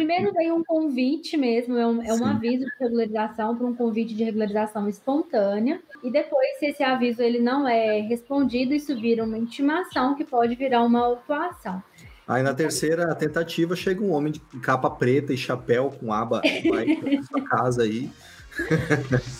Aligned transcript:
primeiro 0.00 0.32
vem 0.32 0.50
um 0.50 0.64
convite 0.64 1.36
mesmo, 1.36 1.76
é 1.76 1.86
um, 1.86 2.02
é 2.02 2.14
um 2.14 2.24
aviso 2.24 2.64
de 2.64 2.72
regularização 2.80 3.54
para 3.54 3.66
um 3.66 3.76
convite 3.76 4.14
de 4.14 4.24
regularização 4.24 4.88
espontânea. 4.88 5.82
E 6.02 6.10
depois, 6.10 6.58
se 6.58 6.68
esse 6.68 6.82
aviso 6.82 7.20
ele 7.20 7.38
não 7.38 7.68
é 7.68 8.00
respondido, 8.00 8.72
isso 8.72 8.98
vira 8.98 9.22
uma 9.22 9.36
intimação 9.36 10.14
que 10.14 10.24
pode 10.24 10.54
virar 10.54 10.82
uma 10.84 11.00
autuação. 11.00 11.82
Aí 12.26 12.42
na 12.42 12.54
terceira 12.54 13.14
tentativa 13.14 13.76
chega 13.76 14.02
um 14.02 14.10
homem 14.12 14.32
de 14.32 14.40
capa 14.62 14.88
preta 14.88 15.34
e 15.34 15.36
chapéu 15.36 15.90
com 15.90 16.10
aba 16.10 16.40
vai 16.70 16.96
pra 16.96 17.22
sua 17.24 17.44
casa 17.44 17.82
aí. 17.82 18.10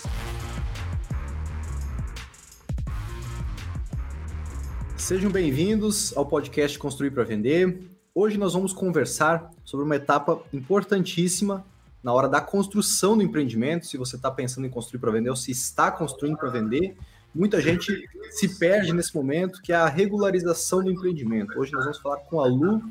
Sejam 4.99 5.31
bem-vindos 5.31 6.15
ao 6.15 6.27
podcast 6.27 6.79
Construir 6.79 7.13
para 7.13 7.25
Vender. 7.25 8.00
Hoje 8.13 8.37
nós 8.37 8.55
vamos 8.55 8.73
conversar 8.73 9.53
sobre 9.65 9.87
uma 9.87 9.95
etapa 9.95 10.43
importantíssima 10.53 11.65
na 12.03 12.13
hora 12.13 12.29
da 12.29 12.41
construção 12.41 13.17
do 13.17 13.23
empreendimento. 13.23 13.87
Se 13.87 13.96
você 13.96 14.17
está 14.17 14.29
pensando 14.29 14.67
em 14.67 14.71
construir 14.71 14.99
para 14.99 15.13
vender 15.13 15.31
ou 15.31 15.37
se 15.37 15.53
está 15.53 15.93
construindo 15.93 16.37
para 16.37 16.51
vender, 16.51 16.96
muita 17.32 17.61
gente 17.61 18.09
se 18.32 18.59
perde 18.59 18.93
nesse 18.93 19.15
momento, 19.15 19.63
que 19.63 19.73
é 19.73 19.77
a 19.77 19.87
regularização 19.87 20.82
do 20.82 20.91
empreendimento. 20.91 21.57
Hoje 21.57 21.73
nós 21.73 21.85
vamos 21.85 21.99
falar 21.99 22.17
com 22.17 22.41
a 22.41 22.46
Lu, 22.49 22.82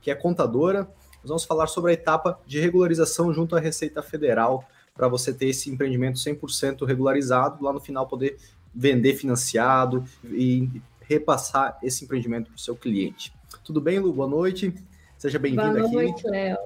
que 0.00 0.12
é 0.12 0.14
contadora. 0.14 0.84
Nós 1.24 1.28
vamos 1.28 1.44
falar 1.44 1.66
sobre 1.66 1.90
a 1.90 1.94
etapa 1.94 2.38
de 2.46 2.60
regularização 2.60 3.34
junto 3.34 3.56
à 3.56 3.60
Receita 3.60 4.00
Federal, 4.00 4.64
para 4.94 5.08
você 5.08 5.32
ter 5.32 5.46
esse 5.48 5.68
empreendimento 5.68 6.20
100% 6.20 6.86
regularizado, 6.86 7.64
lá 7.64 7.72
no 7.72 7.80
final 7.80 8.06
poder 8.06 8.38
vender 8.72 9.14
financiado 9.14 10.04
e 10.24 10.70
repassar 11.00 11.78
esse 11.82 12.04
empreendimento 12.04 12.46
para 12.46 12.56
o 12.56 12.60
seu 12.60 12.76
cliente. 12.76 13.36
Tudo 13.68 13.82
bem, 13.82 13.98
Lu? 13.98 14.14
Boa 14.14 14.26
noite. 14.26 14.72
Seja 15.18 15.38
bem-vindo 15.38 15.62
aqui. 15.62 15.80
Boa 15.80 15.90
noite, 15.90 16.26
Léo. 16.26 16.56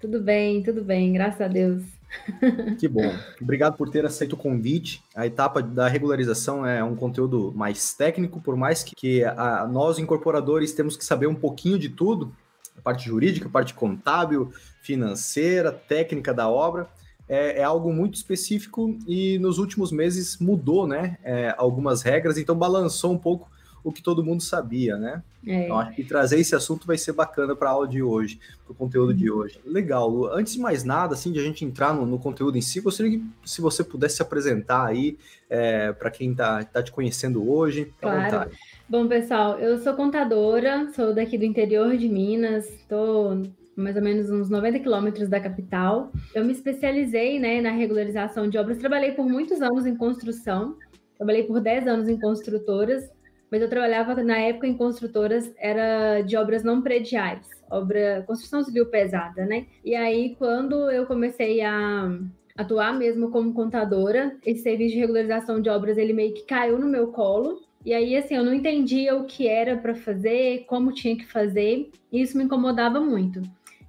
Tudo 0.00 0.20
bem, 0.20 0.62
tudo 0.62 0.80
bem, 0.80 1.12
graças 1.12 1.40
a 1.40 1.48
Deus. 1.48 1.82
Que 2.78 2.86
bom. 2.86 3.12
Obrigado 3.40 3.76
por 3.76 3.90
ter 3.90 4.06
aceito 4.06 4.34
o 4.34 4.36
convite. 4.36 5.02
A 5.12 5.26
etapa 5.26 5.60
da 5.60 5.88
regularização 5.88 6.64
é 6.64 6.84
um 6.84 6.94
conteúdo 6.94 7.52
mais 7.56 7.94
técnico, 7.94 8.40
por 8.40 8.54
mais 8.54 8.84
que, 8.84 8.94
que 8.94 9.24
a, 9.24 9.66
nós, 9.66 9.98
incorporadores, 9.98 10.72
temos 10.72 10.96
que 10.96 11.04
saber 11.04 11.26
um 11.26 11.34
pouquinho 11.34 11.76
de 11.76 11.88
tudo, 11.88 12.32
a 12.78 12.80
parte 12.80 13.06
jurídica, 13.06 13.48
a 13.48 13.50
parte 13.50 13.74
contábil, 13.74 14.52
financeira, 14.82 15.72
técnica 15.72 16.32
da 16.32 16.48
obra. 16.48 16.88
É, 17.28 17.58
é, 17.58 17.64
algo 17.64 17.92
muito 17.92 18.14
específico 18.14 18.96
e 19.04 19.36
nos 19.40 19.58
últimos 19.58 19.90
meses 19.90 20.38
mudou, 20.38 20.86
né? 20.86 21.18
É, 21.24 21.52
algumas 21.58 22.02
regras, 22.02 22.38
então 22.38 22.54
balançou 22.54 23.10
um 23.10 23.18
pouco 23.18 23.50
o 23.84 23.92
que 23.92 24.02
todo 24.02 24.24
mundo 24.24 24.42
sabia, 24.42 24.96
né? 24.96 25.22
É. 25.46 25.64
Então, 25.64 25.78
acho 25.78 25.94
que 25.96 26.04
trazer 26.04 26.38
esse 26.38 26.54
assunto 26.54 26.86
vai 26.86 26.96
ser 26.96 27.12
bacana 27.12 27.56
para 27.56 27.68
a 27.68 27.72
aula 27.72 27.88
de 27.88 28.02
hoje, 28.02 28.38
para 28.64 28.72
o 28.72 28.74
conteúdo 28.74 29.10
uhum. 29.10 29.16
de 29.16 29.30
hoje. 29.30 29.60
Legal, 29.66 30.08
Lu. 30.08 30.26
Antes 30.26 30.54
de 30.54 30.60
mais 30.60 30.84
nada, 30.84 31.14
assim, 31.14 31.32
de 31.32 31.40
a 31.40 31.42
gente 31.42 31.64
entrar 31.64 31.92
no, 31.92 32.06
no 32.06 32.18
conteúdo 32.18 32.56
em 32.56 32.60
si, 32.60 32.80
gostaria 32.80 33.18
que 33.18 33.24
se 33.44 33.60
você 33.60 33.82
pudesse 33.82 34.16
se 34.16 34.22
apresentar 34.22 34.86
aí 34.86 35.18
é, 35.50 35.92
para 35.92 36.10
quem 36.10 36.30
está 36.30 36.64
tá 36.64 36.82
te 36.82 36.92
conhecendo 36.92 37.50
hoje. 37.50 37.92
Claro. 38.00 38.50
Bom, 38.88 39.08
pessoal, 39.08 39.58
eu 39.58 39.78
sou 39.78 39.94
contadora, 39.94 40.90
sou 40.94 41.14
daqui 41.14 41.36
do 41.36 41.44
interior 41.44 41.96
de 41.96 42.08
Minas, 42.08 42.68
estou 42.68 43.42
mais 43.76 43.96
ou 43.96 44.02
menos 44.02 44.30
uns 44.30 44.50
90 44.50 44.78
quilômetros 44.80 45.28
da 45.28 45.40
capital. 45.40 46.12
Eu 46.34 46.44
me 46.44 46.52
especializei 46.52 47.38
né, 47.38 47.60
na 47.60 47.70
regularização 47.70 48.48
de 48.48 48.58
obras, 48.58 48.78
trabalhei 48.78 49.12
por 49.12 49.26
muitos 49.26 49.62
anos 49.62 49.86
em 49.86 49.96
construção, 49.96 50.76
trabalhei 51.16 51.44
por 51.44 51.60
10 51.60 51.86
anos 51.86 52.08
em 52.08 52.18
construtoras, 52.18 53.10
mas 53.52 53.60
eu 53.60 53.68
trabalhava 53.68 54.14
na 54.24 54.38
época 54.38 54.66
em 54.66 54.74
construtoras, 54.74 55.52
era 55.58 56.22
de 56.22 56.38
obras 56.38 56.64
não 56.64 56.80
prediais, 56.80 57.46
obra, 57.70 58.24
construção 58.26 58.64
civil 58.64 58.86
pesada, 58.86 59.44
né? 59.44 59.66
E 59.84 59.94
aí, 59.94 60.34
quando 60.38 60.90
eu 60.90 61.04
comecei 61.04 61.60
a 61.60 62.10
atuar 62.56 62.96
mesmo 62.98 63.30
como 63.30 63.52
contadora, 63.52 64.34
esse 64.46 64.62
serviço 64.62 64.94
de 64.94 65.00
regularização 65.00 65.60
de 65.60 65.68
obras, 65.68 65.98
ele 65.98 66.14
meio 66.14 66.32
que 66.32 66.44
caiu 66.44 66.78
no 66.78 66.88
meu 66.88 67.08
colo, 67.08 67.60
e 67.84 67.92
aí, 67.92 68.16
assim, 68.16 68.36
eu 68.36 68.44
não 68.44 68.54
entendia 68.54 69.14
o 69.16 69.24
que 69.24 69.46
era 69.46 69.76
para 69.76 69.94
fazer, 69.94 70.64
como 70.66 70.92
tinha 70.92 71.14
que 71.14 71.26
fazer, 71.26 71.90
e 72.10 72.22
isso 72.22 72.38
me 72.38 72.44
incomodava 72.44 73.00
muito. 73.00 73.42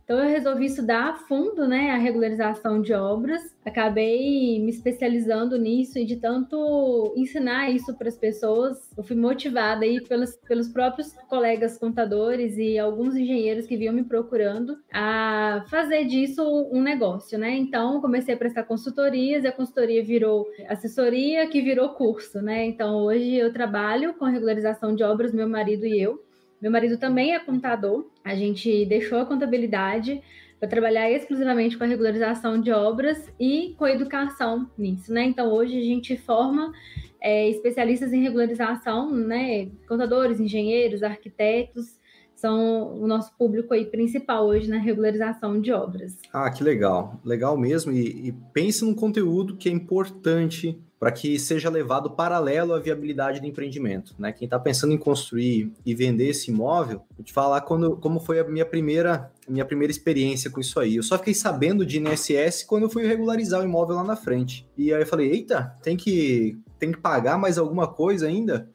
Então 0.03 0.19
eu 0.19 0.29
resolvi 0.29 0.65
estudar 0.65 1.09
a 1.09 1.13
fundo, 1.15 1.65
né, 1.65 1.91
a 1.91 1.97
regularização 1.97 2.81
de 2.81 2.93
obras. 2.93 3.41
Acabei 3.65 4.59
me 4.59 4.69
especializando 4.69 5.57
nisso 5.57 5.97
e 5.97 6.05
de 6.05 6.17
tanto 6.17 7.13
ensinar 7.15 7.69
isso 7.69 7.93
para 7.95 8.09
as 8.09 8.17
pessoas, 8.17 8.91
eu 8.97 9.03
fui 9.03 9.15
motivada 9.15 9.85
aí 9.85 10.01
pelos, 10.01 10.35
pelos 10.47 10.67
próprios 10.67 11.13
colegas 11.29 11.77
contadores 11.77 12.57
e 12.57 12.77
alguns 12.77 13.15
engenheiros 13.15 13.65
que 13.65 13.77
vinham 13.77 13.93
me 13.93 14.03
procurando 14.03 14.77
a 14.91 15.63
fazer 15.69 16.05
disso 16.05 16.43
um 16.71 16.81
negócio, 16.81 17.37
né? 17.39 17.55
Então 17.55 18.01
comecei 18.01 18.35
a 18.35 18.37
prestar 18.37 18.63
consultorias 18.63 19.45
e 19.45 19.47
a 19.47 19.51
consultoria 19.51 20.03
virou 20.03 20.45
assessoria, 20.67 21.47
que 21.47 21.61
virou 21.61 21.89
curso, 21.89 22.41
né? 22.41 22.65
Então 22.65 22.97
hoje 23.03 23.35
eu 23.35 23.53
trabalho 23.53 24.13
com 24.15 24.25
regularização 24.25 24.93
de 24.93 25.03
obras, 25.03 25.33
meu 25.33 25.47
marido 25.47 25.85
e 25.85 26.01
eu. 26.01 26.21
Meu 26.63 26.71
marido 26.71 26.97
também 26.97 27.35
é 27.35 27.39
contador. 27.39 28.05
A 28.23 28.33
gente 28.35 28.85
deixou 28.85 29.19
a 29.19 29.25
contabilidade 29.25 30.23
para 30.57 30.69
trabalhar 30.69 31.11
exclusivamente 31.11 31.77
com 31.77 31.83
a 31.83 31.87
regularização 31.87 32.61
de 32.61 32.71
obras 32.71 33.29
e 33.37 33.75
com 33.77 33.83
a 33.83 33.91
educação 33.91 34.71
nisso, 34.77 35.11
né? 35.11 35.25
Então 35.25 35.51
hoje 35.51 35.77
a 35.77 35.83
gente 35.83 36.15
forma 36.15 36.71
é, 37.19 37.49
especialistas 37.49 38.13
em 38.13 38.23
regularização, 38.23 39.11
né? 39.13 39.67
Contadores, 39.89 40.39
engenheiros, 40.39 41.03
arquitetos 41.03 41.99
são 42.33 42.97
o 42.97 43.07
nosso 43.07 43.37
público 43.37 43.73
aí 43.73 43.85
principal 43.85 44.47
hoje 44.47 44.69
na 44.69 44.77
regularização 44.77 45.59
de 45.59 45.73
obras. 45.73 46.17
Ah, 46.31 46.49
que 46.49 46.63
legal, 46.63 47.19
legal 47.25 47.57
mesmo. 47.57 47.91
E, 47.91 48.29
e 48.29 48.31
pense 48.53 48.85
num 48.85 48.95
conteúdo 48.95 49.57
que 49.57 49.67
é 49.67 49.71
importante 49.73 50.81
para 51.03 51.11
que 51.11 51.37
seja 51.37 51.69
levado 51.69 52.11
paralelo 52.11 52.73
à 52.73 52.79
viabilidade 52.79 53.41
do 53.41 53.45
empreendimento. 53.45 54.15
Né? 54.17 54.31
Quem 54.31 54.45
está 54.45 54.57
pensando 54.57 54.93
em 54.93 54.97
construir 54.97 55.69
e 55.85 55.93
vender 55.93 56.29
esse 56.29 56.49
imóvel, 56.49 57.01
vou 57.13 57.25
te 57.25 57.33
falar 57.33 57.59
quando, 57.59 57.97
como 57.97 58.21
foi 58.21 58.39
a 58.39 58.45
minha 58.45 58.65
primeira, 58.65 59.29
minha 59.45 59.65
primeira 59.65 59.91
experiência 59.91 60.49
com 60.49 60.61
isso 60.61 60.79
aí. 60.79 60.95
Eu 60.95 61.03
só 61.03 61.17
fiquei 61.17 61.33
sabendo 61.33 61.85
de 61.85 61.99
INSS 61.99 62.63
quando 62.63 62.83
eu 62.83 62.89
fui 62.89 63.05
regularizar 63.05 63.59
o 63.59 63.65
imóvel 63.65 63.97
lá 63.97 64.03
na 64.05 64.15
frente. 64.15 64.65
E 64.77 64.93
aí 64.93 65.01
eu 65.01 65.05
falei, 65.05 65.29
eita, 65.29 65.77
tem 65.83 65.97
que, 65.97 66.57
tem 66.79 66.89
que 66.89 67.01
pagar 67.01 67.37
mais 67.37 67.57
alguma 67.57 67.85
coisa 67.85 68.25
ainda? 68.25 68.69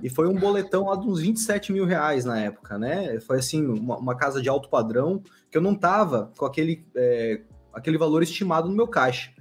E 0.00 0.08
foi 0.08 0.28
um 0.28 0.34
boletão 0.34 0.84
lá 0.84 0.94
de 0.94 1.08
uns 1.08 1.18
27 1.18 1.72
mil 1.72 1.86
reais 1.86 2.24
na 2.24 2.38
época, 2.38 2.78
né? 2.78 3.18
Foi 3.18 3.40
assim, 3.40 3.66
uma, 3.66 3.96
uma 3.96 4.14
casa 4.14 4.40
de 4.40 4.48
alto 4.48 4.68
padrão 4.68 5.20
que 5.50 5.58
eu 5.58 5.60
não 5.60 5.74
tava 5.74 6.30
com 6.36 6.46
aquele, 6.46 6.86
é, 6.94 7.40
aquele 7.72 7.98
valor 7.98 8.22
estimado 8.22 8.68
no 8.68 8.76
meu 8.76 8.86
caixa 8.86 9.33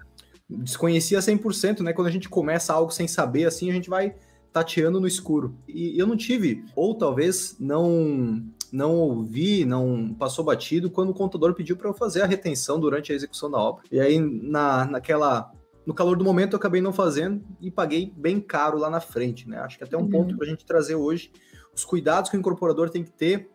desconhecia 0.57 1.19
100%, 1.19 1.81
né? 1.81 1.93
Quando 1.93 2.07
a 2.07 2.11
gente 2.11 2.29
começa 2.29 2.73
algo 2.73 2.91
sem 2.91 3.07
saber, 3.07 3.45
assim, 3.45 3.69
a 3.69 3.73
gente 3.73 3.89
vai 3.89 4.15
tateando 4.51 5.01
no 5.01 5.07
escuro. 5.07 5.55
E 5.67 5.97
eu 5.99 6.05
não 6.05 6.15
tive, 6.15 6.63
ou 6.75 6.95
talvez 6.95 7.55
não 7.59 8.43
não 8.71 8.95
ouvi, 8.95 9.65
não 9.65 10.15
passou 10.17 10.43
batido 10.43 10.89
quando 10.89 11.11
o 11.11 11.13
contador 11.13 11.53
pediu 11.53 11.77
para 11.77 11.87
eu 11.87 11.93
fazer 11.93 12.23
a 12.23 12.25
retenção 12.25 12.79
durante 12.79 13.11
a 13.11 13.15
execução 13.15 13.49
da 13.49 13.59
obra. 13.59 13.83
E 13.91 13.99
aí 13.99 14.19
na 14.19 14.85
naquela 14.85 15.51
no 15.85 15.93
calor 15.93 16.17
do 16.17 16.23
momento 16.23 16.53
eu 16.53 16.57
acabei 16.57 16.81
não 16.81 16.93
fazendo 16.93 17.43
e 17.61 17.69
paguei 17.69 18.11
bem 18.15 18.39
caro 18.39 18.77
lá 18.77 18.89
na 18.89 18.99
frente, 18.99 19.47
né? 19.47 19.59
Acho 19.59 19.77
que 19.77 19.83
até 19.83 19.97
um 19.97 20.01
uhum. 20.01 20.09
ponto 20.09 20.35
para 20.35 20.45
a 20.45 20.49
gente 20.49 20.65
trazer 20.65 20.95
hoje 20.95 21.31
os 21.75 21.83
cuidados 21.83 22.29
que 22.29 22.37
o 22.37 22.39
incorporador 22.39 22.89
tem 22.89 23.03
que 23.03 23.11
ter 23.11 23.49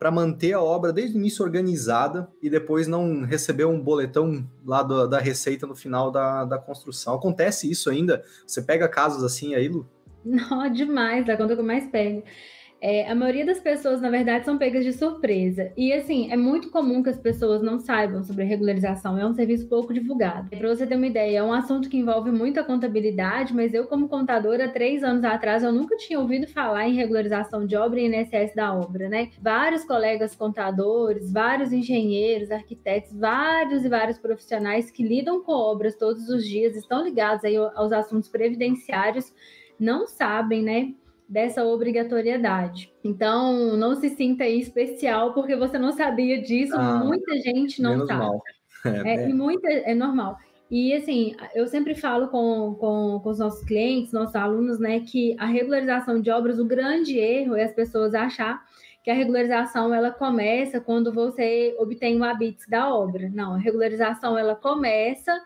para 0.00 0.10
manter 0.10 0.54
a 0.54 0.62
obra 0.62 0.94
desde 0.94 1.14
o 1.14 1.20
início 1.20 1.44
organizada 1.44 2.26
e 2.42 2.48
depois 2.48 2.88
não 2.88 3.22
receber 3.22 3.66
um 3.66 3.78
boletão 3.78 4.48
lá 4.64 4.82
do, 4.82 5.06
da 5.06 5.18
receita 5.18 5.66
no 5.66 5.76
final 5.76 6.10
da, 6.10 6.46
da 6.46 6.58
construção. 6.58 7.14
Acontece 7.14 7.70
isso 7.70 7.90
ainda? 7.90 8.24
Você 8.46 8.62
pega 8.62 8.88
casos 8.88 9.22
assim 9.22 9.54
aí, 9.54 9.68
Lu? 9.68 9.86
Não, 10.24 10.66
demais, 10.72 11.28
é 11.28 11.36
quando 11.36 11.50
eu 11.50 11.62
mais 11.62 11.86
pego. 11.90 12.24
É, 12.80 13.06
a 13.10 13.14
maioria 13.14 13.44
das 13.44 13.60
pessoas, 13.60 14.00
na 14.00 14.08
verdade, 14.08 14.44
são 14.44 14.56
pegas 14.56 14.84
de 14.84 14.92
surpresa. 14.92 15.70
E, 15.76 15.92
assim, 15.92 16.32
é 16.32 16.36
muito 16.36 16.70
comum 16.70 17.02
que 17.02 17.10
as 17.10 17.18
pessoas 17.18 17.62
não 17.62 17.78
saibam 17.78 18.24
sobre 18.24 18.44
regularização. 18.44 19.18
É 19.18 19.26
um 19.26 19.34
serviço 19.34 19.68
pouco 19.68 19.92
divulgado. 19.92 20.48
Para 20.56 20.68
você 20.68 20.86
ter 20.86 20.96
uma 20.96 21.06
ideia, 21.06 21.38
é 21.38 21.42
um 21.42 21.52
assunto 21.52 21.90
que 21.90 21.98
envolve 21.98 22.30
muita 22.30 22.64
contabilidade, 22.64 23.54
mas 23.54 23.74
eu, 23.74 23.86
como 23.86 24.08
contadora, 24.08 24.68
três 24.68 25.04
anos 25.04 25.24
atrás, 25.24 25.62
eu 25.62 25.72
nunca 25.72 25.96
tinha 25.96 26.18
ouvido 26.18 26.46
falar 26.46 26.88
em 26.88 26.94
regularização 26.94 27.66
de 27.66 27.76
obra 27.76 28.00
e 28.00 28.06
INSS 28.06 28.54
da 28.54 28.74
obra, 28.74 29.08
né? 29.08 29.28
Vários 29.40 29.84
colegas 29.84 30.34
contadores, 30.34 31.30
vários 31.30 31.72
engenheiros, 31.72 32.50
arquitetos, 32.50 33.12
vários 33.12 33.84
e 33.84 33.88
vários 33.88 34.18
profissionais 34.18 34.90
que 34.90 35.02
lidam 35.02 35.42
com 35.42 35.52
obras 35.52 35.96
todos 35.96 36.28
os 36.30 36.44
dias, 36.44 36.74
estão 36.74 37.04
ligados 37.04 37.44
aí 37.44 37.56
aos 37.56 37.92
assuntos 37.92 38.28
previdenciários, 38.28 39.32
não 39.78 40.06
sabem, 40.06 40.62
né? 40.62 40.94
Dessa 41.30 41.64
obrigatoriedade. 41.64 42.92
Então, 43.04 43.76
não 43.76 43.94
se 43.94 44.10
sinta 44.10 44.42
aí 44.42 44.58
especial 44.58 45.32
porque 45.32 45.54
você 45.54 45.78
não 45.78 45.92
sabia 45.92 46.42
disso, 46.42 46.74
ah, 46.76 47.04
muita 47.04 47.36
gente 47.38 47.80
não 47.80 48.04
sabe. 48.04 48.18
Mal. 48.18 48.42
É, 48.82 49.24
é, 49.24 49.28
e 49.28 49.34
muita, 49.34 49.68
é 49.68 49.94
normal. 49.94 50.38
E 50.70 50.94
assim, 50.94 51.36
eu 51.54 51.66
sempre 51.66 51.94
falo 51.94 52.28
com, 52.28 52.74
com, 52.80 53.20
com 53.22 53.28
os 53.28 53.38
nossos 53.38 53.62
clientes, 53.66 54.10
nossos 54.10 54.34
alunos, 54.34 54.78
né, 54.78 55.00
que 55.00 55.36
a 55.38 55.44
regularização 55.44 56.18
de 56.18 56.30
obras, 56.30 56.58
o 56.58 56.64
grande 56.64 57.18
erro 57.18 57.56
é 57.56 57.64
as 57.64 57.74
pessoas 57.74 58.14
achar 58.14 58.64
que 59.04 59.10
a 59.10 59.14
regularização 59.14 59.92
ela 59.92 60.10
começa 60.10 60.80
quando 60.80 61.12
você 61.12 61.76
obtém 61.78 62.18
o 62.18 62.24
habite 62.24 62.70
da 62.70 62.88
obra. 62.88 63.28
Não, 63.28 63.52
a 63.52 63.58
regularização 63.58 64.38
ela 64.38 64.56
começa 64.56 65.38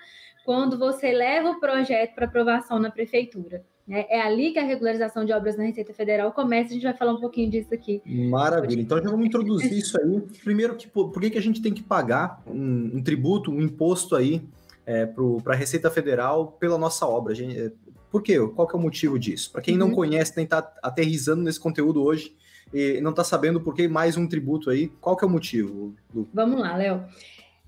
quando 0.45 0.79
você 0.79 1.11
leva 1.11 1.51
o 1.51 1.59
projeto 1.59 2.15
para 2.15 2.27
aprovação 2.27 2.79
na 2.79 2.93
prefeitura. 2.93 3.65
Né? 3.87 4.07
É 4.09 4.21
ali 4.21 4.53
que 4.53 4.59
a 4.59 4.65
regularização 4.65 5.25
de 5.25 5.33
obras 5.33 5.57
na 5.57 5.65
Receita 5.65 5.93
Federal 5.93 6.33
começa, 6.33 6.71
a 6.71 6.75
gente 6.75 6.83
vai 6.83 6.95
falar 6.95 7.13
um 7.13 7.21
pouquinho 7.21 7.51
disso 7.51 7.73
aqui. 7.73 8.03
Maravilha. 8.07 8.81
Então 8.81 9.03
já 9.03 9.11
vamos 9.11 9.27
introduzir 9.27 9.73
isso 9.73 10.01
aí. 10.01 10.21
Primeiro, 10.43 10.75
que, 10.75 10.89
por 10.89 11.21
que, 11.21 11.31
que 11.31 11.39
a 11.39 11.43
gente 11.43 11.61
tem 11.61 11.73
que 11.73 11.83
pagar 11.83 12.43
um, 12.47 12.93
um 12.95 13.03
tributo, 13.03 13.51
um 13.51 13.61
imposto 13.61 14.17
aí 14.17 14.43
é, 14.87 15.07
para 15.07 15.55
a 15.55 15.57
Receita 15.57 15.91
Federal 15.91 16.49
pela 16.59 16.79
nossa 16.79 17.07
obra? 17.07 17.35
Gente, 17.35 17.59
é, 17.59 17.73
por 18.11 18.23
quê? 18.23 18.39
Qual 18.55 18.67
que 18.67 18.75
é 18.75 18.79
o 18.79 18.83
motivo 18.83 19.19
disso? 19.19 19.51
Para 19.53 19.61
quem 19.61 19.77
não 19.77 19.89
uhum. 19.89 19.95
conhece, 19.95 20.33
nem 20.37 20.45
está 20.45 20.73
aterrizando 20.83 21.43
nesse 21.43 21.61
conteúdo 21.61 22.03
hoje 22.03 22.35
e 22.73 23.01
não 23.01 23.11
está 23.11 23.23
sabendo 23.23 23.61
por 23.61 23.75
que 23.75 23.87
mais 23.87 24.17
um 24.17 24.27
tributo 24.27 24.71
aí, 24.71 24.89
qual 25.01 25.17
que 25.17 25.25
é 25.25 25.29
o 25.29 25.31
motivo, 25.31 25.95
Lu? 26.15 26.29
Vamos 26.33 26.61
lá, 26.61 26.77
Léo. 26.77 27.05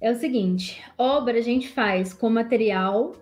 É 0.00 0.10
o 0.10 0.14
seguinte, 0.14 0.82
obra 0.98 1.38
a 1.38 1.42
gente 1.42 1.68
faz 1.68 2.12
com 2.12 2.28
material 2.28 3.14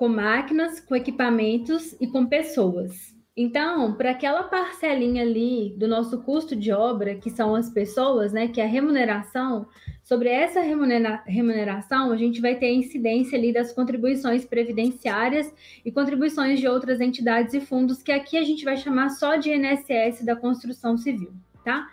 com 0.00 0.08
máquinas, 0.08 0.80
com 0.80 0.96
equipamentos 0.96 1.94
e 2.00 2.06
com 2.06 2.24
pessoas. 2.24 3.14
Então, 3.36 3.92
para 3.92 4.12
aquela 4.12 4.44
parcelinha 4.44 5.22
ali 5.22 5.74
do 5.76 5.86
nosso 5.86 6.22
custo 6.22 6.56
de 6.56 6.72
obra, 6.72 7.16
que 7.16 7.28
são 7.28 7.54
as 7.54 7.68
pessoas, 7.68 8.32
né, 8.32 8.48
que 8.48 8.62
é 8.62 8.64
a 8.64 8.66
remuneração, 8.66 9.66
sobre 10.02 10.30
essa 10.30 10.62
remunera 10.62 11.22
remuneração, 11.26 12.12
a 12.12 12.16
gente 12.16 12.40
vai 12.40 12.54
ter 12.54 12.68
a 12.68 12.72
incidência 12.72 13.36
ali 13.36 13.52
das 13.52 13.74
contribuições 13.74 14.46
previdenciárias 14.46 15.54
e 15.84 15.92
contribuições 15.92 16.58
de 16.60 16.66
outras 16.66 16.98
entidades 16.98 17.52
e 17.52 17.60
fundos, 17.60 18.02
que 18.02 18.10
aqui 18.10 18.38
a 18.38 18.42
gente 18.42 18.64
vai 18.64 18.78
chamar 18.78 19.10
só 19.10 19.36
de 19.36 19.50
INSS 19.52 20.24
da 20.24 20.34
construção 20.34 20.96
civil, 20.96 21.34
tá? 21.62 21.86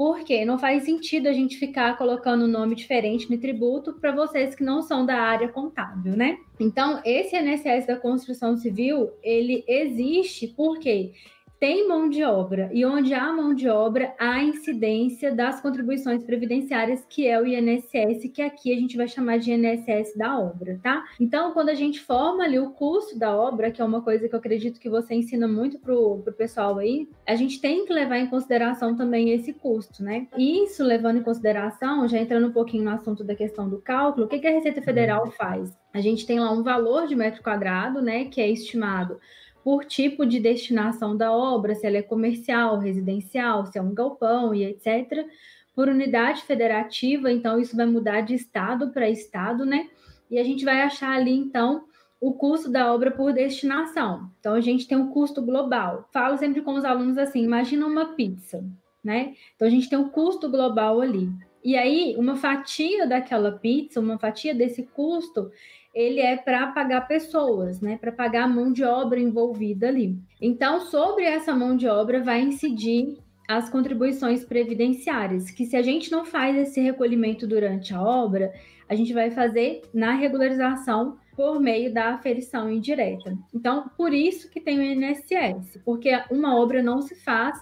Porque 0.00 0.46
não 0.46 0.58
faz 0.58 0.84
sentido 0.84 1.26
a 1.26 1.32
gente 1.34 1.58
ficar 1.58 1.98
colocando 1.98 2.46
um 2.46 2.48
nome 2.48 2.74
diferente 2.74 3.30
no 3.30 3.36
tributo 3.36 3.92
para 3.92 4.10
vocês 4.10 4.54
que 4.54 4.64
não 4.64 4.80
são 4.80 5.04
da 5.04 5.16
área 5.16 5.46
contábil, 5.50 6.16
né? 6.16 6.38
Então, 6.58 7.02
esse 7.04 7.36
INSS 7.36 7.86
da 7.86 7.96
construção 7.96 8.56
civil, 8.56 9.10
ele 9.22 9.62
existe 9.68 10.46
porque 10.46 11.12
tem 11.60 11.86
mão 11.86 12.08
de 12.08 12.24
obra 12.24 12.70
e 12.72 12.86
onde 12.86 13.12
há 13.12 13.30
mão 13.30 13.54
de 13.54 13.68
obra 13.68 14.14
há 14.18 14.42
incidência 14.42 15.30
das 15.30 15.60
contribuições 15.60 16.24
previdenciárias, 16.24 17.04
que 17.06 17.28
é 17.28 17.38
o 17.38 17.46
INSS, 17.46 18.30
que 18.32 18.40
aqui 18.40 18.72
a 18.72 18.80
gente 18.80 18.96
vai 18.96 19.06
chamar 19.06 19.38
de 19.38 19.52
INSS 19.52 20.16
da 20.16 20.40
obra, 20.40 20.80
tá? 20.82 21.04
Então, 21.20 21.52
quando 21.52 21.68
a 21.68 21.74
gente 21.74 22.00
forma 22.00 22.44
ali 22.44 22.58
o 22.58 22.70
custo 22.70 23.18
da 23.18 23.36
obra, 23.36 23.70
que 23.70 23.82
é 23.82 23.84
uma 23.84 24.00
coisa 24.00 24.26
que 24.26 24.34
eu 24.34 24.38
acredito 24.38 24.80
que 24.80 24.88
você 24.88 25.14
ensina 25.14 25.46
muito 25.46 25.78
pro, 25.78 26.22
pro 26.24 26.32
pessoal 26.32 26.78
aí, 26.78 27.06
a 27.26 27.36
gente 27.36 27.60
tem 27.60 27.84
que 27.84 27.92
levar 27.92 28.16
em 28.16 28.26
consideração 28.28 28.96
também 28.96 29.30
esse 29.30 29.52
custo, 29.52 30.02
né? 30.02 30.28
Isso 30.38 30.82
levando 30.82 31.18
em 31.18 31.22
consideração, 31.22 32.08
já 32.08 32.18
entrando 32.18 32.48
um 32.48 32.52
pouquinho 32.52 32.84
no 32.84 32.90
assunto 32.90 33.22
da 33.22 33.34
questão 33.34 33.68
do 33.68 33.78
cálculo, 33.82 34.24
o 34.24 34.28
que, 34.28 34.38
que 34.38 34.46
a 34.46 34.52
Receita 34.52 34.80
Federal 34.80 35.30
faz? 35.32 35.78
A 35.92 36.00
gente 36.00 36.26
tem 36.26 36.40
lá 36.40 36.50
um 36.50 36.62
valor 36.62 37.06
de 37.06 37.14
metro 37.14 37.42
quadrado, 37.42 38.00
né, 38.00 38.24
que 38.24 38.40
é 38.40 38.48
estimado 38.48 39.20
por 39.62 39.84
tipo 39.84 40.24
de 40.24 40.40
destinação 40.40 41.16
da 41.16 41.32
obra, 41.32 41.74
se 41.74 41.86
ela 41.86 41.98
é 41.98 42.02
comercial, 42.02 42.78
residencial, 42.78 43.66
se 43.66 43.78
é 43.78 43.82
um 43.82 43.94
galpão 43.94 44.54
e 44.54 44.64
etc. 44.64 45.26
Por 45.74 45.88
unidade 45.88 46.42
federativa, 46.42 47.30
então 47.30 47.60
isso 47.60 47.76
vai 47.76 47.86
mudar 47.86 48.22
de 48.22 48.34
estado 48.34 48.90
para 48.90 49.08
estado, 49.08 49.64
né? 49.64 49.88
E 50.30 50.38
a 50.38 50.44
gente 50.44 50.64
vai 50.64 50.82
achar 50.82 51.10
ali, 51.10 51.34
então, 51.34 51.84
o 52.20 52.34
custo 52.34 52.70
da 52.70 52.92
obra 52.92 53.10
por 53.10 53.32
destinação. 53.32 54.30
Então, 54.38 54.54
a 54.54 54.60
gente 54.60 54.86
tem 54.86 54.96
um 54.96 55.08
custo 55.08 55.40
global. 55.42 56.08
Falo 56.12 56.36
sempre 56.36 56.60
com 56.60 56.74
os 56.74 56.84
alunos 56.84 57.16
assim: 57.16 57.42
imagina 57.42 57.86
uma 57.86 58.14
pizza, 58.14 58.64
né? 59.02 59.34
Então, 59.56 59.66
a 59.66 59.70
gente 59.70 59.88
tem 59.88 59.98
um 59.98 60.08
custo 60.08 60.48
global 60.48 61.00
ali. 61.00 61.30
E 61.64 61.76
aí, 61.76 62.14
uma 62.16 62.36
fatia 62.36 63.06
daquela 63.06 63.52
pizza, 63.52 64.00
uma 64.00 64.18
fatia 64.18 64.54
desse 64.54 64.84
custo, 64.84 65.50
ele 65.94 66.20
é 66.20 66.36
para 66.36 66.68
pagar 66.68 67.02
pessoas, 67.02 67.80
né? 67.80 67.96
Para 67.96 68.12
pagar 68.12 68.44
a 68.44 68.48
mão 68.48 68.72
de 68.72 68.84
obra 68.84 69.18
envolvida 69.18 69.88
ali. 69.88 70.18
Então, 70.40 70.80
sobre 70.80 71.24
essa 71.24 71.54
mão 71.54 71.76
de 71.76 71.88
obra 71.88 72.22
vai 72.22 72.40
incidir 72.40 73.18
as 73.48 73.68
contribuições 73.68 74.44
previdenciárias, 74.44 75.50
que 75.50 75.66
se 75.66 75.76
a 75.76 75.82
gente 75.82 76.12
não 76.12 76.24
faz 76.24 76.56
esse 76.56 76.80
recolhimento 76.80 77.48
durante 77.48 77.92
a 77.92 78.00
obra, 78.00 78.52
a 78.88 78.94
gente 78.94 79.12
vai 79.12 79.30
fazer 79.32 79.82
na 79.92 80.14
regularização 80.14 81.18
por 81.36 81.60
meio 81.60 81.92
da 81.92 82.14
aferição 82.14 82.70
indireta. 82.70 83.36
Então, 83.52 83.90
por 83.96 84.14
isso 84.14 84.48
que 84.48 84.60
tem 84.60 84.78
o 84.78 84.82
INSS, 84.82 85.80
porque 85.84 86.10
uma 86.30 86.56
obra 86.56 86.80
não 86.82 87.02
se 87.02 87.16
faz 87.16 87.60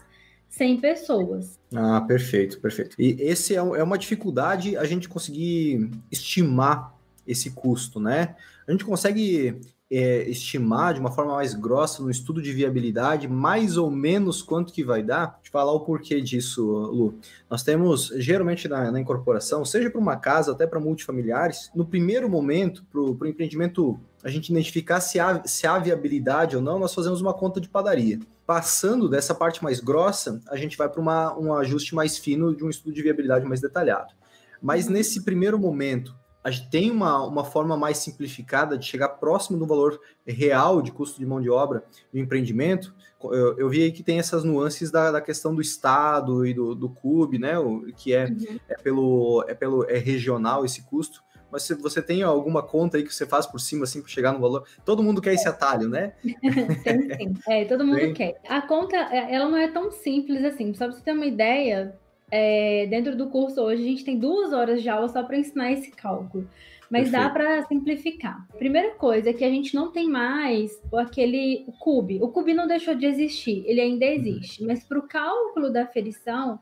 sem 0.48 0.78
pessoas. 0.78 1.58
Ah, 1.74 2.00
perfeito, 2.02 2.60
perfeito. 2.60 2.96
E 2.98 3.16
esse 3.20 3.54
é, 3.54 3.58
é 3.58 3.82
uma 3.82 3.96
dificuldade 3.96 4.76
a 4.76 4.84
gente 4.84 5.08
conseguir 5.08 5.90
estimar 6.10 6.97
esse 7.28 7.50
custo, 7.50 8.00
né? 8.00 8.34
A 8.66 8.72
gente 8.72 8.84
consegue 8.84 9.60
é, 9.90 10.28
estimar 10.28 10.92
de 10.92 11.00
uma 11.00 11.10
forma 11.10 11.34
mais 11.34 11.54
grossa 11.54 12.02
no 12.02 12.10
estudo 12.10 12.42
de 12.42 12.52
viabilidade 12.52 13.26
mais 13.26 13.76
ou 13.76 13.90
menos 13.90 14.42
quanto 14.42 14.72
que 14.72 14.84
vai 14.84 15.02
dar? 15.02 15.38
Te 15.42 15.50
falar 15.50 15.72
o 15.72 15.80
porquê 15.80 16.20
disso, 16.20 16.66
Lu. 16.66 17.19
Nós 17.48 17.62
temos, 17.62 18.12
geralmente 18.16 18.69
na, 18.69 18.90
na 18.90 19.00
incorporação, 19.00 19.64
seja 19.64 19.90
para 19.90 20.00
uma 20.00 20.16
casa 20.16 20.52
até 20.52 20.66
para 20.66 20.80
multifamiliares, 20.80 21.70
no 21.75 21.86
primeiro 21.86 22.28
momento, 22.28 22.84
para 22.90 23.00
o 23.00 23.26
empreendimento 23.26 23.98
a 24.22 24.28
gente 24.28 24.50
identificar 24.50 25.00
se 25.00 25.20
há, 25.20 25.42
se 25.44 25.66
há 25.66 25.78
viabilidade 25.78 26.56
ou 26.56 26.62
não, 26.62 26.78
nós 26.78 26.92
fazemos 26.92 27.20
uma 27.20 27.32
conta 27.32 27.60
de 27.60 27.69
padaria. 27.69 28.19
Passando 28.44 29.08
dessa 29.08 29.34
parte 29.34 29.62
mais 29.62 29.78
grossa, 29.78 30.40
a 30.48 30.56
gente 30.56 30.76
vai 30.76 30.88
para 30.88 31.38
um 31.38 31.54
ajuste 31.54 31.94
mais 31.94 32.19
fino 32.19 32.54
de 32.54 32.64
um 32.64 32.69
estudo 32.69 32.92
de 32.92 33.02
viabilidade 33.02 33.46
mais 33.46 33.60
detalhado. 33.60 34.12
Mas 34.60 34.88
nesse 34.88 35.22
primeiro 35.22 35.58
momento, 35.58 36.18
a 36.43 36.50
gente 36.50 36.70
tem 36.70 36.90
uma, 36.90 37.25
uma 37.26 37.44
forma 37.44 37.76
mais 37.76 37.99
simplificada 37.99 38.79
de 38.79 38.87
chegar 38.87 39.08
próximo 39.08 39.58
do 39.58 39.67
valor 39.67 40.00
real 40.26 40.81
de 40.81 40.93
custo 40.93 41.19
de 41.19 41.26
mão 41.26 41.40
de 41.40 41.50
obra 41.50 41.85
do 42.12 42.19
empreendimento. 42.19 42.94
Eu, 43.23 43.58
eu 43.58 43.69
vi 43.69 43.82
aí 43.82 43.93
que 43.93 44.02
tem 44.02 44.19
essas 44.19 44.44
nuances 44.44 44.90
da, 44.90 45.11
da 45.11 45.20
questão 45.20 45.55
do 45.55 45.61
estado 45.61 46.46
e 46.46 46.55
do, 46.55 46.75
do 46.75 46.88
CUB, 46.88 47.38
né? 47.38 47.58
O, 47.58 47.82
que 47.96 48.14
é, 48.14 48.26
uhum. 48.26 48.61
é 48.69 48.75
pelo 48.76 49.44
é 49.49 49.55
pelo 49.55 49.85
é 49.90 49.99
regional 49.99 50.64
esse 50.64 50.82
custo. 50.82 51.23
Mas 51.50 51.62
se 51.62 51.75
você 51.75 52.02
tem 52.02 52.23
alguma 52.23 52.62
conta 52.62 52.99
aí 52.99 53.02
que 53.02 53.12
você 53.12 53.26
faz 53.26 53.46
por 53.46 53.58
cima 53.58 53.84
assim 53.84 54.02
para 54.02 54.11
chegar 54.11 54.32
no 54.32 54.41
valor, 54.41 54.67
todo 54.84 55.02
mundo 55.02 55.20
quer 55.20 55.32
esse 55.32 55.49
atalho, 55.49 55.88
né? 55.88 56.12
sim. 56.23 57.34
É, 57.49 57.64
todo 57.64 57.84
mundo 57.84 57.96
Bem... 57.96 58.14
quer. 58.14 58.41
A 58.46 58.62
conta, 58.62 58.96
é, 58.96 59.34
ela 59.34 59.49
não 59.49 59.56
é 59.56 59.69
tão 59.69 59.91
simples 59.91 60.44
assim. 60.44 60.75
Só 60.75 60.87
para 60.87 60.94
você 60.94 61.02
ter 61.02 61.12
uma 61.12 61.26
ideia, 61.26 61.99
é, 62.30 62.86
dentro 62.86 63.16
do 63.16 63.28
curso 63.28 63.60
hoje 63.60 63.82
a 63.82 63.86
gente 63.86 64.04
tem 64.04 64.19
duas 64.19 64.52
horas 64.52 64.82
de 64.82 64.88
aula 64.88 65.08
só 65.08 65.22
para 65.22 65.38
ensinar 65.38 65.72
esse 65.72 65.90
cálculo. 65.90 66.48
Mas 66.90 67.10
Perfeito. 67.10 67.22
dá 67.22 67.30
para 67.30 67.62
simplificar. 67.64 68.48
Primeira 68.56 68.94
coisa 68.94 69.29
é 69.29 69.32
que 69.32 69.44
a 69.44 69.50
gente 69.50 69.74
não 69.74 69.93
tem 69.93 70.08
mais 70.08 70.81
aquele 70.94 71.64
o 71.67 71.72
CUB. 71.72 72.22
O 72.22 72.29
CUB 72.29 72.55
não 72.55 72.67
deixou 72.67 72.94
de 72.94 73.05
existir, 73.05 73.62
ele 73.67 73.81
ainda 73.81 74.06
uhum. 74.06 74.12
existe. 74.12 74.64
Mas 74.64 74.82
para 74.84 74.98
o 74.98 75.06
cálculo 75.06 75.70
da 75.70 75.82
aferição, 75.82 76.58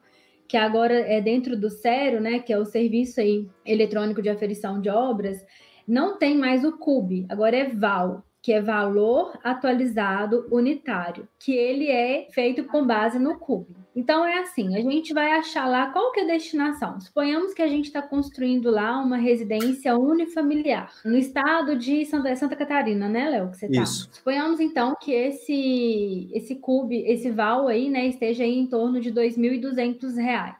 que 0.48 0.56
agora 0.56 0.94
é 0.94 1.20
dentro 1.20 1.56
do 1.56 1.70
SERO, 1.70 2.20
né, 2.20 2.40
que 2.40 2.52
é 2.52 2.58
o 2.58 2.64
Serviço 2.64 3.20
aí 3.20 3.48
Eletrônico 3.64 4.22
de 4.22 4.28
Aferição 4.28 4.80
de 4.80 4.88
Obras, 4.88 5.44
não 5.86 6.18
tem 6.18 6.36
mais 6.36 6.64
o 6.64 6.76
CUB, 6.76 7.26
agora 7.28 7.56
é 7.56 7.68
VAL, 7.68 8.24
que 8.42 8.52
é 8.52 8.60
Valor 8.60 9.38
Atualizado 9.42 10.46
Unitário, 10.50 11.28
que 11.38 11.52
ele 11.52 11.88
é 11.88 12.28
feito 12.30 12.64
com 12.64 12.86
base 12.86 13.18
no 13.18 13.38
CUB. 13.38 13.85
Então 13.96 14.26
é 14.26 14.40
assim, 14.40 14.76
a 14.76 14.82
gente 14.82 15.14
vai 15.14 15.32
achar 15.32 15.66
lá 15.66 15.90
qual 15.90 16.12
que 16.12 16.20
é 16.20 16.24
a 16.24 16.26
destinação. 16.26 17.00
Suponhamos 17.00 17.54
que 17.54 17.62
a 17.62 17.66
gente 17.66 17.86
está 17.86 18.02
construindo 18.02 18.70
lá 18.70 19.00
uma 19.00 19.16
residência 19.16 19.96
unifamiliar 19.96 20.92
no 21.02 21.16
estado 21.16 21.74
de 21.74 22.04
Santa, 22.04 22.36
Santa 22.36 22.54
Catarina, 22.54 23.08
né, 23.08 23.30
Léo? 23.30 23.50
Que 23.50 23.56
você 23.56 23.68
tá. 23.68 23.82
Isso. 23.82 24.06
Suponhamos 24.12 24.60
então 24.60 24.94
que 25.00 25.12
esse 25.12 26.28
esse 26.34 26.56
cube, 26.56 27.04
esse 27.06 27.30
val 27.30 27.68
aí, 27.68 27.88
né, 27.88 28.06
esteja 28.06 28.44
aí 28.44 28.58
em 28.58 28.66
torno 28.66 29.00
de 29.00 29.08
R$ 29.08 29.14
2.200. 29.14 30.54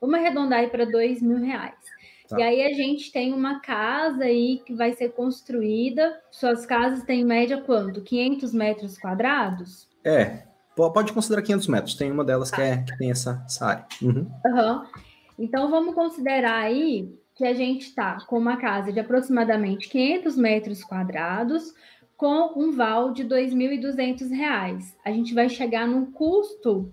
Vamos 0.00 0.18
arredondar 0.18 0.60
aí 0.60 0.68
para 0.68 0.84
R$ 0.84 0.90
2.000. 0.90 1.72
Tá. 2.30 2.38
E 2.38 2.42
aí 2.42 2.62
a 2.62 2.72
gente 2.72 3.12
tem 3.12 3.34
uma 3.34 3.60
casa 3.60 4.24
aí 4.24 4.62
que 4.64 4.72
vai 4.72 4.92
ser 4.92 5.10
construída. 5.10 6.18
Suas 6.30 6.64
casas 6.64 7.04
têm 7.04 7.20
em 7.20 7.24
média 7.24 7.60
quanto? 7.60 8.00
500 8.00 8.54
metros 8.54 8.96
quadrados? 8.96 9.86
É, 10.02 10.44
Pode 10.92 11.12
considerar 11.12 11.42
500 11.42 11.66
metros, 11.66 11.94
tem 11.94 12.10
uma 12.10 12.24
delas 12.24 12.50
que, 12.50 12.60
é, 12.60 12.78
que 12.78 12.96
tem 12.96 13.10
essa, 13.10 13.42
essa 13.44 13.66
área. 13.66 13.86
Uhum. 14.00 14.30
Uhum. 14.46 14.82
Então, 15.38 15.70
vamos 15.70 15.94
considerar 15.94 16.62
aí 16.62 17.12
que 17.34 17.44
a 17.44 17.54
gente 17.54 17.86
está 17.86 18.18
com 18.26 18.38
uma 18.38 18.58
casa 18.58 18.92
de 18.92 19.00
aproximadamente 19.00 19.88
500 19.88 20.36
metros 20.36 20.84
quadrados, 20.84 21.74
com 22.20 22.52
um 22.54 22.70
val 22.70 23.14
de 23.14 23.22
R$ 23.22 23.30
2.200. 23.30 24.94
A 25.02 25.10
gente 25.10 25.32
vai 25.32 25.48
chegar 25.48 25.88
num 25.88 26.12
custo 26.12 26.92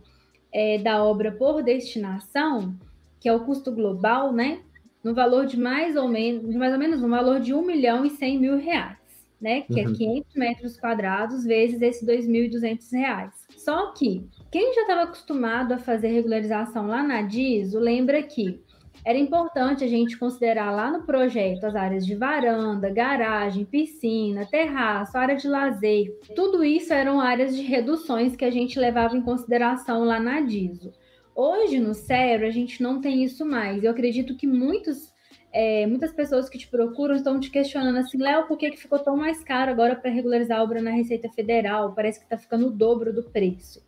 é, 0.53 0.77
da 0.77 1.03
obra 1.03 1.33
por 1.33 1.61
destinação, 1.61 2.73
que 3.19 3.27
é 3.27 3.33
o 3.33 3.43
custo 3.43 3.73
global, 3.73 4.31
né? 4.31 4.61
No 5.03 5.13
valor 5.13 5.45
de 5.45 5.59
mais 5.59 5.97
ou 5.97 6.07
menos, 6.07 6.55
mais 6.55 6.71
ou 6.71 6.79
menos 6.79 7.03
um 7.03 7.09
valor 7.09 7.41
de 7.41 7.53
1 7.53 7.61
milhão 7.61 8.05
e 8.05 8.09
100 8.09 8.39
mil 8.39 8.57
reais, 8.57 8.97
né? 9.41 9.63
Que 9.63 9.81
é 9.81 9.85
uhum. 9.85 9.91
é 9.91 9.97
500 9.97 10.35
metros 10.35 10.79
quadrados 10.79 11.43
vezes 11.43 11.81
esses 11.81 12.07
R$ 12.07 12.17
2.200. 12.19 13.46
Só 13.67 13.87
que 13.87 14.25
Quem 14.49 14.73
já 14.73 14.83
estava 14.83 15.01
acostumado 15.01 15.73
a 15.73 15.77
fazer 15.77 16.07
regularização 16.07 16.87
lá 16.87 17.03
na 17.03 17.21
DISO, 17.21 17.77
lembra 17.77 18.23
que 18.23 18.61
era 19.03 19.17
importante 19.17 19.83
a 19.83 19.87
gente 19.87 20.17
considerar 20.17 20.71
lá 20.71 20.89
no 20.89 21.05
projeto 21.05 21.65
as 21.65 21.75
áreas 21.75 22.05
de 22.05 22.15
varanda, 22.15 22.89
garagem, 22.89 23.65
piscina, 23.65 24.45
terraço, 24.45 25.17
área 25.17 25.35
de 25.35 25.49
lazer. 25.49 26.17
Tudo 26.33 26.63
isso 26.63 26.93
eram 26.93 27.19
áreas 27.19 27.53
de 27.53 27.61
reduções 27.61 28.37
que 28.37 28.45
a 28.45 28.49
gente 28.49 28.79
levava 28.79 29.17
em 29.17 29.21
consideração 29.21 30.05
lá 30.05 30.17
na 30.17 30.39
DISO. 30.39 30.93
Hoje, 31.35 31.77
no 31.77 31.93
Cero, 31.93 32.45
a 32.45 32.49
gente 32.49 32.81
não 32.81 33.01
tem 33.01 33.21
isso 33.21 33.45
mais. 33.45 33.83
Eu 33.83 33.91
acredito 33.91 34.37
que 34.37 34.47
muitos, 34.47 35.13
é, 35.59 35.87
muitas 35.87 36.11
pessoas 36.11 36.47
que 36.47 36.59
te 36.59 36.67
procuram 36.67 37.15
estão 37.15 37.39
te 37.39 37.49
questionando 37.49 37.97
assim, 37.97 38.19
Léo, 38.19 38.45
por 38.45 38.59
que, 38.59 38.69
que 38.69 38.77
ficou 38.77 38.99
tão 38.99 39.17
mais 39.17 39.43
caro 39.43 39.71
agora 39.71 39.95
para 39.95 40.11
regularizar 40.11 40.59
a 40.59 40.63
obra 40.63 40.83
na 40.83 40.91
Receita 40.91 41.27
Federal? 41.29 41.93
Parece 41.95 42.19
que 42.19 42.25
está 42.25 42.37
ficando 42.37 42.67
o 42.67 42.71
dobro 42.71 43.11
do 43.11 43.23
preço. 43.23 43.83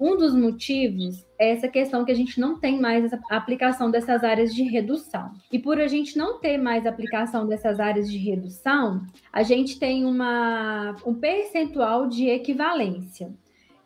Um 0.00 0.16
dos 0.16 0.34
motivos 0.34 1.24
é 1.38 1.52
essa 1.52 1.68
questão 1.68 2.04
que 2.04 2.10
a 2.10 2.14
gente 2.14 2.40
não 2.40 2.58
tem 2.58 2.80
mais 2.80 3.12
a 3.12 3.20
aplicação 3.36 3.88
dessas 3.88 4.24
áreas 4.24 4.52
de 4.52 4.64
redução. 4.64 5.30
E 5.52 5.60
por 5.60 5.80
a 5.80 5.86
gente 5.86 6.18
não 6.18 6.40
ter 6.40 6.58
mais 6.58 6.86
aplicação 6.86 7.46
dessas 7.46 7.78
áreas 7.78 8.10
de 8.10 8.18
redução, 8.18 9.06
a 9.32 9.44
gente 9.44 9.78
tem 9.78 10.04
uma, 10.04 10.96
um 11.06 11.14
percentual 11.14 12.08
de 12.08 12.26
equivalência. 12.26 13.32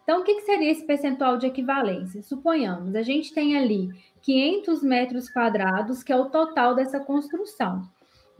Então, 0.06 0.20
o 0.20 0.24
que, 0.24 0.36
que 0.36 0.42
seria 0.42 0.70
esse 0.70 0.86
percentual 0.86 1.36
de 1.36 1.46
equivalência? 1.48 2.22
Suponhamos, 2.22 2.94
a 2.94 3.02
gente 3.02 3.34
tem 3.34 3.58
ali 3.58 3.90
500 4.26 4.82
metros 4.82 5.30
quadrados, 5.30 6.02
que 6.02 6.12
é 6.12 6.16
o 6.16 6.28
total 6.28 6.74
dessa 6.74 6.98
construção. 6.98 7.82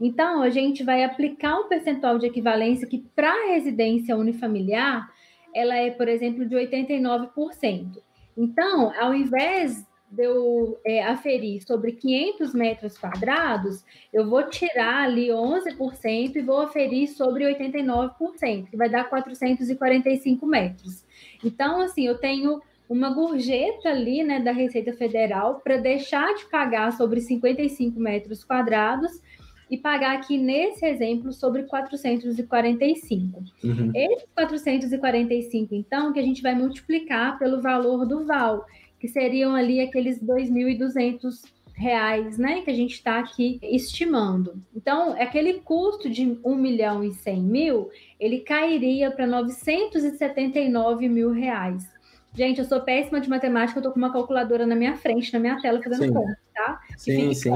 Então, 0.01 0.41
a 0.41 0.49
gente 0.49 0.83
vai 0.83 1.01
aplicar 1.05 1.57
um 1.57 1.69
percentual 1.69 2.19
de 2.19 2.27
equivalência 2.27 2.85
que, 2.85 2.99
para 3.15 3.31
a 3.31 3.53
residência 3.53 4.17
unifamiliar, 4.17 5.09
ela 5.55 5.75
é, 5.75 5.89
por 5.89 6.09
exemplo, 6.09 6.45
de 6.45 6.55
89%. 6.55 8.03
Então, 8.35 8.93
ao 8.99 9.13
invés 9.15 9.87
de 10.11 10.25
eu 10.25 10.77
é, 10.85 11.03
aferir 11.05 11.65
sobre 11.65 11.93
500 11.93 12.53
metros 12.53 12.97
quadrados, 12.97 13.83
eu 14.11 14.29
vou 14.29 14.43
tirar 14.43 15.05
ali 15.05 15.29
11% 15.29 16.35
e 16.35 16.41
vou 16.41 16.61
aferir 16.61 17.07
sobre 17.07 17.45
89%, 17.45 18.69
que 18.69 18.75
vai 18.75 18.89
dar 18.89 19.05
445 19.09 20.45
metros. 20.45 21.05
Então, 21.43 21.79
assim, 21.79 22.05
eu 22.05 22.17
tenho 22.17 22.61
uma 22.89 23.13
gorjeta 23.13 23.89
ali, 23.89 24.23
né, 24.23 24.39
da 24.39 24.51
Receita 24.51 24.93
Federal 24.93 25.61
para 25.63 25.77
deixar 25.77 26.33
de 26.35 26.45
pagar 26.45 26.91
sobre 26.93 27.19
55 27.21 27.99
metros 27.99 28.43
quadrados 28.43 29.21
e 29.69 29.77
pagar 29.77 30.15
aqui 30.15 30.37
nesse 30.37 30.85
exemplo 30.85 31.33
sobre 31.33 31.63
445. 31.63 33.43
Uhum. 33.63 33.91
Esses 33.93 34.27
445, 34.33 35.75
então, 35.75 36.13
que 36.13 36.19
a 36.19 36.23
gente 36.23 36.41
vai 36.41 36.55
multiplicar 36.55 37.37
pelo 37.37 37.61
valor 37.61 38.05
do 38.05 38.25
VAL, 38.25 38.65
que 38.99 39.07
seriam 39.07 39.53
ali 39.53 39.81
aqueles 39.81 40.23
2.200 40.23 41.41
reais, 41.73 42.39
né, 42.39 42.61
que 42.61 42.71
a 42.71 42.73
gente 42.73 42.93
está 42.93 43.19
aqui 43.19 43.59
estimando. 43.61 44.59
Então, 44.75 45.11
aquele 45.11 45.55
custo 45.59 46.09
de 46.09 46.39
1 46.43 46.55
milhão 46.55 47.03
e 47.03 47.13
100 47.13 47.43
mil, 47.43 47.89
ele 48.19 48.39
cairia 48.39 49.11
para 49.11 49.27
979 49.27 51.07
mil 51.07 51.31
reais. 51.31 51.96
Gente, 52.37 52.59
eu 52.59 52.65
sou 52.65 52.79
péssima 52.81 53.19
de 53.19 53.27
matemática, 53.27 53.79
eu 53.79 53.83
tô 53.83 53.91
com 53.91 53.97
uma 53.97 54.13
calculadora 54.13 54.67
na 54.67 54.75
minha 54.75 54.95
frente, 54.95 55.33
na 55.33 55.39
minha 55.39 55.59
tela, 55.59 55.81
fazendo 55.81 56.13
conta, 56.13 56.37
tá? 56.53 56.79
Sim, 56.95 57.33
sim. 57.33 57.51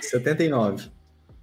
79. 0.00 0.88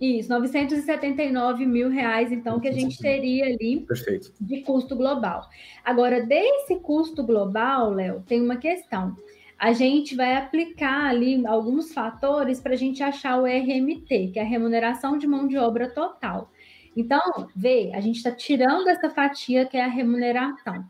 Isso, 0.01 0.27
979 0.33 1.67
mil 1.67 1.89
reais, 1.89 2.31
então, 2.31 2.59
que 2.59 2.67
a 2.67 2.71
gente 2.71 2.97
teria 2.97 3.45
ali 3.45 3.81
Perfeito. 3.81 4.33
de 4.41 4.61
custo 4.61 4.95
global. 4.95 5.47
Agora, 5.85 6.25
desse 6.25 6.77
custo 6.77 7.23
global, 7.23 7.91
Léo, 7.91 8.23
tem 8.25 8.41
uma 8.41 8.57
questão. 8.57 9.15
A 9.59 9.71
gente 9.71 10.15
vai 10.15 10.35
aplicar 10.35 11.05
ali 11.05 11.45
alguns 11.45 11.93
fatores 11.93 12.59
para 12.59 12.73
a 12.73 12.75
gente 12.75 13.03
achar 13.03 13.39
o 13.39 13.45
RMT, 13.45 14.31
que 14.33 14.39
é 14.39 14.41
a 14.41 14.45
remuneração 14.45 15.15
de 15.15 15.27
mão 15.27 15.47
de 15.47 15.59
obra 15.59 15.87
total. 15.91 16.49
Então, 16.97 17.21
vê, 17.55 17.91
a 17.93 18.01
gente 18.01 18.17
está 18.17 18.31
tirando 18.31 18.87
essa 18.87 19.11
fatia 19.11 19.63
que 19.65 19.77
é 19.77 19.85
a 19.85 19.87
remuneração. 19.87 20.83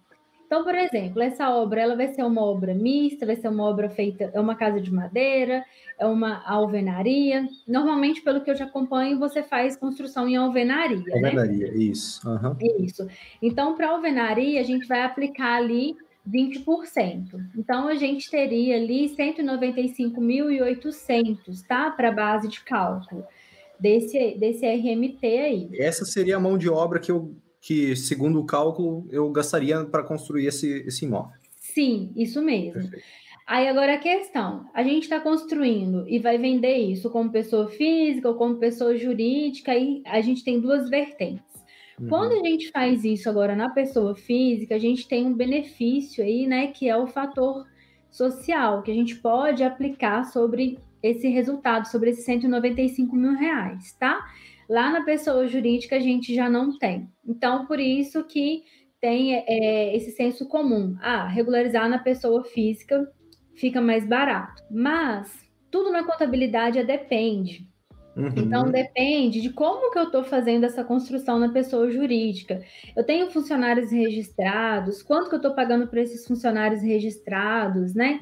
Então, 0.54 0.64
por 0.64 0.76
exemplo, 0.76 1.20
essa 1.20 1.50
obra 1.50 1.82
ela 1.82 1.96
vai 1.96 2.10
ser 2.10 2.22
uma 2.22 2.44
obra 2.44 2.76
mista, 2.76 3.26
vai 3.26 3.36
ser 3.36 3.48
uma 3.48 3.64
obra 3.64 3.90
feita, 3.90 4.30
é 4.32 4.40
uma 4.40 4.54
casa 4.54 4.80
de 4.80 4.94
madeira, 4.94 5.66
é 5.98 6.06
uma 6.06 6.48
alvenaria. 6.48 7.48
Normalmente, 7.68 8.22
pelo 8.22 8.40
que 8.40 8.52
eu 8.52 8.56
já 8.56 8.66
acompanho, 8.66 9.18
você 9.18 9.42
faz 9.42 9.76
construção 9.76 10.30
em 10.30 10.36
alvenaria. 10.36 11.00
Né? 11.00 11.12
Alvenaria, 11.12 11.72
né? 11.72 11.78
isso. 11.80 12.22
Uhum. 12.30 12.56
Isso. 12.86 13.08
Então, 13.42 13.76
para 13.76 13.90
alvenaria, 13.90 14.62
a 14.62 14.64
gente 14.64 14.88
vai 14.88 15.02
aplicar 15.02 15.56
ali 15.56 15.96
20%. 16.30 17.44
Então, 17.58 17.88
a 17.88 17.96
gente 17.96 18.30
teria 18.30 18.76
ali 18.76 19.10
195.800, 19.10 21.66
tá? 21.68 21.90
Para 21.90 22.12
base 22.12 22.48
de 22.48 22.62
cálculo 22.62 23.26
desse, 23.80 24.38
desse 24.38 24.68
RMT 24.68 25.26
aí. 25.26 25.68
Essa 25.80 26.06
seria 26.06 26.38
a 26.38 26.40
mão 26.40 26.60
de 26.60 26.70
obra 26.70 27.00
que 27.00 27.12
eu 27.12 27.34
que, 27.64 27.96
segundo 27.96 28.42
o 28.42 28.46
cálculo, 28.46 29.08
eu 29.10 29.30
gastaria 29.32 29.86
para 29.86 30.04
construir 30.04 30.48
esse, 30.48 30.84
esse 30.86 31.06
imóvel. 31.06 31.32
Sim, 31.56 32.12
isso 32.14 32.42
mesmo. 32.42 32.74
Perfeito. 32.74 33.06
Aí 33.48 33.70
agora 33.70 33.94
a 33.94 34.00
questão, 34.00 34.70
a 34.74 34.84
gente 34.84 35.04
está 35.04 35.20
construindo 35.20 36.06
e 36.08 36.20
vai 36.20 36.38
vender 36.38 36.76
isso 36.76 37.10
como 37.10 37.32
pessoa 37.32 37.70
física 37.70 38.28
ou 38.28 38.36
como 38.36 38.58
pessoa 38.58 38.98
jurídica, 38.98 39.72
aí 39.72 40.02
a 40.06 40.20
gente 40.20 40.44
tem 40.44 40.60
duas 40.60 40.90
vertentes. 40.90 41.46
Uhum. 42.00 42.10
Quando 42.10 42.34
a 42.34 42.48
gente 42.48 42.70
faz 42.70 43.06
isso 43.06 43.30
agora 43.30 43.56
na 43.56 43.70
pessoa 43.70 44.14
física, 44.14 44.76
a 44.76 44.80
gente 44.80 45.08
tem 45.08 45.26
um 45.26 45.34
benefício 45.34 46.22
aí, 46.22 46.46
né, 46.46 46.68
que 46.68 46.90
é 46.90 46.98
o 46.98 47.08
fator 47.08 47.66
social, 48.12 48.82
que 48.82 48.92
a 48.92 48.96
gente 48.96 49.16
pode 49.16 49.64
aplicar 49.64 50.26
sobre 50.26 50.80
esse 51.02 51.30
resultado, 51.30 51.86
sobre 51.88 52.10
esses 52.10 52.26
195 52.26 53.16
mil 53.16 53.36
reais, 53.36 53.94
tá? 54.00 54.26
Lá 54.70 54.92
na 54.92 55.04
pessoa 55.04 55.48
jurídica 55.48 55.98
a 55.98 56.00
gente 56.00 56.34
já 56.34 56.50
não 56.50 56.78
tem. 56.78 57.10
Então, 57.26 57.66
por 57.66 57.80
isso 57.80 58.24
que 58.24 58.64
tem 59.00 59.36
é, 59.36 59.96
esse 59.96 60.12
senso 60.12 60.48
comum. 60.48 60.96
Ah, 61.02 61.28
regularizar 61.28 61.90
na 61.90 62.00
pessoa 62.00 62.44
física 62.46 63.06
fica 63.56 63.82
mais 63.82 64.08
barato. 64.08 64.64
Mas 64.72 65.30
tudo 65.70 65.92
na 65.92 66.04
contabilidade 66.04 66.80
é 66.80 66.84
depende. 66.84 67.68
Uhum. 68.16 68.28
Então 68.38 68.70
depende 68.70 69.42
de 69.42 69.50
como 69.50 69.92
que 69.92 69.98
eu 69.98 70.04
estou 70.04 70.24
fazendo 70.24 70.66
essa 70.66 70.84
construção 70.84 71.40
na 71.40 71.50
pessoa 71.50 71.90
jurídica. 71.90 72.62
Eu 72.96 73.04
tenho 73.04 73.30
funcionários 73.32 73.92
registrados, 73.92 75.02
quanto 75.02 75.30
que 75.30 75.36
eu 75.36 75.38
estou 75.40 75.56
pagando 75.56 75.88
para 75.88 76.02
esses 76.02 76.26
funcionários 76.26 76.82
registrados, 76.82 77.94
né? 77.94 78.22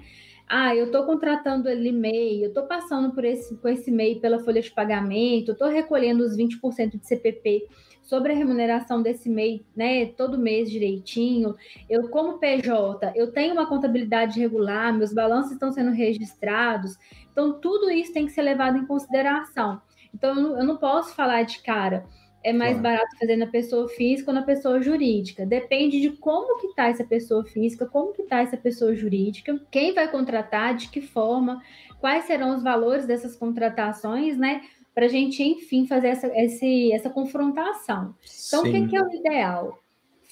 Ah, 0.54 0.76
eu 0.76 0.88
estou 0.88 1.06
contratando 1.06 1.70
ali 1.70 1.94
MEI, 1.94 2.44
eu 2.44 2.50
estou 2.50 2.64
passando 2.64 3.14
por 3.14 3.24
esse, 3.24 3.56
por 3.56 3.72
esse 3.72 3.90
MEI 3.90 4.20
pela 4.20 4.38
folha 4.38 4.62
de 4.62 4.70
pagamento, 4.70 5.54
estou 5.54 5.70
recolhendo 5.70 6.26
os 6.26 6.36
20% 6.36 7.00
de 7.00 7.08
CPP 7.08 7.70
sobre 8.02 8.34
a 8.34 8.36
remuneração 8.36 9.02
desse 9.02 9.30
MEI, 9.30 9.66
né, 9.74 10.08
todo 10.08 10.38
mês 10.38 10.70
direitinho. 10.70 11.56
Eu, 11.90 12.10
como 12.10 12.38
PJ, 12.38 13.14
eu 13.16 13.32
tenho 13.32 13.54
uma 13.54 13.66
contabilidade 13.66 14.42
regular, 14.42 14.94
meus 14.94 15.14
balanços 15.14 15.54
estão 15.54 15.72
sendo 15.72 15.92
registrados. 15.92 16.98
Então, 17.32 17.54
tudo 17.54 17.90
isso 17.90 18.12
tem 18.12 18.26
que 18.26 18.34
ser 18.34 18.42
levado 18.42 18.78
em 18.78 18.86
consideração. 18.86 19.82
Então, 20.14 20.60
eu 20.60 20.66
não 20.66 20.76
posso 20.76 21.16
falar 21.16 21.44
de 21.44 21.60
cara, 21.60 22.06
é 22.44 22.52
mais 22.52 22.80
claro. 22.80 22.98
barato 22.98 23.18
fazer 23.18 23.36
na 23.36 23.48
pessoa 23.48 23.88
física 23.90 24.32
ou 24.32 24.36
na 24.36 24.42
pessoa 24.42 24.82
jurídica. 24.82 25.46
Depende 25.46 26.02
de 26.02 26.10
como 26.12 26.60
que 26.60 26.68
está 26.68 26.88
essa 26.88 27.04
pessoa 27.04 27.44
física, 27.44 27.86
como 27.86 28.14
que 28.14 28.24
está 28.24 28.42
essa 28.42 28.58
pessoa 28.58 28.96
jurídica, 28.96 29.60
quem 29.70 29.94
vai 29.94 30.10
contratar, 30.10 30.76
de 30.76 30.90
que 30.90 31.02
forma, 31.02 31.62
quais 32.00 32.26
serão 32.26 32.56
os 32.56 32.64
valores 32.64 33.06
dessas 33.06 33.36
contratações, 33.36 34.38
né? 34.38 34.62
Para 34.94 35.06
a 35.06 35.10
gente, 35.10 35.42
enfim, 35.42 35.88
fazer 35.88 36.10
essa, 36.10 36.28
esse, 36.36 36.92
essa 36.92 37.10
confrontação. 37.10 38.16
Então, 38.48 38.64
Sim. 38.64 38.70
o 38.70 38.72
que, 38.72 38.88
que 38.90 38.98
é 38.98 39.02
o 39.02 39.14
ideal? 39.14 39.81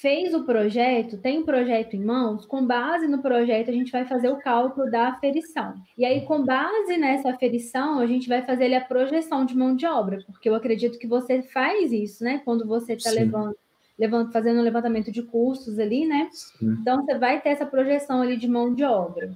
Fez 0.01 0.33
o 0.33 0.45
projeto, 0.45 1.17
tem 1.17 1.39
o 1.39 1.43
projeto 1.43 1.93
em 1.93 2.03
mãos, 2.03 2.45
com 2.45 2.65
base 2.65 3.05
no 3.05 3.21
projeto 3.21 3.69
a 3.69 3.73
gente 3.73 3.91
vai 3.91 4.05
fazer 4.05 4.29
o 4.29 4.37
cálculo 4.37 4.89
da 4.89 5.09
aferição. 5.09 5.73
E 5.97 6.05
aí, 6.05 6.21
com 6.21 6.45
base 6.45 6.97
nessa 6.97 7.29
aferição, 7.29 7.99
a 7.99 8.07
gente 8.07 8.29
vai 8.29 8.41
fazer 8.45 8.65
ali, 8.65 8.75
a 8.75 8.81
projeção 8.81 9.45
de 9.45 9.57
mão 9.57 9.75
de 9.75 9.85
obra, 9.85 10.23
porque 10.31 10.47
eu 10.47 10.55
acredito 10.55 10.97
que 10.97 11.05
você 11.05 11.41
faz 11.41 11.91
isso, 11.91 12.23
né? 12.23 12.41
Quando 12.45 12.65
você 12.65 12.93
está 12.93 13.11
levando, 13.11 13.55
levando, 13.97 14.31
fazendo 14.31 14.61
um 14.61 14.63
levantamento 14.63 15.11
de 15.11 15.21
custos 15.21 15.77
ali, 15.77 16.05
né? 16.05 16.29
Sim. 16.31 16.77
Então, 16.81 17.03
você 17.03 17.17
vai 17.17 17.41
ter 17.41 17.49
essa 17.49 17.65
projeção 17.65 18.21
ali 18.21 18.37
de 18.37 18.47
mão 18.47 18.73
de 18.73 18.85
obra. 18.85 19.31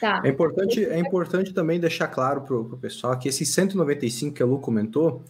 Tá. 0.00 0.20
É 0.24 0.28
importante, 0.28 0.84
é 0.84 0.98
importante 0.98 1.54
também 1.54 1.78
deixar 1.78 2.08
claro 2.08 2.40
para 2.40 2.56
o 2.56 2.76
pessoal 2.76 3.16
que 3.16 3.28
esse 3.28 3.46
195 3.46 4.34
que 4.34 4.42
a 4.42 4.46
Lu 4.46 4.58
comentou 4.58 5.22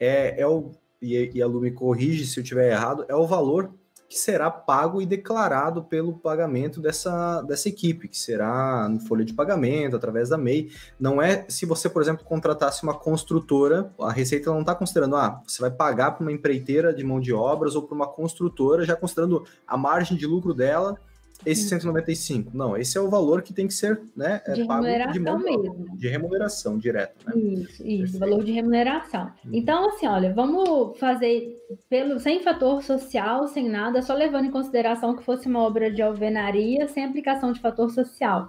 é, 0.00 0.40
é 0.40 0.46
o, 0.46 0.72
e, 1.00 1.30
e 1.34 1.40
a 1.40 1.46
Lu 1.46 1.60
me 1.60 1.70
corrige 1.70 2.26
se 2.26 2.40
eu 2.40 2.42
estiver 2.42 2.72
errado, 2.72 3.04
é 3.08 3.14
o 3.14 3.26
valor 3.26 3.72
que 4.10 4.18
será 4.18 4.50
pago 4.50 5.00
e 5.00 5.06
declarado 5.06 5.84
pelo 5.84 6.12
pagamento 6.12 6.80
dessa, 6.80 7.42
dessa 7.42 7.68
equipe, 7.68 8.08
que 8.08 8.18
será 8.18 8.88
no 8.88 8.98
folha 8.98 9.24
de 9.24 9.32
pagamento, 9.32 9.94
através 9.94 10.30
da 10.30 10.36
MEI. 10.36 10.72
Não 10.98 11.22
é 11.22 11.46
se 11.48 11.64
você, 11.64 11.88
por 11.88 12.02
exemplo, 12.02 12.24
contratasse 12.24 12.82
uma 12.82 12.92
construtora, 12.92 13.94
a 14.00 14.10
Receita 14.10 14.50
não 14.50 14.62
está 14.62 14.74
considerando, 14.74 15.14
ah, 15.14 15.40
você 15.46 15.60
vai 15.60 15.70
pagar 15.70 16.10
para 16.10 16.22
uma 16.22 16.32
empreiteira 16.32 16.92
de 16.92 17.04
mão 17.04 17.20
de 17.20 17.32
obras 17.32 17.76
ou 17.76 17.84
para 17.84 17.94
uma 17.94 18.08
construtora, 18.08 18.84
já 18.84 18.96
considerando 18.96 19.44
a 19.64 19.76
margem 19.76 20.16
de 20.16 20.26
lucro 20.26 20.52
dela 20.52 20.98
esse 21.44 21.68
195. 21.68 22.56
Não, 22.56 22.76
esse 22.76 22.96
é 22.96 23.00
o 23.00 23.08
valor 23.08 23.42
que 23.42 23.52
tem 23.52 23.66
que 23.66 23.74
ser 23.74 24.00
né, 24.16 24.40
é 24.46 24.52
de 24.52 24.64
pago 24.64 24.84
remuneração 24.84 25.12
de 25.12 25.20
mão, 25.20 25.38
mesmo. 25.38 25.96
De 25.96 26.08
remuneração 26.08 26.78
direta. 26.78 27.14
Né? 27.26 27.40
Isso, 27.40 27.86
isso, 27.86 28.18
valor 28.18 28.44
de 28.44 28.52
remuneração. 28.52 29.32
Uhum. 29.44 29.50
Então, 29.52 29.88
assim, 29.88 30.06
olha, 30.06 30.32
vamos 30.32 30.98
fazer 30.98 31.56
pelo 31.88 32.18
sem 32.18 32.40
fator 32.40 32.82
social, 32.82 33.46
sem 33.48 33.68
nada, 33.68 34.02
só 34.02 34.14
levando 34.14 34.46
em 34.46 34.50
consideração 34.50 35.16
que 35.16 35.24
fosse 35.24 35.48
uma 35.48 35.60
obra 35.60 35.90
de 35.90 36.02
alvenaria, 36.02 36.88
sem 36.88 37.04
aplicação 37.04 37.52
de 37.52 37.60
fator 37.60 37.90
social. 37.90 38.48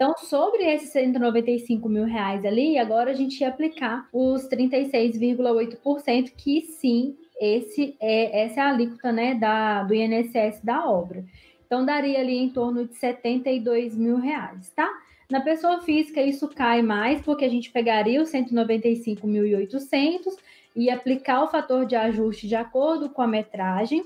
Então, 0.00 0.14
sobre 0.16 0.64
esses 0.64 0.88
195 0.92 1.86
mil 1.86 2.04
reais 2.04 2.42
ali, 2.46 2.78
agora 2.78 3.10
a 3.10 3.14
gente 3.14 3.38
ia 3.42 3.48
aplicar 3.48 4.08
os 4.10 4.48
36,8%, 4.48 6.32
que 6.34 6.62
sim, 6.62 7.14
esse 7.38 7.96
é, 8.00 8.44
essa 8.44 8.60
é 8.60 8.62
a 8.62 8.70
alíquota 8.70 9.12
né, 9.12 9.34
da, 9.34 9.82
do 9.82 9.94
INSS 9.94 10.60
da 10.64 10.88
obra. 10.88 11.22
Então, 11.70 11.84
daria 11.84 12.18
ali 12.18 12.36
em 12.36 12.48
torno 12.48 12.84
de 12.84 12.96
72 12.96 13.96
mil 13.96 14.16
reais, 14.16 14.72
tá? 14.74 14.90
Na 15.30 15.40
pessoa 15.40 15.80
física, 15.82 16.20
isso 16.20 16.48
cai 16.48 16.82
mais, 16.82 17.22
porque 17.22 17.44
a 17.44 17.48
gente 17.48 17.70
pegaria 17.70 18.20
os 18.20 18.32
195.800 18.32 20.36
e 20.74 20.90
aplicar 20.90 21.44
o 21.44 21.48
fator 21.48 21.86
de 21.86 21.94
ajuste 21.94 22.48
de 22.48 22.56
acordo 22.56 23.08
com 23.08 23.22
a 23.22 23.26
metragem. 23.28 24.04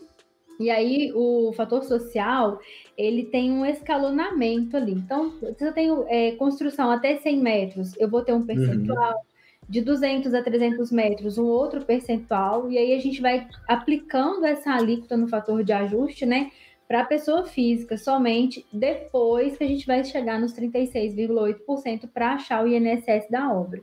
E 0.61 0.69
aí, 0.69 1.11
o 1.15 1.55
fator 1.57 1.83
social, 1.85 2.61
ele 2.99 3.25
tem 3.25 3.51
um 3.51 3.65
escalonamento 3.65 4.77
ali. 4.77 4.93
Então, 4.93 5.33
se 5.57 5.65
eu 5.65 5.73
tenho 5.73 6.05
é, 6.09 6.33
construção 6.33 6.91
até 6.91 7.17
100 7.17 7.39
metros, 7.39 7.97
eu 7.97 8.11
vou 8.11 8.21
ter 8.21 8.35
um 8.35 8.41
uhum. 8.41 8.47
percentual. 8.47 9.15
Uhum. 9.15 9.35
De 9.67 9.81
200 9.81 10.35
a 10.35 10.43
300 10.43 10.93
metros, 10.93 11.39
um 11.39 11.47
outro 11.47 11.83
percentual, 11.83 12.71
e 12.71 12.77
aí 12.77 12.93
a 12.93 13.01
gente 13.01 13.23
vai 13.23 13.49
aplicando 13.67 14.45
essa 14.45 14.71
alíquota 14.71 15.17
no 15.17 15.27
fator 15.27 15.65
de 15.65 15.73
ajuste, 15.73 16.27
né? 16.27 16.51
Para 16.87 17.01
a 17.01 17.05
pessoa 17.05 17.45
física 17.45 17.97
somente 17.97 18.65
depois 18.73 19.57
que 19.57 19.65
a 19.65 19.67
gente 19.67 19.87
vai 19.87 20.05
chegar 20.05 20.39
nos 20.39 20.55
36,8% 20.55 22.09
para 22.13 22.35
achar 22.35 22.65
o 22.65 22.69
INSS 22.69 23.29
da 23.31 23.53
obra. 23.53 23.83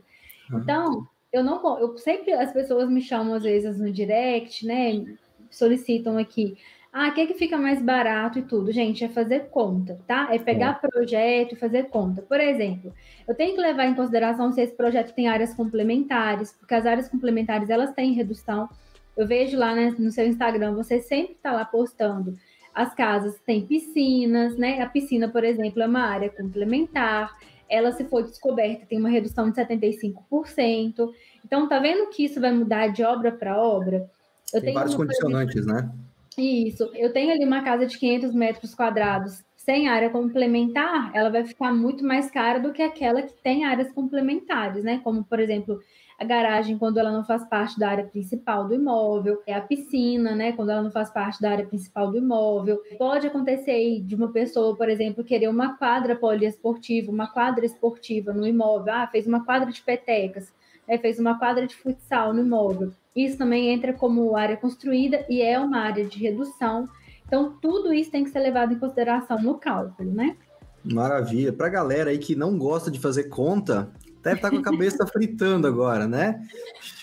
Uhum. 0.50 0.58
Então, 0.58 1.06
eu 1.32 1.42
não 1.42 1.78
eu 1.78 1.96
sempre 1.96 2.32
as 2.32 2.52
pessoas 2.52 2.88
me 2.88 3.00
chamam 3.00 3.34
às 3.34 3.42
vezes 3.42 3.78
no 3.78 3.90
direct, 3.90 4.66
né? 4.66 5.04
Solicitam 5.50 6.18
aqui. 6.18 6.56
Ah, 6.92 7.08
o 7.08 7.14
que, 7.14 7.22
é 7.22 7.26
que 7.26 7.34
fica 7.34 7.56
mais 7.56 7.80
barato 7.80 8.38
e 8.38 8.42
tudo? 8.42 8.70
Gente, 8.70 9.02
é 9.02 9.08
fazer 9.08 9.48
conta, 9.48 9.98
tá? 10.06 10.28
É 10.30 10.38
pegar 10.38 10.78
é. 10.82 10.86
projeto 10.88 11.54
e 11.54 11.56
fazer 11.56 11.84
conta. 11.84 12.20
Por 12.20 12.38
exemplo, 12.38 12.92
eu 13.26 13.34
tenho 13.34 13.54
que 13.54 13.60
levar 13.62 13.86
em 13.86 13.94
consideração 13.94 14.52
se 14.52 14.60
esse 14.60 14.76
projeto 14.76 15.14
tem 15.14 15.26
áreas 15.26 15.54
complementares, 15.54 16.52
porque 16.52 16.74
as 16.74 16.84
áreas 16.84 17.08
complementares 17.08 17.70
elas 17.70 17.94
têm 17.94 18.12
redução. 18.12 18.68
Eu 19.16 19.26
vejo 19.26 19.58
lá 19.58 19.74
né, 19.74 19.94
no 19.98 20.10
seu 20.10 20.26
Instagram, 20.26 20.74
você 20.74 21.00
sempre 21.00 21.32
está 21.32 21.52
lá 21.52 21.64
postando 21.64 22.36
as 22.74 22.94
casas 22.94 23.38
têm 23.46 23.66
piscinas, 23.66 24.56
né? 24.56 24.80
A 24.80 24.88
piscina, 24.88 25.28
por 25.28 25.44
exemplo, 25.44 25.82
é 25.82 25.86
uma 25.86 26.02
área 26.02 26.30
complementar. 26.30 27.36
Ela, 27.68 27.92
se 27.92 28.04
for 28.04 28.22
descoberta, 28.22 28.86
tem 28.86 28.98
uma 28.98 29.08
redução 29.08 29.50
de 29.50 29.56
75%. 29.56 31.10
Então, 31.44 31.68
tá 31.68 31.78
vendo 31.78 32.10
que 32.10 32.24
isso 32.24 32.40
vai 32.40 32.52
mudar 32.52 32.88
de 32.88 33.02
obra 33.02 33.32
para 33.32 33.60
obra? 33.60 34.08
Eu 34.52 34.60
tem 34.60 34.74
vários 34.74 34.94
condicionantes, 34.94 35.64
né? 35.66 35.90
Isso. 36.36 36.90
Eu 36.94 37.12
tenho 37.12 37.32
ali 37.32 37.44
uma 37.44 37.62
casa 37.62 37.86
de 37.86 37.98
500 37.98 38.34
metros 38.34 38.74
quadrados 38.74 39.42
sem 39.64 39.88
área 39.88 40.10
complementar, 40.10 41.12
ela 41.14 41.30
vai 41.30 41.44
ficar 41.44 41.72
muito 41.72 42.04
mais 42.04 42.28
cara 42.30 42.58
do 42.58 42.72
que 42.72 42.82
aquela 42.82 43.22
que 43.22 43.32
tem 43.32 43.64
áreas 43.64 43.92
complementares, 43.92 44.82
né? 44.82 45.00
Como, 45.04 45.22
por 45.22 45.38
exemplo, 45.38 45.80
a 46.22 46.24
garagem 46.24 46.78
quando 46.78 46.98
ela 46.98 47.10
não 47.10 47.24
faz 47.24 47.44
parte 47.44 47.76
da 47.78 47.90
área 47.90 48.04
principal 48.04 48.68
do 48.68 48.74
imóvel, 48.74 49.42
é 49.44 49.54
a 49.54 49.60
piscina, 49.60 50.36
né, 50.36 50.52
quando 50.52 50.70
ela 50.70 50.80
não 50.80 50.90
faz 50.90 51.10
parte 51.10 51.42
da 51.42 51.50
área 51.50 51.66
principal 51.66 52.12
do 52.12 52.16
imóvel. 52.16 52.80
Pode 52.96 53.26
acontecer 53.26 54.00
de 54.02 54.14
uma 54.14 54.28
pessoa, 54.28 54.76
por 54.76 54.88
exemplo, 54.88 55.24
querer 55.24 55.48
uma 55.48 55.76
quadra 55.76 56.14
poliesportiva, 56.14 57.10
uma 57.10 57.26
quadra 57.26 57.66
esportiva 57.66 58.32
no 58.32 58.46
imóvel, 58.46 58.94
ah, 58.94 59.08
fez 59.08 59.26
uma 59.26 59.44
quadra 59.44 59.72
de 59.72 59.82
petecas, 59.82 60.54
né, 60.88 60.96
fez 60.96 61.18
uma 61.18 61.36
quadra 61.36 61.66
de 61.66 61.74
futsal 61.74 62.32
no 62.32 62.40
imóvel. 62.40 62.92
Isso 63.16 63.36
também 63.36 63.70
entra 63.70 63.92
como 63.92 64.36
área 64.36 64.56
construída 64.56 65.26
e 65.28 65.42
é 65.42 65.58
uma 65.58 65.78
área 65.78 66.04
de 66.04 66.20
redução. 66.20 66.88
Então, 67.26 67.56
tudo 67.60 67.92
isso 67.92 68.12
tem 68.12 68.22
que 68.22 68.30
ser 68.30 68.40
levado 68.40 68.72
em 68.72 68.78
consideração 68.78 69.42
no 69.42 69.54
cálculo, 69.54 70.12
né? 70.12 70.36
Maravilha. 70.84 71.52
Para 71.52 71.66
a 71.66 71.70
galera 71.70 72.10
aí 72.10 72.18
que 72.18 72.36
não 72.36 72.56
gosta 72.56 72.90
de 72.90 73.00
fazer 73.00 73.24
conta, 73.24 73.90
deve 74.22 74.36
estar 74.36 74.50
tá 74.50 74.50
com 74.50 74.60
a 74.60 74.62
cabeça 74.62 75.06
fritando 75.06 75.66
agora, 75.66 76.06
né? 76.06 76.46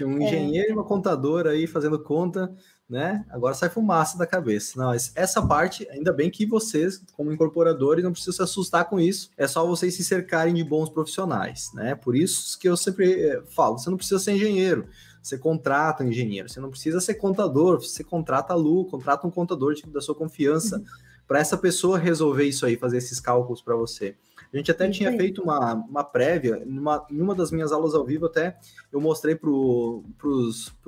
Um 0.02 0.22
é. 0.22 0.26
engenheiro 0.26 0.70
e 0.70 0.74
uma 0.74 0.84
contadora 0.84 1.52
aí 1.52 1.68
fazendo 1.68 2.00
conta, 2.00 2.56
né? 2.90 3.26
Agora 3.30 3.54
sai 3.54 3.70
fumaça 3.70 4.18
da 4.18 4.26
cabeça. 4.26 4.80
Não, 4.80 4.94
essa 4.94 5.46
parte, 5.46 5.88
ainda 5.92 6.12
bem 6.12 6.30
que 6.30 6.46
vocês, 6.46 7.04
como 7.14 7.32
incorporadores, 7.32 8.04
não 8.04 8.12
precisam 8.12 8.34
se 8.34 8.42
assustar 8.42 8.86
com 8.86 9.00
isso. 9.00 9.30
É 9.38 9.48
só 9.48 9.66
vocês 9.66 9.94
se 9.96 10.04
cercarem 10.04 10.54
de 10.54 10.64
bons 10.64 10.90
profissionais, 10.90 11.72
né? 11.74 11.94
Por 11.94 12.16
isso 12.16 12.58
que 12.58 12.68
eu 12.68 12.78
sempre 12.78 13.22
eh, 13.22 13.44
falo, 13.50 13.78
você 13.78 13.90
não 13.90 13.98
precisa 13.98 14.20
ser 14.20 14.32
engenheiro. 14.32 14.88
Você 15.22 15.38
contrata 15.38 16.04
um 16.04 16.08
engenheiro, 16.08 16.50
você 16.50 16.60
não 16.60 16.70
precisa 16.70 17.02
ser 17.02 17.16
contador, 17.16 17.82
você 17.82 18.04
contrata 18.04 18.54
a 18.54 18.56
Lu, 18.56 18.86
contrata 18.86 19.28
um 19.28 19.32
contador 19.32 19.76
tipo, 19.76 19.92
da 19.92 20.02
sua 20.02 20.16
confiança 20.16 20.78
uhum. 20.78 20.86
Para 21.30 21.38
essa 21.38 21.56
pessoa 21.56 22.00
resolver 22.00 22.46
isso 22.46 22.66
aí, 22.66 22.76
fazer 22.76 22.98
esses 22.98 23.20
cálculos 23.20 23.62
para 23.62 23.76
você. 23.76 24.16
A 24.52 24.58
gente 24.58 24.72
até 24.72 24.90
tinha 24.90 25.16
feito 25.16 25.44
uma, 25.44 25.76
uma 25.76 26.04
prévia, 26.04 26.64
numa, 26.66 27.06
em 27.08 27.22
uma 27.22 27.36
das 27.36 27.52
minhas 27.52 27.72
aulas 27.72 27.94
ao 27.94 28.04
vivo, 28.04 28.26
até 28.26 28.58
eu 28.92 29.00
mostrei 29.00 29.36
para 29.36 29.48
o 29.48 30.04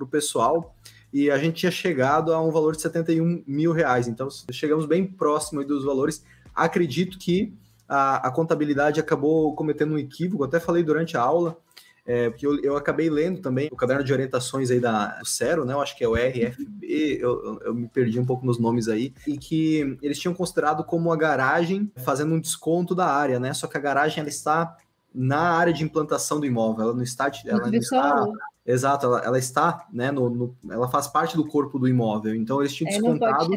pessoal 0.10 0.76
e 1.14 1.30
a 1.30 1.38
gente 1.38 1.58
tinha 1.58 1.72
chegado 1.72 2.34
a 2.34 2.42
um 2.42 2.50
valor 2.50 2.76
de 2.76 2.82
71 2.82 3.44
mil 3.46 3.72
reais. 3.72 4.08
Então, 4.08 4.30
chegamos 4.52 4.88
bem 4.88 5.06
próximo 5.06 5.64
dos 5.64 5.86
valores. 5.86 6.26
Acredito 6.56 7.20
que 7.20 7.54
a, 7.88 8.28
a 8.28 8.32
contabilidade 8.32 9.00
acabou 9.00 9.54
cometendo 9.54 9.94
um 9.94 10.00
equívoco, 10.00 10.44
até 10.44 10.60
falei 10.60 10.82
durante 10.82 11.16
a 11.16 11.22
aula, 11.22 11.56
é, 12.06 12.30
porque 12.30 12.48
eu, 12.48 12.60
eu, 12.62 12.76
acabei 12.76 13.10
lendo 13.10 13.42
também 13.42 13.70
o 13.72 13.76
caderno 13.76 14.04
de 14.04 14.12
orientações 14.12 14.72
aí 14.72 14.80
da, 14.80 15.20
do 15.20 15.28
CERO, 15.28 15.66
né? 15.66 15.74
Eu 15.74 15.82
acho 15.82 15.96
que 15.96 16.04
é 16.04 16.08
o 16.08 16.16
RFB, 16.16 17.20
eu, 17.22 17.60
eu, 17.64 17.74
me 17.76 17.88
perdi 17.88 18.20
um 18.20 18.26
pouco 18.26 18.46
nos 18.46 18.58
nomes 18.58 18.88
aí, 18.88 19.14
e 19.28 19.38
que 19.38 19.98
eles 20.02 20.20
tinham 20.20 20.34
considerado 20.34 20.84
como 20.84 21.12
a 21.12 21.16
garagem 21.16 21.92
fazendo 21.98 22.34
um 22.34 22.40
desconto 22.40 22.96
da 22.96 23.06
área, 23.06 23.40
né? 23.40 23.54
Só 23.54 23.68
que 23.68 23.78
a 23.78 23.82
garagem 23.82 24.20
ela 24.20 24.30
está 24.30 24.76
na 25.14 25.52
área 25.52 25.74
de 25.74 25.84
implantação 25.84 26.40
do 26.40 26.46
imóvel, 26.46 26.86
ela 26.86 26.94
não 26.94 27.04
está. 27.04 27.32
Ela 27.46 27.68
não 27.68 27.74
está 27.74 28.26
exato, 28.66 29.06
ela, 29.06 29.20
ela 29.20 29.38
está, 29.38 29.86
né? 29.94 30.10
No, 30.12 30.30
no, 30.30 30.58
ela 30.70 30.90
faz 30.90 31.08
parte 31.08 31.36
do 31.36 31.48
corpo 31.48 31.78
do 31.78 31.88
imóvel, 31.88 32.34
então 32.34 32.60
eles 32.62 32.74
tinham 32.74 32.90
é, 32.90 32.94
descontado. 32.94 33.52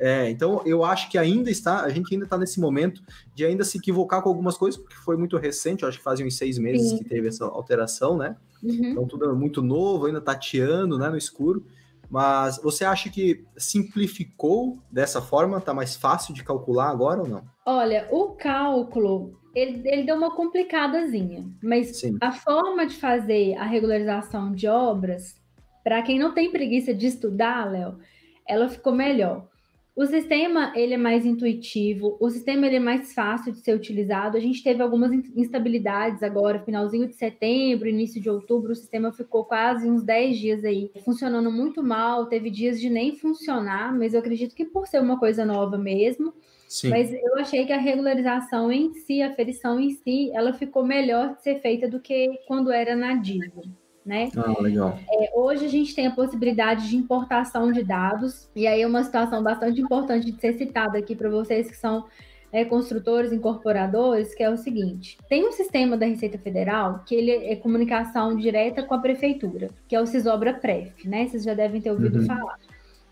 É, 0.00 0.30
então 0.30 0.62
eu 0.64 0.82
acho 0.82 1.10
que 1.10 1.18
ainda 1.18 1.50
está, 1.50 1.82
a 1.82 1.90
gente 1.90 2.14
ainda 2.14 2.24
está 2.24 2.38
nesse 2.38 2.58
momento 2.58 3.02
de 3.34 3.44
ainda 3.44 3.62
se 3.64 3.76
equivocar 3.76 4.22
com 4.22 4.30
algumas 4.30 4.56
coisas, 4.56 4.80
porque 4.80 4.96
foi 4.96 5.14
muito 5.14 5.36
recente, 5.36 5.84
acho 5.84 5.98
que 5.98 6.04
fazem 6.04 6.26
uns 6.26 6.38
seis 6.38 6.56
meses 6.58 6.88
Sim. 6.88 6.98
que 6.98 7.04
teve 7.04 7.28
essa 7.28 7.44
alteração, 7.44 8.16
né? 8.16 8.34
Uhum. 8.62 8.86
Então 8.86 9.06
tudo 9.06 9.28
é 9.28 9.32
muito 9.34 9.60
novo, 9.60 10.06
ainda 10.06 10.20
tateando, 10.20 10.98
né, 10.98 11.10
no 11.10 11.18
escuro. 11.18 11.66
Mas 12.08 12.58
você 12.62 12.84
acha 12.84 13.10
que 13.10 13.44
simplificou 13.56 14.78
dessa 14.90 15.20
forma? 15.20 15.58
Está 15.58 15.74
mais 15.74 15.94
fácil 15.94 16.34
de 16.34 16.42
calcular 16.42 16.88
agora 16.88 17.20
ou 17.20 17.28
não? 17.28 17.44
Olha, 17.64 18.08
o 18.10 18.30
cálculo 18.30 19.38
ele, 19.54 19.82
ele 19.84 20.04
deu 20.04 20.16
uma 20.16 20.34
complicadazinha, 20.34 21.44
mas 21.62 21.98
Sim. 21.98 22.16
a 22.20 22.32
forma 22.32 22.86
de 22.86 22.96
fazer 22.96 23.54
a 23.56 23.64
regularização 23.64 24.52
de 24.52 24.66
obras, 24.66 25.40
para 25.82 26.02
quem 26.02 26.18
não 26.18 26.32
tem 26.32 26.50
preguiça 26.50 26.94
de 26.94 27.06
estudar, 27.06 27.70
Léo, 27.70 27.98
ela 28.46 28.68
ficou 28.68 28.92
melhor. 28.92 29.48
O 29.94 30.06
sistema 30.06 30.72
ele 30.76 30.94
é 30.94 30.96
mais 30.96 31.26
intuitivo, 31.26 32.16
o 32.20 32.30
sistema 32.30 32.66
ele 32.66 32.76
é 32.76 32.80
mais 32.80 33.12
fácil 33.12 33.52
de 33.52 33.58
ser 33.60 33.74
utilizado. 33.74 34.36
A 34.36 34.40
gente 34.40 34.62
teve 34.62 34.82
algumas 34.82 35.12
instabilidades 35.12 36.22
agora, 36.22 36.62
finalzinho 36.62 37.08
de 37.08 37.14
setembro, 37.14 37.88
início 37.88 38.20
de 38.20 38.30
outubro, 38.30 38.72
o 38.72 38.76
sistema 38.76 39.12
ficou 39.12 39.44
quase 39.44 39.90
uns 39.90 40.02
10 40.02 40.38
dias 40.38 40.64
aí 40.64 40.90
funcionando 41.04 41.50
muito 41.50 41.82
mal, 41.82 42.26
teve 42.26 42.50
dias 42.50 42.80
de 42.80 42.88
nem 42.88 43.16
funcionar, 43.16 43.96
mas 43.96 44.14
eu 44.14 44.20
acredito 44.20 44.54
que 44.54 44.64
por 44.64 44.86
ser 44.86 45.00
uma 45.00 45.18
coisa 45.18 45.44
nova 45.44 45.76
mesmo. 45.76 46.32
Sim. 46.68 46.88
Mas 46.90 47.12
eu 47.12 47.36
achei 47.36 47.66
que 47.66 47.72
a 47.72 47.78
regularização 47.78 48.70
em 48.70 48.94
si, 48.94 49.20
a 49.20 49.34
ferição 49.34 49.80
em 49.80 49.90
si, 49.90 50.30
ela 50.32 50.52
ficou 50.52 50.86
melhor 50.86 51.34
de 51.34 51.42
ser 51.42 51.60
feita 51.60 51.88
do 51.88 51.98
que 51.98 52.28
quando 52.46 52.70
era 52.70 52.94
na 52.94 53.14
DIVA 53.14 53.79
né? 54.04 54.28
Ah, 54.36 54.60
legal. 54.60 54.98
É, 55.10 55.30
hoje 55.34 55.64
a 55.64 55.68
gente 55.68 55.94
tem 55.94 56.06
a 56.06 56.10
possibilidade 56.10 56.88
de 56.88 56.96
importação 56.96 57.70
de 57.70 57.82
dados, 57.82 58.48
e 58.54 58.66
aí 58.66 58.82
é 58.82 58.86
uma 58.86 59.04
situação 59.04 59.42
bastante 59.42 59.80
importante 59.80 60.30
de 60.30 60.40
ser 60.40 60.54
citada 60.54 60.98
aqui 60.98 61.14
para 61.14 61.28
vocês 61.28 61.68
que 61.68 61.76
são 61.76 62.06
é, 62.52 62.64
construtores, 62.64 63.32
incorporadores, 63.32 64.34
que 64.34 64.42
é 64.42 64.50
o 64.50 64.56
seguinte: 64.56 65.18
tem 65.28 65.46
um 65.46 65.52
sistema 65.52 65.96
da 65.96 66.06
Receita 66.06 66.38
Federal 66.38 67.04
que 67.06 67.14
ele 67.14 67.30
é 67.30 67.56
comunicação 67.56 68.36
direta 68.36 68.82
com 68.82 68.94
a 68.94 68.98
prefeitura, 68.98 69.70
que 69.88 69.94
é 69.94 70.00
o 70.00 70.06
Cisobra 70.06 70.54
Pref, 70.54 71.04
né? 71.04 71.28
Vocês 71.28 71.44
já 71.44 71.54
devem 71.54 71.80
ter 71.80 71.90
ouvido 71.90 72.20
uhum. 72.20 72.26
falar. 72.26 72.58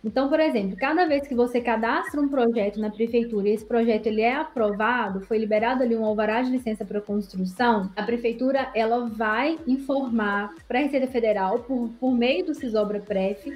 Então, 0.04 0.28
por 0.28 0.38
exemplo, 0.38 0.76
cada 0.76 1.06
vez 1.06 1.26
que 1.26 1.34
você 1.34 1.60
cadastra 1.60 2.20
um 2.20 2.28
projeto 2.28 2.78
na 2.78 2.90
prefeitura 2.90 3.48
e 3.48 3.52
esse 3.52 3.64
projeto 3.64 4.06
ele 4.06 4.22
é 4.22 4.36
aprovado, 4.36 5.20
foi 5.22 5.38
liberado 5.38 5.82
ali 5.82 5.96
um 5.96 6.04
alvará 6.04 6.40
de 6.40 6.50
licença 6.50 6.84
para 6.84 7.00
construção, 7.00 7.90
a 7.96 8.02
prefeitura 8.04 8.70
ela 8.74 9.08
vai 9.08 9.58
informar 9.66 10.54
para 10.68 10.78
a 10.78 10.82
Receita 10.82 11.08
Federal 11.08 11.60
por, 11.60 11.90
por 11.98 12.12
meio 12.12 12.46
do 12.46 12.54
Cisobra 12.54 13.00
Pref 13.00 13.46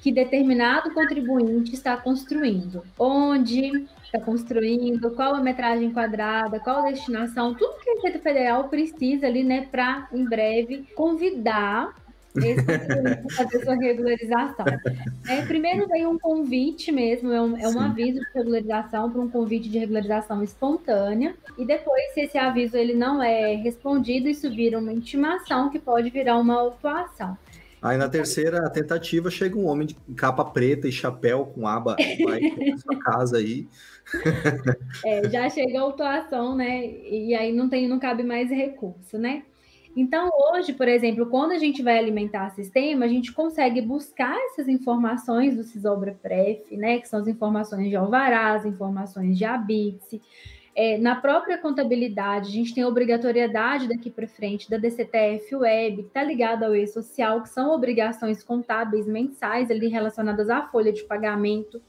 que 0.00 0.12
determinado 0.12 0.92
contribuinte 0.94 1.74
está 1.74 1.96
construindo, 1.96 2.84
onde 2.98 3.88
está 4.04 4.20
construindo, 4.20 5.10
qual 5.10 5.34
a 5.34 5.40
metragem 5.40 5.90
quadrada, 5.90 6.60
qual 6.60 6.86
a 6.86 6.90
destinação, 6.90 7.54
tudo 7.54 7.80
que 7.80 7.90
a 7.90 7.94
Receita 7.94 8.18
Federal 8.20 8.68
precisa 8.68 9.26
ali, 9.26 9.42
né, 9.42 9.66
para 9.70 10.08
em 10.12 10.24
breve 10.24 10.86
convidar 10.94 11.94
esse 12.36 12.62
para 12.62 13.22
fazer 13.30 13.64
sua 13.64 13.74
regularização. 13.74 14.66
É, 15.28 15.42
primeiro 15.42 15.86
veio 15.88 16.10
um 16.10 16.18
convite 16.18 16.92
mesmo, 16.92 17.32
é 17.32 17.40
um, 17.40 17.56
é 17.56 17.68
um 17.68 17.80
aviso 17.80 18.20
de 18.20 18.26
regularização 18.34 19.10
para 19.10 19.20
um 19.20 19.28
convite 19.28 19.68
de 19.68 19.78
regularização 19.78 20.42
espontânea, 20.42 21.34
e 21.56 21.64
depois, 21.64 22.12
se 22.14 22.20
esse 22.20 22.38
aviso 22.38 22.76
ele 22.76 22.94
não 22.94 23.22
é 23.22 23.54
respondido, 23.54 24.28
isso 24.28 24.50
vira 24.50 24.78
uma 24.78 24.92
intimação 24.92 25.70
que 25.70 25.78
pode 25.78 26.10
virar 26.10 26.38
uma 26.38 26.54
autuação. 26.54 27.36
Aí 27.80 27.96
na 27.96 28.08
terceira 28.08 28.68
tentativa 28.70 29.30
chega 29.30 29.56
um 29.56 29.66
homem 29.66 29.86
de 29.86 29.94
capa 30.16 30.44
preta 30.44 30.88
e 30.88 30.92
chapéu 30.92 31.46
com 31.46 31.66
aba 31.66 31.94
vai 32.24 32.40
sua 32.76 32.98
casa 32.98 33.38
aí. 33.38 33.68
É, 35.04 35.28
já 35.28 35.48
chega 35.48 35.78
a 35.78 35.82
autuação, 35.82 36.56
né? 36.56 36.84
E 36.84 37.34
aí 37.34 37.52
não 37.52 37.68
tem, 37.68 37.86
não 37.86 38.00
cabe 38.00 38.24
mais 38.24 38.50
recurso, 38.50 39.16
né? 39.16 39.44
Então, 40.00 40.30
hoje, 40.52 40.74
por 40.74 40.86
exemplo, 40.86 41.26
quando 41.26 41.50
a 41.50 41.58
gente 41.58 41.82
vai 41.82 41.98
alimentar 41.98 42.50
sistema, 42.50 43.04
a 43.04 43.08
gente 43.08 43.32
consegue 43.32 43.82
buscar 43.82 44.38
essas 44.46 44.68
informações 44.68 45.56
do 45.56 45.64
Cisobra 45.64 46.16
Pref, 46.22 46.70
né, 46.76 47.00
que 47.00 47.08
são 47.08 47.18
as 47.18 47.26
informações 47.26 47.88
de 47.88 47.96
alvarás, 47.96 48.64
informações 48.64 49.36
de 49.36 49.44
habite. 49.44 50.22
É, 50.72 50.96
na 50.98 51.16
própria 51.16 51.58
contabilidade, 51.58 52.46
a 52.46 52.52
gente 52.52 52.72
tem 52.72 52.84
a 52.84 52.88
obrigatoriedade 52.88 53.88
daqui 53.88 54.08
para 54.08 54.28
frente 54.28 54.70
da 54.70 54.78
DCTF 54.78 55.56
Web, 55.56 55.96
que 55.96 56.08
está 56.08 56.22
ligada 56.22 56.66
ao 56.66 56.76
e-social, 56.76 57.42
que 57.42 57.48
são 57.48 57.74
obrigações 57.74 58.40
contábeis 58.44 59.04
mensais 59.04 59.68
ali 59.68 59.88
relacionadas 59.88 60.48
à 60.48 60.62
folha 60.62 60.92
de 60.92 61.02
pagamento. 61.02 61.82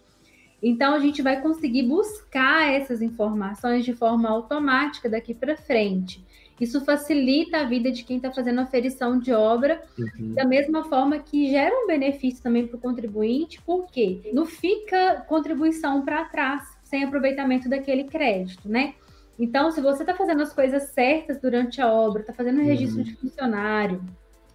Então, 0.63 0.95
a 0.95 0.99
gente 0.99 1.21
vai 1.21 1.39
conseguir 1.39 1.83
buscar 1.83 2.73
essas 2.73 3.03
informações 3.03 3.85
de 3.85 3.93
forma 3.93 4.27
automática 4.27 5.07
daqui 5.07 5.35
para 5.35 5.55
frente. 5.55 6.27
Isso 6.59 6.83
facilita 6.83 7.59
a 7.59 7.63
vida 7.63 7.91
de 7.91 8.03
quem 8.03 8.17
está 8.17 8.31
fazendo 8.31 8.59
a 8.59 8.65
ferição 8.65 9.17
de 9.17 9.31
obra, 9.31 9.81
uhum. 9.97 10.33
da 10.33 10.45
mesma 10.45 10.83
forma 10.83 11.19
que 11.19 11.49
gera 11.49 11.73
um 11.73 11.87
benefício 11.87 12.43
também 12.43 12.67
para 12.67 12.77
o 12.77 12.79
contribuinte, 12.79 13.61
porque 13.65 14.29
não 14.33 14.45
fica 14.45 15.23
contribuição 15.27 16.03
para 16.03 16.25
trás, 16.25 16.63
sem 16.83 17.03
aproveitamento 17.03 17.69
daquele 17.69 18.03
crédito, 18.05 18.67
né? 18.67 18.95
Então, 19.37 19.71
se 19.71 19.79
você 19.79 20.03
está 20.03 20.13
fazendo 20.13 20.41
as 20.41 20.51
coisas 20.51 20.89
certas 20.89 21.39
durante 21.39 21.81
a 21.81 21.89
obra, 21.89 22.21
está 22.21 22.33
fazendo 22.33 22.59
o 22.59 22.63
registro 22.63 22.97
uhum. 22.97 23.03
de 23.03 23.15
funcionário, 23.15 24.03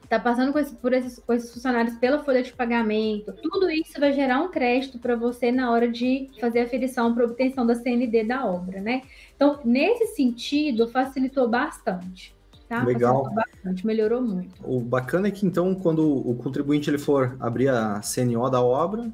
está 0.05 0.19
passando 0.21 0.53
com 0.53 0.59
esse, 0.59 0.75
por 0.75 0.93
esses, 0.93 1.19
com 1.19 1.33
esses 1.33 1.53
funcionários 1.53 1.97
pela 1.97 2.23
folha 2.23 2.43
de 2.43 2.53
pagamento, 2.53 3.33
tudo 3.33 3.71
isso 3.71 3.99
vai 3.99 4.13
gerar 4.13 4.41
um 4.41 4.51
crédito 4.51 4.99
para 4.99 5.17
você 5.17 5.51
na 5.51 5.71
hora 5.71 5.91
de 5.91 6.31
fazer 6.41 6.61
a 6.61 6.69
ferição 6.69 7.15
para 7.15 7.25
obtenção 7.25 7.67
da 7.67 7.75
CND 7.75 8.25
da 8.25 8.47
obra, 8.47 8.81
né? 8.81 9.03
Então, 9.35 9.59
nesse 9.65 10.15
sentido, 10.15 10.89
facilitou 10.89 11.49
bastante. 11.49 12.35
Tá? 12.69 12.85
Legal. 12.85 13.25
Facilitou 13.25 13.45
bastante, 13.45 13.87
melhorou 13.87 14.23
muito. 14.23 14.55
O 14.63 14.81
bacana 14.81 15.29
é 15.29 15.31
que, 15.31 15.47
então, 15.47 15.75
quando 15.75 16.07
o 16.07 16.35
contribuinte 16.37 16.89
ele 16.89 16.99
for 16.99 17.37
abrir 17.41 17.69
a 17.69 18.01
CNO 18.01 18.49
da 18.49 18.63
obra, 18.63 19.11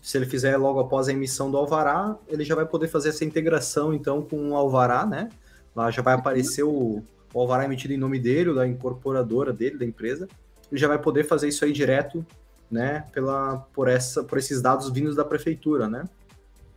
se 0.00 0.18
ele 0.18 0.26
fizer 0.26 0.56
logo 0.56 0.80
após 0.80 1.08
a 1.08 1.12
emissão 1.12 1.50
do 1.50 1.56
alvará, 1.56 2.16
ele 2.26 2.44
já 2.44 2.54
vai 2.54 2.66
poder 2.66 2.88
fazer 2.88 3.10
essa 3.10 3.24
integração, 3.24 3.94
então, 3.94 4.22
com 4.22 4.50
o 4.50 4.56
alvará, 4.56 5.06
né? 5.06 5.28
Lá 5.74 5.90
já 5.90 6.02
vai 6.02 6.14
aparecer 6.14 6.64
o, 6.64 7.02
o 7.32 7.40
alvará 7.40 7.64
emitido 7.64 7.94
em 7.94 7.98
nome 7.98 8.18
dele, 8.18 8.54
da 8.54 8.66
incorporadora 8.66 9.52
dele, 9.52 9.78
da 9.78 9.84
empresa. 9.84 10.28
Ele 10.70 10.80
já 10.80 10.88
vai 10.88 10.98
poder 10.98 11.24
fazer 11.24 11.48
isso 11.48 11.64
aí 11.64 11.72
direto, 11.72 12.24
né? 12.70 13.06
Pela, 13.12 13.58
por, 13.72 13.88
essa, 13.88 14.24
por 14.24 14.38
esses 14.38 14.60
dados 14.60 14.90
vindos 14.90 15.16
da 15.16 15.24
prefeitura, 15.24 15.88
né? 15.88 16.04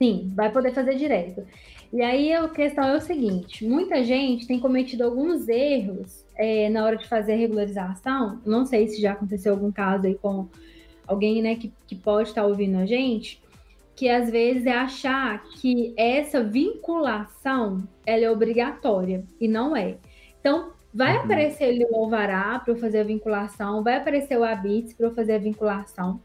Sim, 0.02 0.32
vai 0.36 0.52
poder 0.52 0.74
fazer 0.74 0.96
direto. 0.96 1.46
E 1.94 2.02
aí 2.02 2.34
a 2.34 2.48
questão 2.50 2.84
é 2.84 2.98
o 2.98 3.02
seguinte: 3.02 3.66
muita 3.66 4.04
gente 4.04 4.48
tem 4.48 4.60
cometido 4.60 5.04
alguns 5.04 5.48
erros 5.48 6.26
é, 6.36 6.70
na 6.70 6.84
hora 6.84 6.98
de 6.98 7.08
fazer 7.08 7.34
a 7.34 7.38
regularização. 7.38 8.42
Não 8.46 8.66
sei 8.66 8.88
se 8.88 9.02
já 9.02 9.14
aconteceu 9.14 9.54
algum 9.54 9.72
caso 9.72 10.06
aí 10.06 10.16
com 10.16 10.48
alguém 11.08 11.42
né, 11.42 11.56
que, 11.56 11.72
que 11.88 11.96
pode 11.96 12.30
estar 12.30 12.46
ouvindo 12.46 12.78
a 12.78 12.86
gente, 12.86 13.42
que 13.96 14.10
às 14.10 14.30
vezes 14.30 14.66
é 14.66 14.74
achar 14.74 15.44
que 15.44 15.94
essa 15.96 16.44
vinculação 16.44 17.88
ela 18.06 18.26
é 18.26 18.32
obrigatória 18.32 19.24
e 19.40 19.48
não 19.48 19.76
é. 19.76 19.98
Então, 20.46 20.74
vai 20.94 21.18
uhum. 21.18 21.24
aparecer 21.24 21.64
ali 21.64 21.84
o 21.90 21.96
alvará 21.96 22.60
para 22.60 22.72
eu 22.72 22.78
fazer 22.78 23.00
a 23.00 23.04
vinculação, 23.04 23.82
vai 23.82 23.98
aparecer 23.98 24.38
o 24.38 24.44
habits 24.44 24.94
para 24.94 25.08
eu 25.08 25.12
fazer 25.12 25.34
a 25.34 25.40
vinculação, 25.40 26.22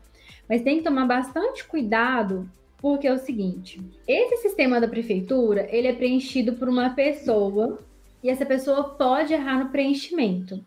mas 0.46 0.60
tem 0.60 0.76
que 0.76 0.84
tomar 0.84 1.06
bastante 1.06 1.64
cuidado 1.64 2.46
porque 2.76 3.08
é 3.08 3.12
o 3.14 3.18
seguinte, 3.18 3.80
esse 4.06 4.36
sistema 4.42 4.78
da 4.78 4.86
prefeitura, 4.86 5.66
ele 5.74 5.88
é 5.88 5.94
preenchido 5.94 6.52
por 6.52 6.68
uma 6.68 6.90
pessoa 6.90 7.78
e 8.22 8.28
essa 8.28 8.44
pessoa 8.44 8.90
pode 8.90 9.32
errar 9.32 9.64
no 9.64 9.70
preenchimento. 9.70 10.62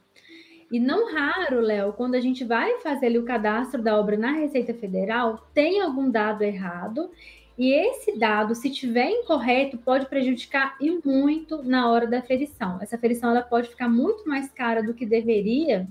E 0.71 0.79
não 0.79 1.13
raro, 1.13 1.59
Léo, 1.59 1.93
quando 1.93 2.15
a 2.15 2.19
gente 2.19 2.43
vai 2.43 2.79
fazer 2.79 3.05
ali 3.05 3.19
o 3.19 3.25
cadastro 3.25 3.83
da 3.83 3.99
obra 3.99 4.17
na 4.17 4.31
Receita 4.31 4.73
Federal, 4.73 5.47
tem 5.53 5.79
algum 5.79 6.09
dado 6.09 6.41
errado 6.41 7.11
e 7.57 7.71
esse 7.71 8.17
dado, 8.17 8.55
se 8.55 8.69
tiver 8.69 9.09
incorreto, 9.09 9.77
pode 9.77 10.07
prejudicar 10.07 10.75
e 10.79 10.99
muito 11.05 11.61
na 11.63 11.89
hora 11.89 12.07
da 12.07 12.21
ferição. 12.21 12.79
Essa 12.81 12.97
ferição 12.97 13.29
ela 13.29 13.41
pode 13.41 13.69
ficar 13.69 13.87
muito 13.87 14.27
mais 14.27 14.49
cara 14.51 14.81
do 14.81 14.93
que 14.93 15.05
deveria 15.05 15.87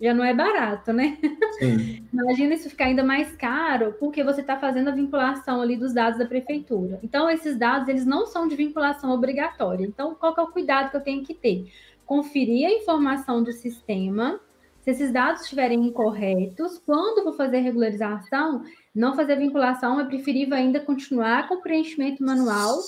já 0.00 0.12
não 0.12 0.24
é 0.24 0.34
barato, 0.34 0.92
né? 0.92 1.18
Sim. 1.58 2.06
Imagina 2.12 2.54
isso 2.54 2.68
ficar 2.68 2.86
ainda 2.86 3.02
mais 3.02 3.34
caro, 3.36 3.94
porque 3.98 4.22
você 4.22 4.42
está 4.42 4.58
fazendo 4.58 4.88
a 4.88 4.94
vinculação 4.94 5.60
ali 5.60 5.76
dos 5.76 5.94
dados 5.94 6.18
da 6.18 6.26
prefeitura. 6.26 6.98
Então, 7.02 7.30
esses 7.30 7.56
dados, 7.56 7.88
eles 7.88 8.04
não 8.04 8.26
são 8.26 8.46
de 8.46 8.54
vinculação 8.56 9.10
obrigatória. 9.10 9.86
Então, 9.86 10.14
qual 10.14 10.34
é 10.36 10.42
o 10.42 10.48
cuidado 10.48 10.90
que 10.90 10.96
eu 10.96 11.02
tenho 11.02 11.24
que 11.24 11.34
ter? 11.34 11.72
Conferir 12.04 12.66
a 12.68 12.72
informação 12.72 13.42
do 13.42 13.52
sistema, 13.52 14.38
se 14.86 14.90
esses 14.92 15.10
dados 15.10 15.42
estiverem 15.42 15.84
incorretos, 15.84 16.78
quando 16.78 17.24
vou 17.24 17.32
fazer 17.32 17.58
regularização, 17.58 18.62
não 18.94 19.16
fazer 19.16 19.34
vinculação, 19.34 19.98
é 19.98 20.04
preferível 20.04 20.56
ainda 20.56 20.78
continuar 20.78 21.48
com 21.48 21.56
o 21.56 21.60
preenchimento 21.60 22.22
manual 22.22 22.78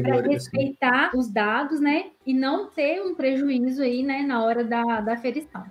para 0.00 0.20
respeitar 0.20 1.10
os 1.16 1.28
dados, 1.28 1.80
né? 1.80 2.10
E 2.24 2.32
não 2.32 2.68
ter 2.70 3.02
um 3.02 3.12
prejuízo 3.12 3.82
aí, 3.82 4.04
né, 4.04 4.22
na 4.22 4.44
hora 4.44 4.62
da, 4.62 5.00
da 5.00 5.16
ferição. 5.16 5.64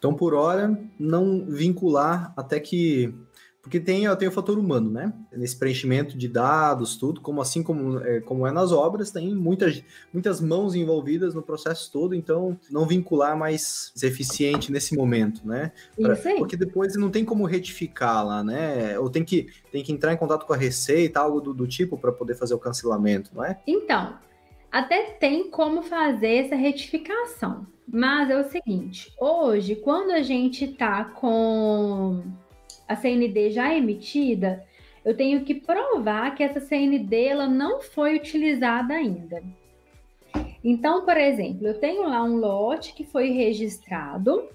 Então, 0.00 0.12
por 0.14 0.34
hora, 0.34 0.76
não 0.98 1.44
vincular 1.46 2.32
até 2.36 2.58
que. 2.58 3.14
Porque 3.62 3.78
tem, 3.78 4.04
tem 4.16 4.28
o 4.28 4.32
fator 4.32 4.58
humano, 4.58 4.90
né? 4.90 5.12
Nesse 5.32 5.58
preenchimento 5.58 6.16
de 6.16 6.28
dados, 6.28 6.96
tudo, 6.96 7.20
como 7.20 7.42
assim 7.42 7.62
como 7.62 8.00
é, 8.00 8.20
como 8.20 8.46
é 8.46 8.52
nas 8.52 8.72
obras, 8.72 9.10
tem 9.10 9.34
muitas, 9.34 9.82
muitas 10.12 10.40
mãos 10.40 10.74
envolvidas 10.74 11.34
no 11.34 11.42
processo 11.42 11.92
todo, 11.92 12.14
então 12.14 12.58
não 12.70 12.86
vincular 12.86 13.36
mais 13.36 13.92
eficiente 14.02 14.72
nesse 14.72 14.96
momento, 14.96 15.46
né? 15.46 15.72
Pra. 16.00 16.16
Porque 16.38 16.56
depois 16.56 16.96
não 16.96 17.10
tem 17.10 17.24
como 17.24 17.44
retificar 17.44 18.26
lá, 18.26 18.42
né? 18.42 18.98
Ou 18.98 19.10
tem 19.10 19.24
que, 19.24 19.48
tem 19.70 19.84
que 19.84 19.92
entrar 19.92 20.12
em 20.12 20.16
contato 20.16 20.46
com 20.46 20.54
a 20.54 20.56
Receita, 20.56 21.20
algo 21.20 21.40
do, 21.40 21.52
do 21.52 21.66
tipo, 21.66 21.98
para 21.98 22.12
poder 22.12 22.36
fazer 22.36 22.54
o 22.54 22.58
cancelamento, 22.58 23.30
não 23.34 23.44
é? 23.44 23.60
Então, 23.66 24.18
até 24.72 25.02
tem 25.18 25.50
como 25.50 25.82
fazer 25.82 26.46
essa 26.46 26.56
retificação. 26.56 27.66
Mas 27.92 28.30
é 28.30 28.38
o 28.38 28.44
seguinte, 28.44 29.12
hoje, 29.20 29.74
quando 29.74 30.12
a 30.12 30.22
gente 30.22 30.64
está 30.64 31.04
com 31.04 32.22
a 32.90 32.96
CND 32.96 33.52
já 33.52 33.72
emitida, 33.72 34.66
eu 35.04 35.16
tenho 35.16 35.44
que 35.44 35.54
provar 35.54 36.34
que 36.34 36.42
essa 36.42 36.58
CND 36.58 37.24
ela 37.24 37.46
não 37.46 37.80
foi 37.80 38.16
utilizada 38.16 38.94
ainda. 38.94 39.40
Então, 40.62 41.04
por 41.04 41.16
exemplo, 41.16 41.68
eu 41.68 41.78
tenho 41.78 42.02
lá 42.02 42.24
um 42.24 42.36
lote 42.36 42.92
que 42.92 43.04
foi 43.04 43.30
registrado 43.30 44.48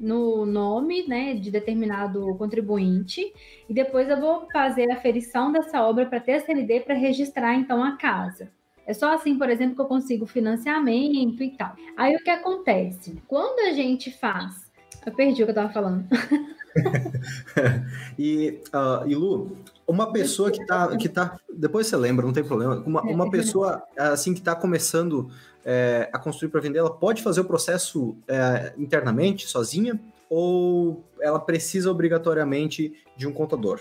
no 0.00 0.46
nome 0.46 1.06
né, 1.08 1.34
de 1.34 1.50
determinado 1.50 2.34
contribuinte, 2.36 3.32
e 3.68 3.74
depois 3.74 4.08
eu 4.08 4.20
vou 4.20 4.46
fazer 4.52 4.90
a 4.90 5.00
ferição 5.00 5.50
dessa 5.50 5.82
obra 5.82 6.06
para 6.06 6.20
ter 6.20 6.34
a 6.34 6.40
CND 6.40 6.80
para 6.80 6.94
registrar 6.94 7.56
então 7.56 7.82
a 7.82 7.96
casa. 7.96 8.50
É 8.86 8.94
só 8.94 9.12
assim, 9.14 9.36
por 9.36 9.50
exemplo, 9.50 9.74
que 9.74 9.80
eu 9.80 9.86
consigo 9.86 10.26
financiamento 10.26 11.42
e 11.42 11.50
tal. 11.50 11.74
Aí 11.96 12.14
o 12.14 12.22
que 12.22 12.30
acontece? 12.30 13.20
Quando 13.26 13.68
a 13.68 13.72
gente 13.72 14.12
faz. 14.12 14.72
Eu 15.04 15.12
perdi 15.12 15.42
o 15.42 15.46
que 15.46 15.50
eu 15.50 15.54
estava 15.54 15.72
falando. 15.72 16.06
e, 18.18 18.60
uh, 18.74 19.06
e 19.06 19.14
Lu, 19.14 19.56
uma 19.86 20.12
pessoa 20.12 20.50
que 20.50 20.64
tá, 20.66 20.96
que 20.96 21.08
tá. 21.08 21.38
Depois 21.52 21.86
você 21.86 21.96
lembra, 21.96 22.24
não 22.24 22.32
tem 22.32 22.44
problema. 22.44 22.82
Uma, 22.86 23.02
uma 23.02 23.30
pessoa 23.30 23.82
assim 23.96 24.32
que 24.32 24.40
está 24.40 24.54
começando 24.54 25.30
é, 25.64 26.08
a 26.12 26.18
construir 26.18 26.50
para 26.50 26.60
vender, 26.60 26.78
ela 26.78 26.92
pode 26.92 27.22
fazer 27.22 27.40
o 27.40 27.44
processo 27.44 28.16
é, 28.28 28.72
internamente, 28.76 29.46
sozinha, 29.46 30.00
ou 30.28 31.04
ela 31.20 31.38
precisa 31.38 31.90
obrigatoriamente 31.90 32.94
de 33.16 33.26
um 33.26 33.32
contador? 33.32 33.80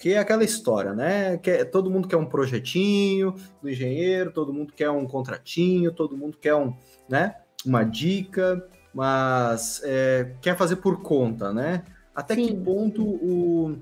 que 0.00 0.14
é 0.14 0.18
aquela 0.18 0.42
história, 0.42 0.94
né? 0.94 1.36
Que 1.36 1.50
é, 1.50 1.64
todo 1.64 1.90
mundo 1.90 2.08
quer 2.08 2.16
um 2.16 2.24
projetinho 2.24 3.34
do 3.62 3.68
engenheiro, 3.68 4.32
todo 4.32 4.50
mundo 4.50 4.72
quer 4.72 4.88
um 4.88 5.06
contratinho, 5.06 5.92
todo 5.92 6.16
mundo 6.16 6.38
quer 6.38 6.54
um, 6.54 6.74
né? 7.06 7.34
Uma 7.66 7.84
dica, 7.84 8.66
mas 8.94 9.82
é, 9.84 10.32
quer 10.40 10.56
fazer 10.56 10.76
por 10.76 11.02
conta, 11.02 11.52
né? 11.52 11.84
Até 12.20 12.34
Sim. 12.34 12.46
que 12.46 12.54
ponto 12.54 13.02
o, 13.02 13.76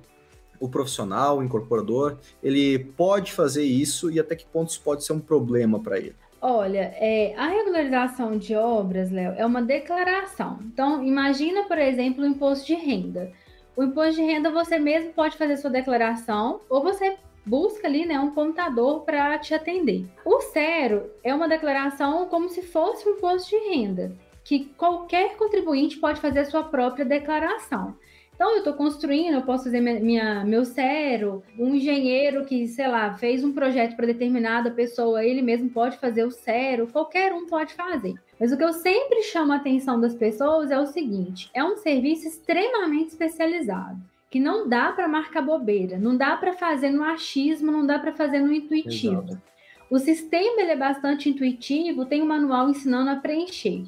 o 0.60 0.68
profissional, 0.68 1.38
o 1.38 1.42
incorporador, 1.42 2.16
ele 2.42 2.78
pode 2.78 3.32
fazer 3.32 3.64
isso 3.64 4.10
e 4.10 4.18
até 4.18 4.34
que 4.34 4.46
ponto 4.46 4.70
isso 4.70 4.80
pode 4.82 5.04
ser 5.04 5.12
um 5.12 5.20
problema 5.20 5.80
para 5.80 5.98
ele? 5.98 6.14
Olha, 6.40 6.94
é, 6.96 7.34
a 7.36 7.48
regularização 7.48 8.38
de 8.38 8.54
obras, 8.54 9.10
Léo, 9.10 9.34
é 9.36 9.44
uma 9.44 9.60
declaração. 9.60 10.60
Então, 10.62 11.04
imagina, 11.04 11.64
por 11.64 11.78
exemplo, 11.78 12.22
o 12.22 12.26
imposto 12.26 12.66
de 12.66 12.74
renda. 12.74 13.32
O 13.76 13.82
imposto 13.82 14.16
de 14.16 14.22
renda 14.22 14.50
você 14.50 14.78
mesmo 14.78 15.12
pode 15.12 15.36
fazer 15.36 15.56
sua 15.56 15.70
declaração 15.70 16.60
ou 16.68 16.82
você 16.82 17.16
busca 17.44 17.88
ali 17.88 18.04
né, 18.04 18.20
um 18.20 18.30
contador 18.30 19.00
para 19.00 19.38
te 19.38 19.54
atender. 19.54 20.06
O 20.24 20.40
CERO 20.40 21.10
é 21.24 21.34
uma 21.34 21.48
declaração 21.48 22.26
como 22.26 22.48
se 22.48 22.62
fosse 22.62 23.08
um 23.08 23.12
imposto 23.12 23.50
de 23.50 23.56
renda, 23.70 24.12
que 24.44 24.66
qualquer 24.76 25.36
contribuinte 25.36 25.96
pode 25.96 26.20
fazer 26.20 26.40
a 26.40 26.44
sua 26.44 26.62
própria 26.64 27.04
declaração. 27.04 27.96
Então, 28.38 28.52
eu 28.52 28.58
estou 28.58 28.74
construindo, 28.74 29.34
eu 29.34 29.42
posso 29.42 29.64
fazer 29.64 29.80
minha, 29.80 30.44
meu 30.44 30.64
CERO, 30.64 31.42
um 31.58 31.74
engenheiro 31.74 32.44
que, 32.44 32.68
sei 32.68 32.86
lá, 32.86 33.12
fez 33.14 33.42
um 33.42 33.52
projeto 33.52 33.96
para 33.96 34.06
determinada 34.06 34.70
pessoa, 34.70 35.24
ele 35.24 35.42
mesmo 35.42 35.68
pode 35.68 35.98
fazer 35.98 36.22
o 36.22 36.30
CERO, 36.30 36.86
qualquer 36.86 37.32
um 37.32 37.46
pode 37.46 37.74
fazer. 37.74 38.14
Mas 38.38 38.52
o 38.52 38.56
que 38.56 38.62
eu 38.62 38.72
sempre 38.72 39.24
chamo 39.24 39.52
a 39.52 39.56
atenção 39.56 40.00
das 40.00 40.14
pessoas 40.14 40.70
é 40.70 40.78
o 40.78 40.86
seguinte: 40.86 41.50
é 41.52 41.64
um 41.64 41.78
serviço 41.78 42.28
extremamente 42.28 43.08
especializado, 43.08 43.98
que 44.30 44.38
não 44.38 44.68
dá 44.68 44.92
para 44.92 45.08
marcar 45.08 45.42
bobeira, 45.42 45.98
não 45.98 46.16
dá 46.16 46.36
para 46.36 46.52
fazer 46.52 46.90
no 46.90 47.02
achismo, 47.02 47.72
não 47.72 47.84
dá 47.84 47.98
para 47.98 48.12
fazer 48.12 48.38
no 48.38 48.52
intuitivo. 48.52 49.24
Exato. 49.24 49.42
O 49.90 49.98
sistema 49.98 50.60
ele 50.60 50.70
é 50.70 50.76
bastante 50.76 51.28
intuitivo, 51.28 52.06
tem 52.06 52.22
um 52.22 52.26
manual 52.26 52.70
ensinando 52.70 53.10
a 53.10 53.16
preencher. 53.16 53.82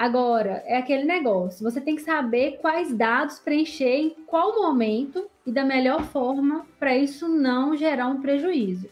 Agora, 0.00 0.62
é 0.64 0.78
aquele 0.78 1.04
negócio, 1.04 1.62
você 1.62 1.78
tem 1.78 1.94
que 1.94 2.00
saber 2.00 2.56
quais 2.62 2.90
dados 2.90 3.38
preencher 3.38 3.96
em 3.96 4.16
qual 4.26 4.56
momento 4.56 5.28
e 5.44 5.52
da 5.52 5.62
melhor 5.62 6.04
forma 6.04 6.64
para 6.78 6.96
isso 6.96 7.28
não 7.28 7.76
gerar 7.76 8.06
um 8.06 8.22
prejuízo. 8.22 8.88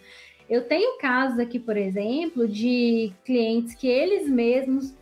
Eu 0.50 0.68
tenho 0.68 0.98
casos 0.98 1.38
aqui, 1.38 1.58
por 1.58 1.78
exemplo, 1.78 2.46
de 2.46 3.10
clientes 3.24 3.74
que 3.74 3.88
eles 3.88 4.28
mesmos 4.28 4.94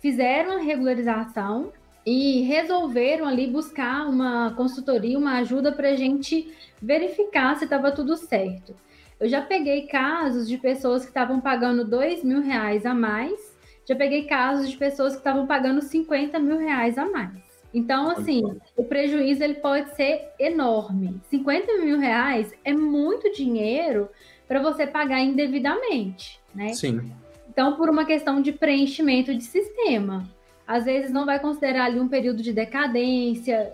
fizeram 0.00 0.52
a 0.52 0.62
regularização 0.62 1.74
e 2.06 2.40
resolveram 2.40 3.26
ali 3.26 3.46
buscar 3.46 4.08
uma 4.08 4.54
consultoria, 4.54 5.18
uma 5.18 5.40
ajuda 5.40 5.72
para 5.72 5.90
a 5.90 5.94
gente 5.94 6.54
verificar 6.80 7.54
se 7.56 7.64
estava 7.64 7.92
tudo 7.92 8.16
certo. 8.16 8.74
Eu 9.20 9.28
já 9.28 9.42
peguei 9.42 9.86
casos 9.86 10.48
de 10.48 10.56
pessoas 10.56 11.02
que 11.02 11.08
estavam 11.08 11.38
pagando 11.38 11.84
dois 11.84 12.24
mil 12.24 12.40
reais 12.40 12.86
a 12.86 12.94
mais 12.94 13.49
já 13.90 13.96
peguei 13.96 14.22
casos 14.22 14.70
de 14.70 14.76
pessoas 14.76 15.14
que 15.14 15.18
estavam 15.18 15.48
pagando 15.48 15.82
50 15.82 16.38
mil 16.38 16.58
reais 16.58 16.96
a 16.96 17.06
mais. 17.06 17.50
Então, 17.74 18.08
assim, 18.08 18.40
o 18.76 18.84
prejuízo 18.84 19.42
ele 19.42 19.54
pode 19.54 19.96
ser 19.96 20.28
enorme. 20.38 21.20
50 21.28 21.78
mil 21.78 21.98
reais 21.98 22.54
é 22.64 22.72
muito 22.72 23.32
dinheiro 23.32 24.08
para 24.46 24.62
você 24.62 24.86
pagar 24.86 25.20
indevidamente, 25.20 26.40
né? 26.54 26.72
Sim. 26.72 27.12
Então, 27.48 27.76
por 27.76 27.90
uma 27.90 28.04
questão 28.04 28.40
de 28.40 28.52
preenchimento 28.52 29.34
de 29.34 29.42
sistema. 29.42 30.24
Às 30.64 30.84
vezes 30.84 31.10
não 31.10 31.26
vai 31.26 31.40
considerar 31.40 31.86
ali 31.86 31.98
um 31.98 32.06
período 32.06 32.44
de 32.44 32.52
decadência, 32.52 33.72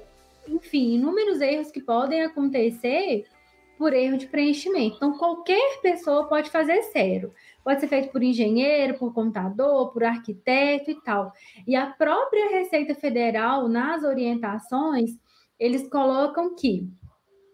enfim, 0.48 0.94
inúmeros 0.94 1.42
erros 1.42 1.70
que 1.70 1.82
podem 1.82 2.22
acontecer 2.22 3.26
por 3.76 3.92
erro 3.92 4.16
de 4.16 4.26
preenchimento. 4.26 4.96
Então, 4.96 5.18
qualquer 5.18 5.80
pessoa 5.82 6.24
pode 6.24 6.48
fazer 6.48 6.80
zero. 6.90 7.34
Pode 7.66 7.80
ser 7.80 7.88
feito 7.88 8.12
por 8.12 8.22
engenheiro, 8.22 8.96
por 8.96 9.12
contador, 9.12 9.92
por 9.92 10.04
arquiteto 10.04 10.88
e 10.88 11.02
tal. 11.02 11.32
E 11.66 11.74
a 11.74 11.88
própria 11.88 12.48
Receita 12.48 12.94
Federal, 12.94 13.68
nas 13.68 14.04
orientações, 14.04 15.10
eles 15.58 15.88
colocam 15.88 16.54
que 16.54 16.88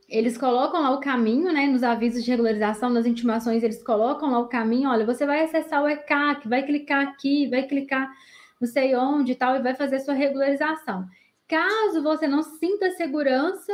eles 0.06 0.36
colocam 0.36 0.82
lá 0.82 0.90
o 0.90 1.00
caminho, 1.00 1.50
né? 1.50 1.66
Nos 1.66 1.82
avisos 1.82 2.22
de 2.22 2.30
regularização, 2.30 2.90
nas 2.90 3.06
intimações, 3.06 3.62
eles 3.62 3.82
colocam 3.82 4.30
lá 4.30 4.40
o 4.40 4.48
caminho. 4.48 4.90
Olha, 4.90 5.06
você 5.06 5.24
vai 5.24 5.44
acessar 5.44 5.82
o 5.82 5.88
ECAC, 5.88 6.46
vai 6.46 6.62
clicar 6.62 7.08
aqui, 7.08 7.48
vai 7.48 7.62
clicar 7.62 8.12
não 8.60 8.68
sei 8.68 8.94
onde 8.94 9.32
e 9.32 9.34
tal, 9.34 9.56
e 9.56 9.62
vai 9.62 9.74
fazer 9.74 10.00
sua 10.00 10.12
regularização. 10.12 11.06
Caso 11.48 12.02
você 12.02 12.28
não 12.28 12.42
sinta 12.42 12.90
segurança, 12.90 13.72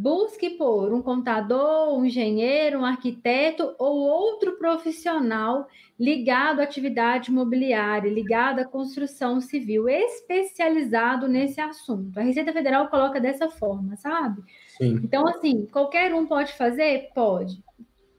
Busque 0.00 0.50
por 0.50 0.92
um 0.92 1.02
contador, 1.02 1.92
um 1.92 2.04
engenheiro, 2.04 2.78
um 2.78 2.84
arquiteto 2.84 3.74
ou 3.80 3.98
outro 3.98 4.56
profissional 4.56 5.66
ligado 5.98 6.60
à 6.60 6.62
atividade 6.62 7.32
imobiliária, 7.32 8.08
ligado 8.08 8.60
à 8.60 8.64
construção 8.64 9.40
civil, 9.40 9.88
especializado 9.88 11.26
nesse 11.26 11.60
assunto. 11.60 12.16
A 12.16 12.22
Receita 12.22 12.52
Federal 12.52 12.86
coloca 12.86 13.18
dessa 13.18 13.48
forma, 13.48 13.96
sabe? 13.96 14.40
Sim. 14.68 15.00
Então, 15.02 15.26
assim, 15.26 15.66
qualquer 15.66 16.14
um 16.14 16.26
pode 16.26 16.52
fazer? 16.52 17.08
Pode. 17.12 17.60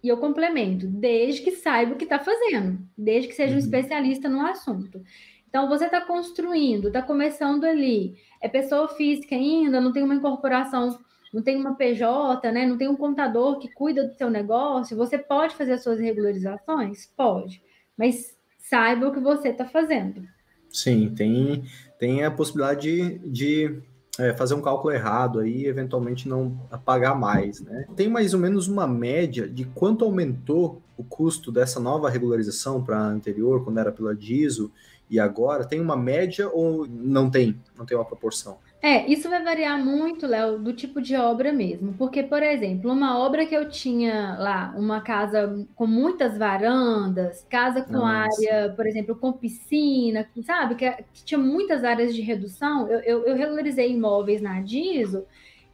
E 0.03 0.09
eu 0.09 0.17
complemento, 0.17 0.85
desde 0.85 1.41
que 1.43 1.51
saiba 1.51 1.93
o 1.93 1.95
que 1.95 2.03
está 2.03 2.19
fazendo, 2.19 2.77
desde 2.97 3.29
que 3.29 3.35
seja 3.35 3.53
um 3.53 3.53
uhum. 3.53 3.63
especialista 3.63 4.27
no 4.27 4.45
assunto. 4.45 5.01
Então, 5.47 5.69
você 5.69 5.85
está 5.85 6.01
construindo, 6.01 6.87
está 6.87 7.01
começando 7.01 7.63
ali, 7.63 8.17
é 8.41 8.49
pessoa 8.49 8.89
física 8.89 9.33
ainda, 9.33 9.79
não 9.79 9.93
tem 9.93 10.03
uma 10.03 10.15
incorporação 10.15 10.99
não 11.33 11.41
tem 11.41 11.57
uma 11.57 11.75
PJ, 11.75 12.51
né? 12.51 12.65
Não 12.65 12.77
tem 12.77 12.87
um 12.87 12.95
contador 12.95 13.59
que 13.59 13.71
cuida 13.71 14.07
do 14.07 14.15
seu 14.15 14.29
negócio, 14.29 14.97
você 14.97 15.17
pode 15.17 15.55
fazer 15.55 15.73
as 15.73 15.83
suas 15.83 15.99
regularizações? 15.99 17.07
Pode, 17.15 17.61
mas 17.97 18.35
saiba 18.57 19.07
o 19.07 19.13
que 19.13 19.19
você 19.19 19.49
está 19.49 19.65
fazendo. 19.65 20.27
Sim, 20.69 21.13
tem, 21.15 21.63
tem 21.97 22.23
a 22.23 22.31
possibilidade 22.31 23.19
de, 23.19 23.29
de 23.29 23.81
é, 24.19 24.33
fazer 24.33 24.53
um 24.53 24.61
cálculo 24.61 24.93
errado 24.93 25.39
aí, 25.39 25.65
eventualmente 25.65 26.27
não 26.27 26.57
pagar 26.85 27.15
mais, 27.15 27.61
né? 27.61 27.87
Tem 27.95 28.09
mais 28.09 28.33
ou 28.33 28.39
menos 28.39 28.67
uma 28.67 28.85
média 28.85 29.47
de 29.47 29.65
quanto 29.65 30.05
aumentou 30.05 30.81
o 30.97 31.03
custo 31.03 31.51
dessa 31.51 31.79
nova 31.79 32.09
regularização 32.09 32.83
para 32.83 32.97
a 32.97 33.07
anterior, 33.07 33.63
quando 33.63 33.79
era 33.79 33.91
pela 33.91 34.13
DISO, 34.13 34.71
e 35.09 35.19
agora? 35.19 35.65
Tem 35.65 35.79
uma 35.79 35.95
média 35.95 36.49
ou 36.49 36.85
não 36.87 37.29
tem? 37.29 37.59
Não 37.75 37.85
tem 37.85 37.97
uma 37.97 38.05
proporção? 38.05 38.57
É, 38.81 39.05
isso 39.11 39.29
vai 39.29 39.43
variar 39.43 39.77
muito, 39.83 40.25
Léo, 40.25 40.57
do 40.57 40.71
tipo 40.71 41.01
de 41.01 41.13
obra 41.13 41.51
mesmo. 41.51 41.93
Porque, 41.97 42.23
por 42.23 42.41
exemplo, 42.41 42.91
uma 42.91 43.19
obra 43.19 43.45
que 43.45 43.53
eu 43.53 43.69
tinha 43.69 44.37
lá, 44.39 44.73
uma 44.77 45.01
casa 45.01 45.67
com 45.75 45.85
muitas 45.85 46.37
varandas, 46.37 47.45
casa 47.49 47.81
com 47.81 47.93
Nossa. 47.93 48.07
área, 48.07 48.73
por 48.73 48.87
exemplo, 48.87 49.15
com 49.15 49.33
piscina, 49.33 50.25
sabe? 50.43 50.75
Que, 50.75 50.91
que 51.13 51.25
tinha 51.25 51.37
muitas 51.37 51.83
áreas 51.83 52.15
de 52.15 52.21
redução. 52.21 52.87
Eu, 52.87 52.99
eu, 53.01 53.25
eu, 53.25 53.35
regularizei 53.35 53.91
imóveis 53.91 54.41
na 54.41 54.61
DISO, 54.61 55.25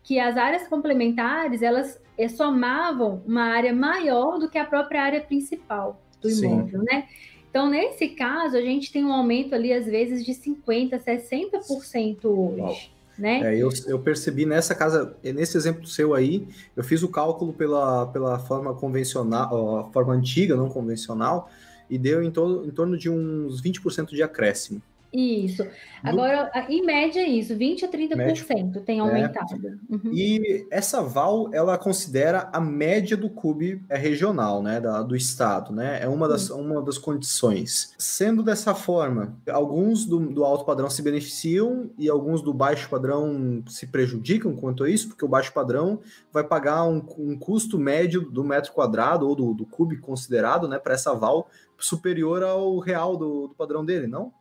que 0.01 0.19
as 0.19 0.35
áreas 0.35 0.67
complementares, 0.67 1.61
elas 1.61 2.01
eh, 2.17 2.27
somavam 2.27 3.21
uma 3.27 3.43
área 3.43 3.73
maior 3.73 4.39
do 4.39 4.49
que 4.49 4.57
a 4.57 4.65
própria 4.65 5.03
área 5.03 5.21
principal 5.21 6.01
do 6.19 6.29
imóvel, 6.29 6.79
Sim. 6.79 6.85
né? 6.85 7.07
Então, 7.51 7.69
nesse 7.69 8.09
caso, 8.09 8.57
a 8.57 8.61
gente 8.61 8.91
tem 8.91 9.05
um 9.05 9.13
aumento 9.13 9.53
ali, 9.53 9.71
às 9.71 9.85
vezes, 9.85 10.25
de 10.25 10.33
50%, 10.33 10.89
60% 11.05 12.25
hoje 12.25 12.94
né? 13.17 13.53
É, 13.53 13.57
eu, 13.57 13.69
eu 13.87 13.99
percebi 13.99 14.45
nessa 14.45 14.75
casa, 14.75 15.15
nesse 15.23 15.57
exemplo 15.57 15.87
seu 15.87 16.13
aí, 16.13 16.47
eu 16.75 16.83
fiz 16.83 17.03
o 17.03 17.07
cálculo 17.07 17.53
pela, 17.53 18.07
pela 18.07 18.39
forma 18.39 18.73
convencional, 18.73 19.89
forma 19.93 20.13
antiga, 20.13 20.55
não 20.55 20.69
convencional, 20.69 21.49
e 21.89 21.97
deu 21.97 22.23
em, 22.23 22.31
todo, 22.31 22.65
em 22.65 22.71
torno 22.71 22.97
de 22.97 23.09
uns 23.09 23.61
20% 23.61 24.09
de 24.09 24.23
acréscimo. 24.23 24.81
Isso. 25.15 25.65
Agora, 26.03 26.51
em 26.69 26.85
média, 26.85 27.21
é 27.21 27.27
isso, 27.27 27.55
20 27.55 27.85
a 27.85 27.87
30% 27.87 28.15
médio. 28.15 28.81
tem 28.81 28.99
é. 28.99 29.01
aumentado. 29.01 29.67
É. 29.67 29.93
Uhum. 29.93 30.11
E 30.13 30.67
essa 30.69 31.01
VAL, 31.01 31.49
ela 31.53 31.77
considera 31.77 32.49
a 32.51 32.59
média 32.59 33.15
do 33.15 33.29
CUB 33.29 33.81
é 33.87 33.97
regional, 33.97 34.61
né, 34.61 34.81
da, 34.81 35.01
do 35.01 35.15
estado, 35.15 35.73
né? 35.73 35.99
É 36.01 36.07
uma 36.07 36.27
das, 36.27 36.49
uma 36.49 36.81
das 36.81 36.97
condições. 36.97 37.93
Sendo 37.97 38.43
dessa 38.43 38.75
forma, 38.75 39.37
alguns 39.49 40.05
do, 40.05 40.19
do 40.19 40.43
alto 40.43 40.65
padrão 40.65 40.89
se 40.89 41.01
beneficiam 41.01 41.89
e 41.97 42.09
alguns 42.09 42.41
do 42.41 42.53
baixo 42.53 42.89
padrão 42.89 43.63
se 43.67 43.87
prejudicam 43.87 44.53
quanto 44.55 44.83
a 44.83 44.89
isso, 44.89 45.07
porque 45.07 45.23
o 45.23 45.29
baixo 45.29 45.53
padrão 45.53 46.01
vai 46.31 46.43
pagar 46.43 46.83
um, 46.83 47.01
um 47.17 47.39
custo 47.39 47.79
médio 47.79 48.29
do 48.29 48.43
metro 48.43 48.73
quadrado 48.73 49.27
ou 49.27 49.35
do, 49.35 49.53
do 49.53 49.65
CUB 49.65 49.97
considerado, 49.97 50.67
né, 50.67 50.77
para 50.77 50.93
essa 50.93 51.13
VAL 51.13 51.47
superior 51.77 52.43
ao 52.43 52.79
real 52.79 53.17
do, 53.17 53.47
do 53.47 53.55
padrão 53.55 53.83
dele, 53.83 54.07
não? 54.07 54.31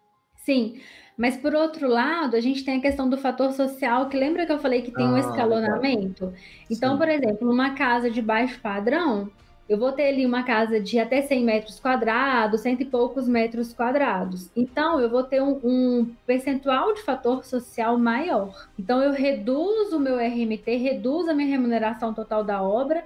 Sim, 0.45 0.81
mas 1.17 1.37
por 1.37 1.55
outro 1.55 1.89
lado, 1.89 2.37
a 2.37 2.41
gente 2.41 2.65
tem 2.65 2.79
a 2.79 2.81
questão 2.81 3.09
do 3.09 3.17
fator 3.17 3.53
social, 3.53 4.09
que 4.09 4.17
lembra 4.17 4.45
que 4.45 4.53
eu 4.53 4.59
falei 4.59 4.83
que 4.83 4.91
tem 4.91 5.07
ah, 5.07 5.11
um 5.11 5.17
escalonamento? 5.17 6.33
Então, 6.71 6.93
Sim. 6.93 6.99
por 6.99 7.09
exemplo, 7.09 7.47
numa 7.47 7.71
casa 7.71 8.11
de 8.11 8.21
baixo 8.21 8.61
padrão, 8.61 9.31
eu 9.67 9.79
vou 9.79 9.93
ter 9.93 10.09
ali 10.09 10.27
uma 10.27 10.43
casa 10.43 10.79
de 10.79 10.99
até 10.99 11.23
100 11.23 11.43
metros 11.45 11.81
quadrados, 11.81 12.61
cento 12.61 12.83
e 12.83 12.85
poucos 12.85 13.27
metros 13.27 13.73
quadrados. 13.73 14.51
Então, 14.55 15.01
eu 15.01 15.09
vou 15.09 15.23
ter 15.23 15.41
um, 15.41 15.59
um, 15.65 16.15
percentual 16.27 16.93
de 16.93 17.03
fator 17.03 17.45
social 17.45 17.99
maior. 17.99 18.69
Então, 18.79 19.03
eu 19.03 19.13
reduzo 19.13 19.97
o 19.97 20.01
meu 20.01 20.17
RMT, 20.17 20.77
reduzo 20.77 21.31
a 21.31 21.35
minha 21.35 21.49
remuneração 21.49 22.13
total 22.13 22.45
da 22.45 22.63
obra. 22.63 23.03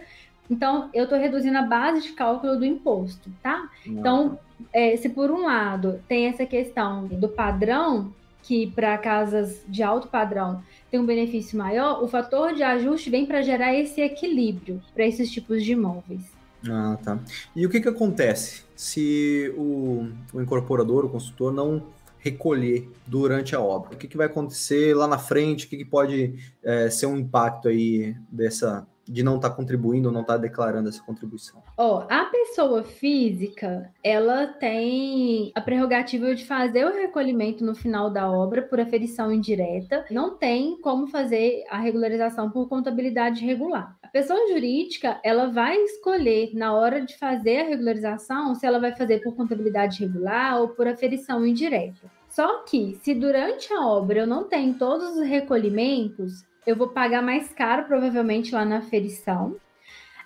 Então, 0.50 0.88
eu 0.94 1.04
estou 1.04 1.18
reduzindo 1.18 1.58
a 1.58 1.62
base 1.62 2.02
de 2.02 2.12
cálculo 2.12 2.56
do 2.56 2.64
imposto, 2.64 3.30
tá? 3.42 3.70
Então, 3.86 4.38
é, 4.72 4.96
se 4.96 5.08
por 5.08 5.30
um 5.30 5.44
lado 5.44 6.00
tem 6.08 6.26
essa 6.26 6.46
questão 6.46 7.06
do 7.06 7.28
padrão, 7.28 8.12
que 8.42 8.66
para 8.68 8.96
casas 8.96 9.62
de 9.68 9.82
alto 9.82 10.08
padrão 10.08 10.62
tem 10.90 10.98
um 10.98 11.04
benefício 11.04 11.58
maior, 11.58 12.02
o 12.02 12.08
fator 12.08 12.54
de 12.54 12.62
ajuste 12.62 13.10
vem 13.10 13.26
para 13.26 13.42
gerar 13.42 13.74
esse 13.74 14.00
equilíbrio 14.00 14.80
para 14.94 15.06
esses 15.06 15.30
tipos 15.30 15.62
de 15.62 15.72
imóveis. 15.72 16.22
Ah, 16.66 16.98
tá. 17.02 17.18
E 17.54 17.66
o 17.66 17.70
que, 17.70 17.80
que 17.80 17.88
acontece 17.88 18.62
se 18.74 19.52
o, 19.56 20.08
o 20.32 20.40
incorporador, 20.40 21.04
o 21.04 21.08
consultor, 21.08 21.52
não 21.52 21.84
recolher 22.18 22.90
durante 23.06 23.54
a 23.54 23.60
obra? 23.60 23.94
O 23.94 23.98
que, 23.98 24.08
que 24.08 24.16
vai 24.16 24.26
acontecer 24.26 24.94
lá 24.96 25.06
na 25.06 25.18
frente? 25.18 25.66
O 25.66 25.68
que, 25.68 25.76
que 25.76 25.84
pode 25.84 26.34
é, 26.62 26.90
ser 26.90 27.06
um 27.06 27.16
impacto 27.16 27.68
aí 27.68 28.16
dessa 28.30 28.86
de 29.08 29.22
não 29.22 29.36
estar 29.36 29.50
tá 29.50 29.56
contribuindo 29.56 30.08
ou 30.08 30.14
não 30.14 30.20
estar 30.20 30.34
tá 30.34 30.38
declarando 30.38 30.88
essa 30.88 31.02
contribuição? 31.02 31.62
Ó, 31.76 31.98
oh, 31.98 32.06
a 32.08 32.24
pessoa 32.26 32.82
física, 32.84 33.90
ela 34.02 34.46
tem 34.46 35.50
a 35.54 35.60
prerrogativa 35.60 36.34
de 36.34 36.44
fazer 36.44 36.84
o 36.84 36.94
recolhimento 36.94 37.64
no 37.64 37.74
final 37.74 38.10
da 38.10 38.30
obra 38.30 38.62
por 38.62 38.80
aferição 38.80 39.32
indireta. 39.32 40.04
Não 40.10 40.36
tem 40.36 40.80
como 40.80 41.06
fazer 41.06 41.64
a 41.70 41.78
regularização 41.78 42.50
por 42.50 42.68
contabilidade 42.68 43.44
regular. 43.44 43.96
A 44.02 44.08
pessoa 44.08 44.48
jurídica, 44.48 45.20
ela 45.22 45.48
vai 45.48 45.76
escolher 45.76 46.50
na 46.54 46.74
hora 46.74 47.04
de 47.04 47.16
fazer 47.18 47.60
a 47.60 47.68
regularização 47.68 48.54
se 48.54 48.66
ela 48.66 48.78
vai 48.78 48.94
fazer 48.96 49.22
por 49.22 49.34
contabilidade 49.34 50.00
regular 50.00 50.60
ou 50.60 50.68
por 50.68 50.88
aferição 50.88 51.46
indireta. 51.46 52.10
Só 52.28 52.62
que, 52.62 52.98
se 53.02 53.14
durante 53.14 53.72
a 53.72 53.86
obra 53.86 54.20
eu 54.20 54.26
não 54.26 54.44
tenho 54.44 54.74
todos 54.74 55.16
os 55.16 55.26
recolhimentos, 55.26 56.44
eu 56.68 56.76
vou 56.76 56.88
pagar 56.88 57.22
mais 57.22 57.48
caro, 57.48 57.84
provavelmente, 57.84 58.54
lá 58.54 58.62
na 58.62 58.82
ferição. 58.82 59.56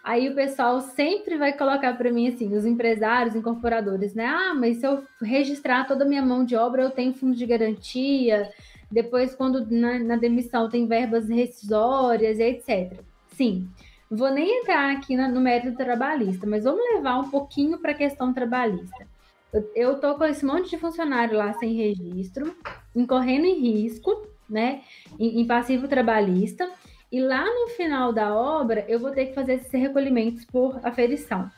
Aí 0.02 0.28
o 0.28 0.34
pessoal 0.34 0.80
sempre 0.80 1.38
vai 1.38 1.52
colocar 1.52 1.96
para 1.96 2.10
mim 2.10 2.26
assim, 2.26 2.52
os 2.56 2.66
empresários, 2.66 3.36
incorporadores, 3.36 4.12
né? 4.12 4.26
Ah, 4.26 4.52
mas 4.52 4.78
se 4.78 4.86
eu 4.86 5.04
registrar 5.22 5.86
toda 5.86 6.04
a 6.04 6.08
minha 6.08 6.20
mão 6.20 6.44
de 6.44 6.56
obra, 6.56 6.82
eu 6.82 6.90
tenho 6.90 7.14
fundo 7.14 7.36
de 7.36 7.46
garantia. 7.46 8.50
Depois, 8.90 9.36
quando 9.36 9.64
na, 9.70 10.00
na 10.00 10.16
demissão 10.16 10.68
tem 10.68 10.88
verbas 10.88 11.28
rescisórias, 11.28 12.40
etc. 12.40 12.98
Sim, 13.36 13.68
vou 14.10 14.32
nem 14.32 14.62
entrar 14.62 14.90
aqui 14.90 15.16
no 15.16 15.40
mérito 15.40 15.76
trabalhista, 15.76 16.44
mas 16.44 16.64
vamos 16.64 16.82
levar 16.92 17.20
um 17.20 17.30
pouquinho 17.30 17.78
para 17.78 17.92
a 17.92 17.94
questão 17.94 18.34
trabalhista. 18.34 19.06
Eu, 19.52 19.70
eu 19.76 20.00
tô 20.00 20.16
com 20.16 20.24
esse 20.24 20.44
monte 20.44 20.70
de 20.70 20.78
funcionário 20.78 21.38
lá 21.38 21.52
sem 21.52 21.74
registro, 21.74 22.52
incorrendo 22.96 23.46
em 23.46 23.60
risco, 23.60 24.31
né, 24.52 24.82
em, 25.18 25.40
em 25.40 25.46
passivo 25.46 25.88
trabalhista, 25.88 26.70
e 27.10 27.20
lá 27.20 27.44
no 27.44 27.68
final 27.70 28.12
da 28.12 28.34
obra 28.34 28.84
eu 28.88 29.00
vou 29.00 29.10
ter 29.10 29.26
que 29.26 29.34
fazer 29.34 29.54
esses 29.54 29.72
recolhimentos 29.72 30.44
por 30.44 30.78
aferição. 30.82 31.50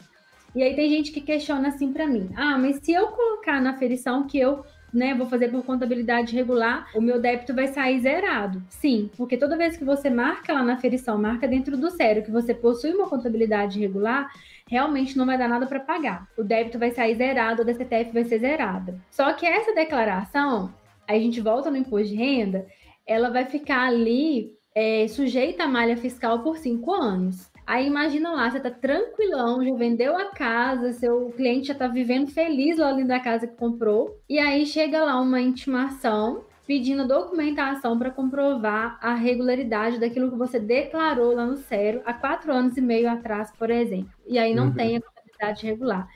E 0.54 0.62
aí 0.62 0.74
tem 0.74 0.88
gente 0.88 1.10
que 1.10 1.20
questiona 1.20 1.68
assim 1.68 1.92
para 1.92 2.06
mim: 2.06 2.30
"Ah, 2.36 2.56
mas 2.56 2.78
se 2.82 2.92
eu 2.92 3.08
colocar 3.08 3.60
na 3.60 3.70
aferição 3.70 4.26
que 4.26 4.38
eu 4.38 4.64
né, 4.94 5.12
vou 5.12 5.26
fazer 5.26 5.48
por 5.48 5.64
contabilidade 5.64 6.36
regular, 6.36 6.88
o 6.94 7.00
meu 7.00 7.20
débito 7.20 7.52
vai 7.52 7.66
sair 7.66 7.98
zerado. 7.98 8.62
Sim, 8.68 9.10
porque 9.16 9.36
toda 9.36 9.56
vez 9.56 9.76
que 9.76 9.84
você 9.84 10.08
marca 10.08 10.52
lá 10.52 10.62
na 10.62 10.74
aferição, 10.74 11.18
marca 11.18 11.48
dentro 11.48 11.76
do 11.76 11.90
sério 11.90 12.22
que 12.22 12.30
você 12.30 12.54
possui 12.54 12.94
uma 12.94 13.08
contabilidade 13.08 13.80
regular, 13.80 14.30
realmente 14.68 15.18
não 15.18 15.26
vai 15.26 15.36
dar 15.36 15.48
nada 15.48 15.66
para 15.66 15.80
pagar. 15.80 16.28
O 16.38 16.44
débito 16.44 16.78
vai 16.78 16.92
sair 16.92 17.16
zerado, 17.16 17.62
a 17.62 17.64
DCTF 17.64 18.12
vai 18.12 18.24
ser 18.24 18.38
zerada. 18.38 19.00
Só 19.10 19.32
que 19.32 19.44
essa 19.44 19.74
declaração, 19.74 20.72
aí 21.08 21.18
a 21.18 21.22
gente 21.22 21.40
volta 21.40 21.70
no 21.72 21.76
imposto 21.76 22.08
de 22.08 22.14
renda, 22.14 22.64
ela 23.06 23.30
vai 23.30 23.44
ficar 23.44 23.86
ali 23.86 24.52
é, 24.74 25.06
sujeita 25.08 25.64
à 25.64 25.68
malha 25.68 25.96
fiscal 25.96 26.42
por 26.42 26.58
cinco 26.58 26.92
anos. 26.92 27.50
Aí 27.66 27.86
imagina 27.86 28.32
lá, 28.32 28.50
você 28.50 28.60
tá 28.60 28.70
tranquilão, 28.70 29.64
já 29.64 29.74
vendeu 29.74 30.16
a 30.16 30.26
casa, 30.26 30.92
seu 30.92 31.30
cliente 31.30 31.68
já 31.68 31.74
tá 31.74 31.88
vivendo 31.88 32.30
feliz 32.30 32.76
lá 32.76 32.92
dentro 32.92 33.08
da 33.08 33.20
casa 33.20 33.46
que 33.46 33.56
comprou, 33.56 34.20
e 34.28 34.38
aí 34.38 34.66
chega 34.66 35.02
lá 35.02 35.18
uma 35.18 35.40
intimação 35.40 36.44
pedindo 36.66 37.06
documentação 37.06 37.98
para 37.98 38.10
comprovar 38.10 38.98
a 39.00 39.14
regularidade 39.14 39.98
daquilo 39.98 40.30
que 40.30 40.36
você 40.36 40.58
declarou 40.58 41.34
lá 41.34 41.46
no 41.46 41.56
Cero 41.56 42.02
há 42.04 42.12
quatro 42.12 42.52
anos 42.52 42.76
e 42.76 42.80
meio 42.80 43.08
atrás, 43.08 43.50
por 43.58 43.70
exemplo. 43.70 44.12
E 44.26 44.38
aí 44.38 44.54
não 44.54 44.66
uhum. 44.66 44.74
tem 44.74 44.96
a 44.96 45.00
contabilidade 45.00 45.66
regular. 45.66 46.08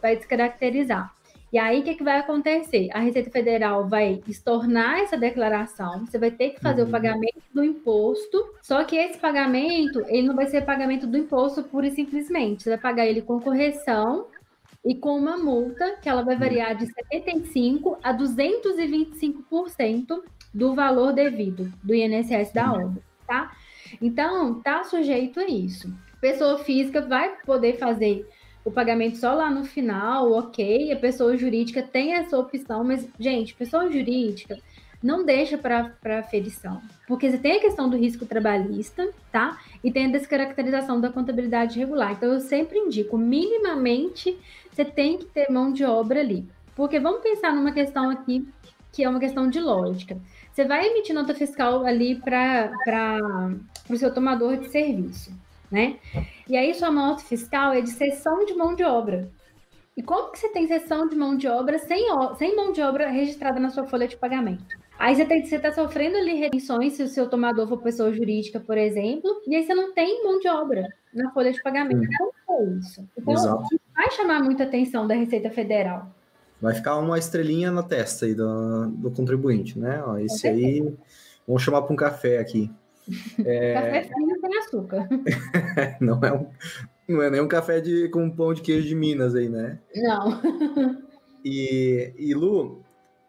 Vai 0.00 0.16
descaracterizar. 0.16 1.15
E 1.56 1.58
aí, 1.58 1.80
o 1.80 1.82
que, 1.82 1.94
que 1.94 2.04
vai 2.04 2.18
acontecer? 2.18 2.90
A 2.92 2.98
Receita 2.98 3.30
Federal 3.30 3.88
vai 3.88 4.20
estornar 4.28 4.98
essa 4.98 5.16
declaração, 5.16 6.04
você 6.04 6.18
vai 6.18 6.30
ter 6.30 6.50
que 6.50 6.60
fazer 6.60 6.82
uhum. 6.82 6.88
o 6.88 6.90
pagamento 6.90 7.40
do 7.50 7.64
imposto, 7.64 8.54
só 8.60 8.84
que 8.84 8.94
esse 8.94 9.18
pagamento, 9.18 10.04
ele 10.06 10.28
não 10.28 10.36
vai 10.36 10.48
ser 10.48 10.66
pagamento 10.66 11.06
do 11.06 11.16
imposto 11.16 11.62
pura 11.62 11.86
e 11.86 11.92
simplesmente, 11.92 12.62
você 12.62 12.68
vai 12.68 12.78
pagar 12.78 13.06
ele 13.06 13.22
com 13.22 13.40
correção 13.40 14.26
e 14.84 14.94
com 14.94 15.16
uma 15.16 15.38
multa 15.38 15.96
que 15.96 16.10
ela 16.10 16.22
vai 16.22 16.36
variar 16.36 16.76
de 16.76 16.88
75% 16.88 17.96
a 18.02 18.12
225% 18.12 20.22
do 20.52 20.74
valor 20.74 21.14
devido 21.14 21.72
do 21.82 21.94
INSS 21.94 22.52
da 22.52 22.70
uhum. 22.70 22.84
obra, 22.84 23.02
tá? 23.26 23.56
Então, 24.02 24.60
tá 24.60 24.84
sujeito 24.84 25.40
a 25.40 25.48
isso. 25.48 25.90
Pessoa 26.20 26.58
física 26.58 27.00
vai 27.00 27.34
poder 27.46 27.78
fazer 27.78 28.28
o 28.66 28.70
pagamento 28.72 29.16
só 29.16 29.32
lá 29.32 29.48
no 29.48 29.64
final, 29.64 30.32
ok, 30.32 30.92
a 30.92 30.96
pessoa 30.96 31.36
jurídica 31.36 31.84
tem 31.84 32.14
essa 32.14 32.36
opção, 32.36 32.82
mas, 32.82 33.08
gente, 33.16 33.54
pessoa 33.54 33.88
jurídica 33.88 34.58
não 35.00 35.24
deixa 35.24 35.56
para 35.56 36.18
aferição, 36.18 36.82
porque 37.06 37.30
você 37.30 37.38
tem 37.38 37.58
a 37.58 37.60
questão 37.60 37.88
do 37.88 37.96
risco 37.96 38.26
trabalhista, 38.26 39.08
tá? 39.30 39.56
E 39.84 39.92
tem 39.92 40.06
a 40.06 40.10
descaracterização 40.10 41.00
da 41.00 41.12
contabilidade 41.12 41.78
regular. 41.78 42.14
Então, 42.14 42.32
eu 42.32 42.40
sempre 42.40 42.76
indico, 42.76 43.16
minimamente, 43.16 44.36
você 44.72 44.84
tem 44.84 45.16
que 45.16 45.26
ter 45.26 45.48
mão 45.48 45.72
de 45.72 45.84
obra 45.84 46.18
ali. 46.18 46.44
Porque 46.74 46.98
vamos 46.98 47.22
pensar 47.22 47.54
numa 47.54 47.70
questão 47.70 48.10
aqui 48.10 48.48
que 48.90 49.04
é 49.04 49.08
uma 49.08 49.20
questão 49.20 49.48
de 49.48 49.60
lógica. 49.60 50.18
Você 50.52 50.64
vai 50.64 50.88
emitir 50.88 51.14
nota 51.14 51.34
fiscal 51.34 51.84
ali 51.84 52.16
para 52.16 52.72
o 53.88 53.96
seu 53.96 54.12
tomador 54.12 54.56
de 54.56 54.68
serviço 54.70 55.30
né? 55.70 55.96
E 56.48 56.56
aí 56.56 56.72
sua 56.74 56.90
nota 56.90 57.22
fiscal 57.24 57.72
é 57.72 57.80
de 57.80 57.90
cessão 57.90 58.44
de 58.44 58.54
mão 58.54 58.74
de 58.74 58.84
obra. 58.84 59.30
E 59.96 60.02
como 60.02 60.30
que 60.30 60.38
você 60.38 60.50
tem 60.50 60.68
cessão 60.68 61.08
de 61.08 61.16
mão 61.16 61.36
de 61.36 61.48
obra 61.48 61.78
sem, 61.78 62.06
sem 62.36 62.54
mão 62.54 62.72
de 62.72 62.82
obra 62.82 63.08
registrada 63.08 63.58
na 63.58 63.70
sua 63.70 63.86
folha 63.86 64.06
de 64.06 64.16
pagamento? 64.16 64.66
Aí 64.98 65.14
você 65.14 65.56
está 65.56 65.72
sofrendo 65.72 66.16
ali 66.16 66.34
retenções 66.34 66.94
se 66.94 67.02
o 67.02 67.08
seu 67.08 67.28
tomador 67.28 67.68
for 67.68 67.78
pessoa 67.82 68.12
jurídica, 68.12 68.60
por 68.60 68.78
exemplo, 68.78 69.42
e 69.46 69.54
aí 69.54 69.64
você 69.64 69.74
não 69.74 69.92
tem 69.92 70.24
mão 70.24 70.38
de 70.38 70.48
obra 70.48 70.88
na 71.12 71.30
folha 71.32 71.52
de 71.52 71.62
pagamento. 71.62 72.02
Hum. 72.02 72.30
Como 72.46 72.60
é 72.60 72.78
isso? 72.78 73.08
Então, 73.16 73.34
Exato. 73.34 73.80
vai 73.94 74.10
chamar 74.10 74.42
muita 74.42 74.64
atenção 74.64 75.06
da 75.06 75.14
Receita 75.14 75.50
Federal. 75.50 76.10
Vai 76.60 76.74
ficar 76.74 76.96
uma 76.96 77.18
estrelinha 77.18 77.70
na 77.70 77.82
testa 77.82 78.24
aí 78.24 78.34
do, 78.34 78.86
do 78.88 79.10
contribuinte, 79.10 79.78
né? 79.78 80.02
Ó, 80.06 80.16
esse 80.16 80.48
aí, 80.48 80.94
vamos 81.46 81.62
chamar 81.62 81.82
para 81.82 81.92
um 81.92 81.96
café 81.96 82.38
aqui. 82.38 82.70
É... 83.44 83.74
Café 83.74 84.04
frio 84.04 84.35
sem 84.46 84.58
açúcar. 84.58 85.08
não, 86.00 86.20
é 86.22 86.32
um, 86.32 86.46
não 87.08 87.22
é 87.22 87.30
nem 87.30 87.40
um 87.40 87.48
café 87.48 87.80
de, 87.80 88.08
com 88.08 88.30
pão 88.30 88.54
de 88.54 88.62
queijo 88.62 88.88
de 88.88 88.94
Minas 88.94 89.34
aí, 89.34 89.48
né? 89.48 89.78
Não. 89.94 90.40
e, 91.44 92.12
e 92.16 92.34
Lu, 92.34 92.82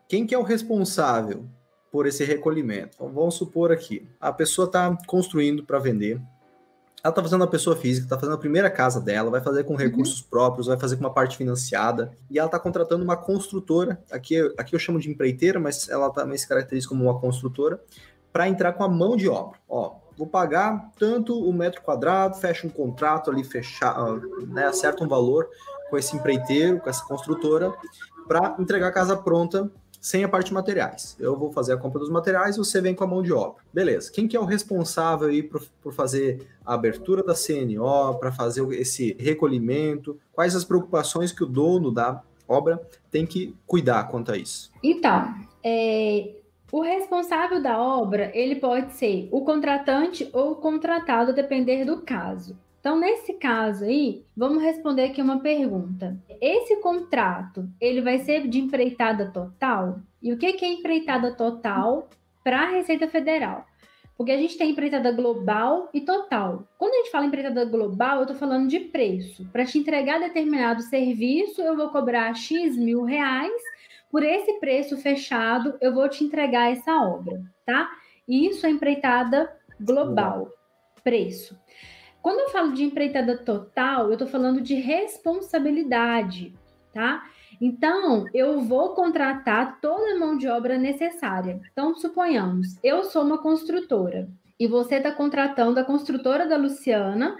quem 0.07 0.25
que 0.25 0.33
é 0.33 0.37
o 0.37 0.43
responsável 0.43 1.45
por 1.91 2.05
esse 2.05 2.23
recolhimento? 2.23 2.95
Então, 2.95 3.09
vamos 3.09 3.35
supor 3.35 3.71
aqui, 3.71 4.07
a 4.19 4.31
pessoa 4.31 4.65
está 4.65 4.97
construindo 5.05 5.63
para 5.63 5.79
vender, 5.79 6.21
ela 7.03 7.11
está 7.11 7.21
fazendo 7.21 7.43
a 7.43 7.47
pessoa 7.47 7.75
física, 7.75 8.05
está 8.05 8.17
fazendo 8.17 8.35
a 8.35 8.39
primeira 8.39 8.69
casa 8.69 8.99
dela, 8.99 9.29
vai 9.29 9.39
fazer 9.39 9.63
com 9.63 9.73
uhum. 9.73 9.79
recursos 9.79 10.21
uhum. 10.21 10.27
próprios, 10.29 10.67
vai 10.67 10.77
fazer 10.77 10.95
com 10.95 11.03
uma 11.03 11.13
parte 11.13 11.37
financiada, 11.37 12.11
e 12.29 12.37
ela 12.37 12.47
está 12.47 12.59
contratando 12.59 13.03
uma 13.03 13.15
construtora, 13.15 14.01
aqui, 14.11 14.35
aqui 14.57 14.75
eu 14.75 14.79
chamo 14.79 14.99
de 14.99 15.09
empreiteira, 15.09 15.59
mas 15.59 15.87
ela 15.87 16.09
também 16.09 16.37
se 16.37 16.47
caracteriza 16.47 16.87
como 16.87 17.03
uma 17.03 17.19
construtora, 17.19 17.79
para 18.33 18.49
entrar 18.49 18.73
com 18.73 18.83
a 18.83 18.89
mão 18.89 19.15
de 19.15 19.29
obra. 19.29 19.57
Ó, 19.69 19.95
vou 20.17 20.27
pagar 20.27 20.91
tanto 20.97 21.37
o 21.39 21.53
metro 21.53 21.81
quadrado, 21.81 22.37
fecha 22.37 22.65
um 22.65 22.69
contrato 22.69 23.29
ali, 23.29 23.43
fechar, 23.43 23.95
né, 24.47 24.65
acerta 24.65 25.03
um 25.03 25.07
valor 25.07 25.47
com 25.89 25.97
esse 25.97 26.15
empreiteiro, 26.15 26.79
com 26.79 26.89
essa 26.89 27.05
construtora, 27.05 27.73
para 28.27 28.55
entregar 28.59 28.87
a 28.87 28.91
casa 28.91 29.15
pronta 29.15 29.71
sem 30.01 30.23
a 30.23 30.29
parte 30.29 30.47
de 30.47 30.53
materiais. 30.53 31.15
Eu 31.19 31.37
vou 31.37 31.51
fazer 31.51 31.73
a 31.73 31.77
compra 31.77 31.99
dos 31.99 32.09
materiais, 32.09 32.57
você 32.57 32.79
vem 32.79 32.95
com 32.95 33.03
a 33.03 33.07
mão 33.07 33.21
de 33.21 33.33
obra. 33.33 33.61
Beleza. 33.73 34.11
Quem 34.11 34.27
que 34.27 34.37
é 34.37 34.39
o 34.39 34.45
responsável 34.45 35.27
aí 35.27 35.43
por, 35.43 35.61
por 35.81 35.93
fazer 35.93 36.47
a 36.65 36.73
abertura 36.73 37.23
da 37.23 37.33
CNO, 37.33 38.15
para 38.19 38.31
fazer 38.31 38.65
esse 38.73 39.15
recolhimento? 39.19 40.17
Quais 40.31 40.55
as 40.55 40.63
preocupações 40.63 41.31
que 41.31 41.43
o 41.43 41.47
dono 41.47 41.91
da 41.91 42.21
obra 42.47 42.81
tem 43.11 43.25
que 43.25 43.55
cuidar 43.65 44.05
quanto 44.05 44.31
a 44.31 44.37
isso? 44.37 44.71
Então, 44.81 45.33
é, 45.63 46.35
o 46.71 46.81
responsável 46.81 47.61
da 47.61 47.81
obra, 47.81 48.31
ele 48.33 48.55
pode 48.55 48.93
ser 48.93 49.29
o 49.31 49.41
contratante 49.41 50.29
ou 50.33 50.51
o 50.51 50.55
contratado, 50.55 51.33
depender 51.33 51.85
do 51.85 52.01
caso. 52.01 52.57
Então, 52.79 52.99
nesse 52.99 53.33
caso 53.33 53.85
aí, 53.85 54.23
vamos 54.35 54.61
responder 54.61 55.05
aqui 55.05 55.21
uma 55.21 55.39
pergunta. 55.39 56.17
Esse 56.39 56.77
contrato, 56.77 57.67
ele 57.81 58.01
vai 58.01 58.19
ser 58.19 58.47
de 58.47 58.59
empreitada 58.59 59.31
total? 59.31 59.99
E 60.21 60.31
o 60.31 60.37
que 60.37 60.45
é 60.45 60.67
empreitada 60.67 61.33
total 61.33 62.07
para 62.43 62.61
a 62.61 62.69
Receita 62.69 63.07
Federal? 63.07 63.65
Porque 64.17 64.31
a 64.31 64.37
gente 64.37 64.57
tem 64.57 64.71
empreitada 64.71 65.11
global 65.11 65.89
e 65.93 66.01
total. 66.01 66.67
Quando 66.77 66.93
a 66.93 66.97
gente 66.97 67.11
fala 67.11 67.25
empreitada 67.25 67.65
global, 67.65 68.17
eu 68.17 68.21
estou 68.23 68.37
falando 68.37 68.67
de 68.67 68.79
preço. 68.79 69.45
Para 69.51 69.65
te 69.65 69.77
entregar 69.77 70.19
determinado 70.19 70.81
serviço, 70.81 71.61
eu 71.61 71.75
vou 71.75 71.89
cobrar 71.89 72.33
X 72.33 72.75
mil 72.75 73.03
reais 73.03 73.61
por 74.11 74.23
esse 74.23 74.59
preço 74.59 74.97
fechado, 74.97 75.77
eu 75.81 75.93
vou 75.93 76.07
te 76.09 76.23
entregar 76.23 76.71
essa 76.71 77.01
obra, 77.01 77.41
tá? 77.65 77.89
E 78.27 78.47
isso 78.47 78.65
é 78.65 78.69
empreitada 78.69 79.51
global, 79.79 80.51
preço. 81.03 81.57
Quando 82.21 82.39
eu 82.39 82.49
falo 82.49 82.73
de 82.73 82.83
empreitada 82.83 83.37
total, 83.37 84.07
eu 84.07 84.13
estou 84.13 84.27
falando 84.27 84.59
de 84.59 84.75
responsabilidade, 84.75 86.53
tá? 86.93 87.23
Então, 87.59 88.25
eu 88.33 88.61
vou 88.61 88.93
contratar 88.93 89.79
toda 89.79 90.13
a 90.13 90.19
mão 90.19 90.37
de 90.37 90.47
obra 90.47 90.77
necessária. 90.77 91.59
Então, 91.71 91.95
suponhamos, 91.95 92.77
eu 92.83 93.03
sou 93.03 93.23
uma 93.23 93.37
construtora 93.37 94.29
e 94.59 94.67
você 94.67 94.95
está 94.95 95.11
contratando 95.11 95.79
a 95.79 95.83
construtora 95.83 96.45
da 96.45 96.57
Luciana 96.57 97.37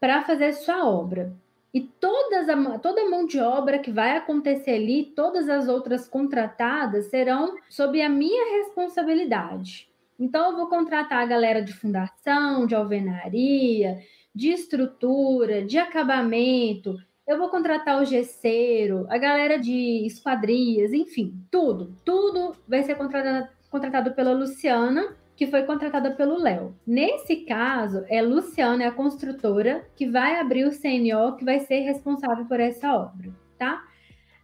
para 0.00 0.22
fazer 0.22 0.52
sua 0.54 0.88
obra. 0.88 1.32
E 1.72 1.80
todas 1.80 2.48
a, 2.48 2.78
toda 2.78 3.02
a 3.02 3.08
mão 3.08 3.26
de 3.26 3.38
obra 3.38 3.78
que 3.78 3.92
vai 3.92 4.16
acontecer 4.16 4.72
ali, 4.72 5.04
todas 5.04 5.48
as 5.48 5.68
outras 5.68 6.08
contratadas 6.08 7.06
serão 7.06 7.56
sob 7.68 8.00
a 8.02 8.08
minha 8.08 8.58
responsabilidade. 8.58 9.88
Então, 10.18 10.50
eu 10.50 10.56
vou 10.56 10.66
contratar 10.66 11.22
a 11.22 11.26
galera 11.26 11.62
de 11.62 11.72
fundação, 11.72 12.66
de 12.66 12.74
alvenaria, 12.74 14.00
de 14.34 14.50
estrutura, 14.50 15.64
de 15.64 15.78
acabamento. 15.78 16.96
Eu 17.26 17.38
vou 17.38 17.48
contratar 17.48 18.02
o 18.02 18.04
gesseiro, 18.04 19.06
a 19.08 19.16
galera 19.16 19.58
de 19.58 20.04
esquadrias, 20.04 20.92
enfim, 20.92 21.40
tudo. 21.50 21.96
Tudo 22.04 22.56
vai 22.68 22.82
ser 22.82 22.96
contratado, 22.96 23.48
contratado 23.70 24.12
pela 24.12 24.32
Luciana 24.32 25.16
que 25.40 25.46
foi 25.46 25.62
contratada 25.62 26.10
pelo 26.10 26.36
Léo. 26.36 26.76
Nesse 26.86 27.34
caso, 27.46 28.04
é 28.10 28.20
Luciana, 28.20 28.84
é 28.84 28.86
a 28.88 28.92
construtora, 28.92 29.88
que 29.96 30.06
vai 30.06 30.38
abrir 30.38 30.66
o 30.66 30.70
CNO, 30.70 31.34
que 31.38 31.46
vai 31.46 31.60
ser 31.60 31.80
responsável 31.80 32.44
por 32.44 32.60
essa 32.60 32.94
obra, 32.94 33.30
tá? 33.56 33.82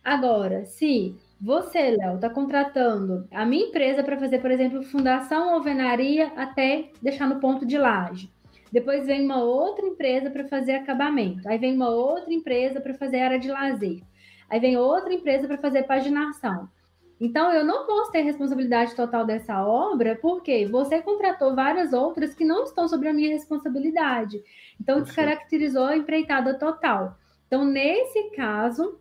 Agora, 0.03 0.65
se 0.65 1.15
você, 1.39 1.91
Léo, 1.91 2.15
está 2.15 2.31
contratando 2.31 3.29
a 3.31 3.45
minha 3.45 3.67
empresa 3.67 4.03
para 4.03 4.17
fazer, 4.17 4.39
por 4.39 4.51
exemplo, 4.51 4.83
fundação 4.85 5.51
alvenaria 5.51 6.29
até 6.35 6.89
deixar 7.03 7.29
no 7.29 7.41
ponto 7.41 7.67
de 7.67 7.77
laje. 7.77 8.33
Depois 8.73 9.05
vem 9.05 9.23
uma 9.23 9.45
outra 9.45 9.85
empresa 9.85 10.31
para 10.31 10.49
fazer 10.49 10.77
acabamento. 10.77 11.47
Aí 11.47 11.59
vem 11.59 11.75
uma 11.75 11.91
outra 11.91 12.33
empresa 12.33 12.81
para 12.81 12.95
fazer 12.95 13.21
área 13.21 13.39
de 13.39 13.49
lazer. 13.49 14.01
Aí 14.49 14.59
vem 14.59 14.79
outra 14.79 15.13
empresa 15.13 15.47
para 15.47 15.59
fazer 15.59 15.83
paginação. 15.83 16.71
Então, 17.21 17.51
eu 17.53 17.65
não 17.65 17.87
posso 17.87 18.13
ter 18.13 18.21
responsabilidade 18.21 18.95
total 18.95 19.25
dessa 19.25 19.65
obra, 19.65 20.19
porque 20.21 20.67
você 20.67 21.01
contratou 21.01 21.55
várias 21.55 21.93
outras 21.93 22.35
que 22.35 22.45
não 22.45 22.65
estão 22.65 22.87
sobre 22.87 23.09
a 23.09 23.13
minha 23.13 23.31
responsabilidade. 23.31 24.43
Então, 24.81 25.01
descaracterizou 25.01 25.87
a 25.87 25.97
empreitada 25.97 26.59
total. 26.59 27.17
Então, 27.47 27.65
nesse 27.65 28.31
caso, 28.31 28.99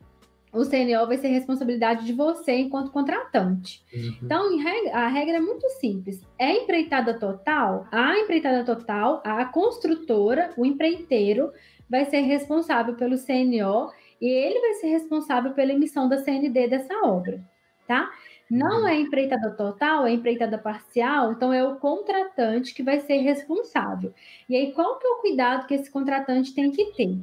o 0.53 0.63
CNO 0.63 1.05
vai 1.07 1.17
ser 1.17 1.27
responsabilidade 1.27 2.05
de 2.05 2.13
você 2.13 2.53
enquanto 2.53 2.91
contratante. 2.91 3.83
Uhum. 3.93 4.17
Então, 4.23 4.59
a 4.93 5.07
regra 5.09 5.35
é 5.35 5.41
muito 5.41 5.67
simples. 5.71 6.21
É 6.39 6.53
empreitada 6.53 7.19
total? 7.19 7.85
A 7.91 8.17
empreitada 8.17 8.63
total, 8.63 9.21
a 9.25 9.43
construtora, 9.43 10.51
o 10.55 10.65
empreiteiro, 10.65 11.51
vai 11.89 12.05
ser 12.05 12.21
responsável 12.21 12.95
pelo 12.95 13.17
CNO 13.17 13.91
e 14.21 14.27
ele 14.29 14.61
vai 14.61 14.73
ser 14.75 14.87
responsável 14.87 15.51
pela 15.51 15.73
emissão 15.73 16.07
da 16.07 16.19
CND 16.19 16.69
dessa 16.69 16.93
obra 17.03 17.43
tá? 17.87 18.09
Não 18.49 18.81
uhum. 18.81 18.87
é 18.87 18.99
empreitada 18.99 19.49
total, 19.51 20.05
é 20.05 20.11
empreitada 20.11 20.57
parcial, 20.57 21.31
então 21.31 21.51
é 21.51 21.63
o 21.63 21.77
contratante 21.77 22.73
que 22.73 22.83
vai 22.83 22.99
ser 22.99 23.17
responsável. 23.17 24.13
E 24.47 24.55
aí, 24.55 24.71
qual 24.71 24.99
que 24.99 25.07
é 25.07 25.09
o 25.09 25.21
cuidado 25.21 25.65
que 25.65 25.73
esse 25.73 25.89
contratante 25.89 26.53
tem 26.53 26.71
que 26.71 26.93
ter? 26.93 27.17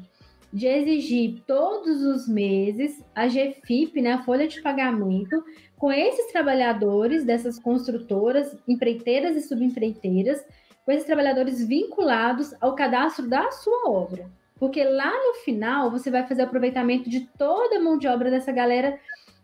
De 0.52 0.66
exigir 0.66 1.42
todos 1.46 2.02
os 2.02 2.28
meses 2.28 3.02
a 3.14 3.26
GFIP, 3.26 4.02
né, 4.02 4.14
a 4.14 4.22
folha 4.22 4.48
de 4.48 4.60
pagamento, 4.60 5.42
com 5.78 5.90
esses 5.92 6.30
trabalhadores 6.32 7.24
dessas 7.24 7.58
construtoras, 7.58 8.56
empreiteiras 8.66 9.36
e 9.36 9.40
subempreiteiras, 9.40 10.44
com 10.84 10.92
esses 10.92 11.06
trabalhadores 11.06 11.66
vinculados 11.66 12.52
ao 12.60 12.74
cadastro 12.74 13.28
da 13.28 13.50
sua 13.52 13.88
obra. 13.88 14.28
Porque 14.58 14.84
lá 14.84 15.10
no 15.10 15.34
final 15.44 15.90
você 15.90 16.10
vai 16.10 16.26
fazer 16.26 16.42
aproveitamento 16.42 17.08
de 17.08 17.28
toda 17.38 17.78
a 17.78 17.80
mão 17.80 17.98
de 17.98 18.06
obra 18.06 18.30
dessa 18.30 18.52
galera 18.52 18.96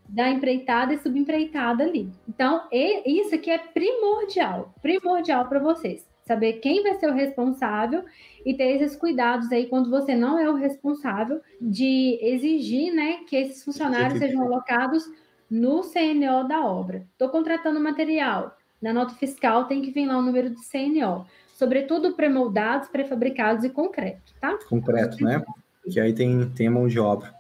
da 0.08 0.30
empreitada 0.30 0.94
e 0.94 0.98
subempreitada 0.98 1.84
ali. 1.84 2.10
Então, 2.26 2.62
isso 2.72 3.34
aqui 3.34 3.50
é 3.50 3.58
primordial, 3.58 4.72
primordial 4.80 5.46
para 5.46 5.58
vocês. 5.58 6.08
Saber 6.24 6.54
quem 6.54 6.82
vai 6.82 6.94
ser 6.94 7.08
o 7.08 7.14
responsável 7.14 8.04
e 8.44 8.54
ter 8.54 8.76
esses 8.76 8.96
cuidados 8.96 9.50
aí 9.52 9.66
quando 9.66 9.90
você 9.90 10.14
não 10.14 10.38
é 10.38 10.48
o 10.48 10.54
responsável 10.54 11.40
de 11.60 12.18
exigir, 12.22 12.94
né, 12.94 13.20
que 13.26 13.36
esses 13.36 13.64
funcionários 13.64 14.18
sejam 14.18 14.42
alocados 14.42 15.04
no 15.50 15.82
CNO 15.82 16.46
da 16.46 16.64
obra. 16.64 17.06
Estou 17.12 17.28
contratando 17.28 17.80
material. 17.80 18.56
Na 18.80 18.92
nota 18.92 19.14
fiscal 19.14 19.64
tem 19.64 19.80
que 19.80 19.90
vir 19.90 20.06
lá 20.06 20.18
o 20.18 20.22
número 20.22 20.50
do 20.50 20.60
CNO. 20.60 21.26
Sobretudo 21.54 22.12
pré-moldados, 22.12 22.88
pré-fabricados 22.88 23.64
e 23.64 23.70
concreto, 23.70 24.34
tá? 24.40 24.58
Concreto, 24.68 25.22
né? 25.24 25.42
Que 25.90 25.98
aí 25.98 26.12
tem, 26.12 26.48
tem 26.50 26.68
a 26.68 26.70
mão 26.70 26.86
de 26.86 27.00
obra. 27.00 27.34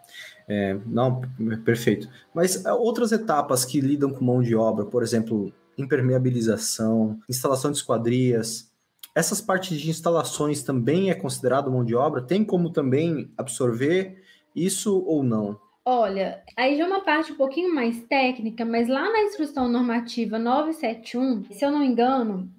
É, 0.48 0.78
não, 0.86 1.20
perfeito. 1.64 2.08
Mas 2.34 2.64
é, 2.64 2.72
outras 2.72 3.12
etapas 3.12 3.64
que 3.64 3.80
lidam 3.80 4.10
com 4.10 4.24
mão 4.24 4.42
de 4.42 4.56
obra, 4.56 4.86
por 4.86 5.02
exemplo, 5.02 5.52
impermeabilização, 5.76 7.18
instalação 7.28 7.70
de 7.70 7.76
esquadrias, 7.76 8.72
essas 9.14 9.40
partes 9.40 9.78
de 9.78 9.90
instalações 9.90 10.62
também 10.62 11.10
é 11.10 11.14
considerado 11.14 11.70
mão 11.70 11.84
de 11.84 11.94
obra? 11.94 12.22
Tem 12.22 12.44
como 12.44 12.70
também 12.70 13.30
absorver 13.36 14.22
isso 14.54 15.04
ou 15.04 15.22
não? 15.22 15.60
Olha, 15.84 16.42
aí 16.56 16.76
já 16.76 16.84
é 16.84 16.86
uma 16.86 17.00
parte 17.00 17.32
um 17.32 17.36
pouquinho 17.36 17.74
mais 17.74 18.02
técnica, 18.04 18.64
mas 18.64 18.88
lá 18.88 19.10
na 19.10 19.22
instrução 19.22 19.68
normativa 19.68 20.38
971, 20.38 21.44
se 21.50 21.64
eu 21.64 21.70
não 21.70 21.82
engano, 21.82 22.50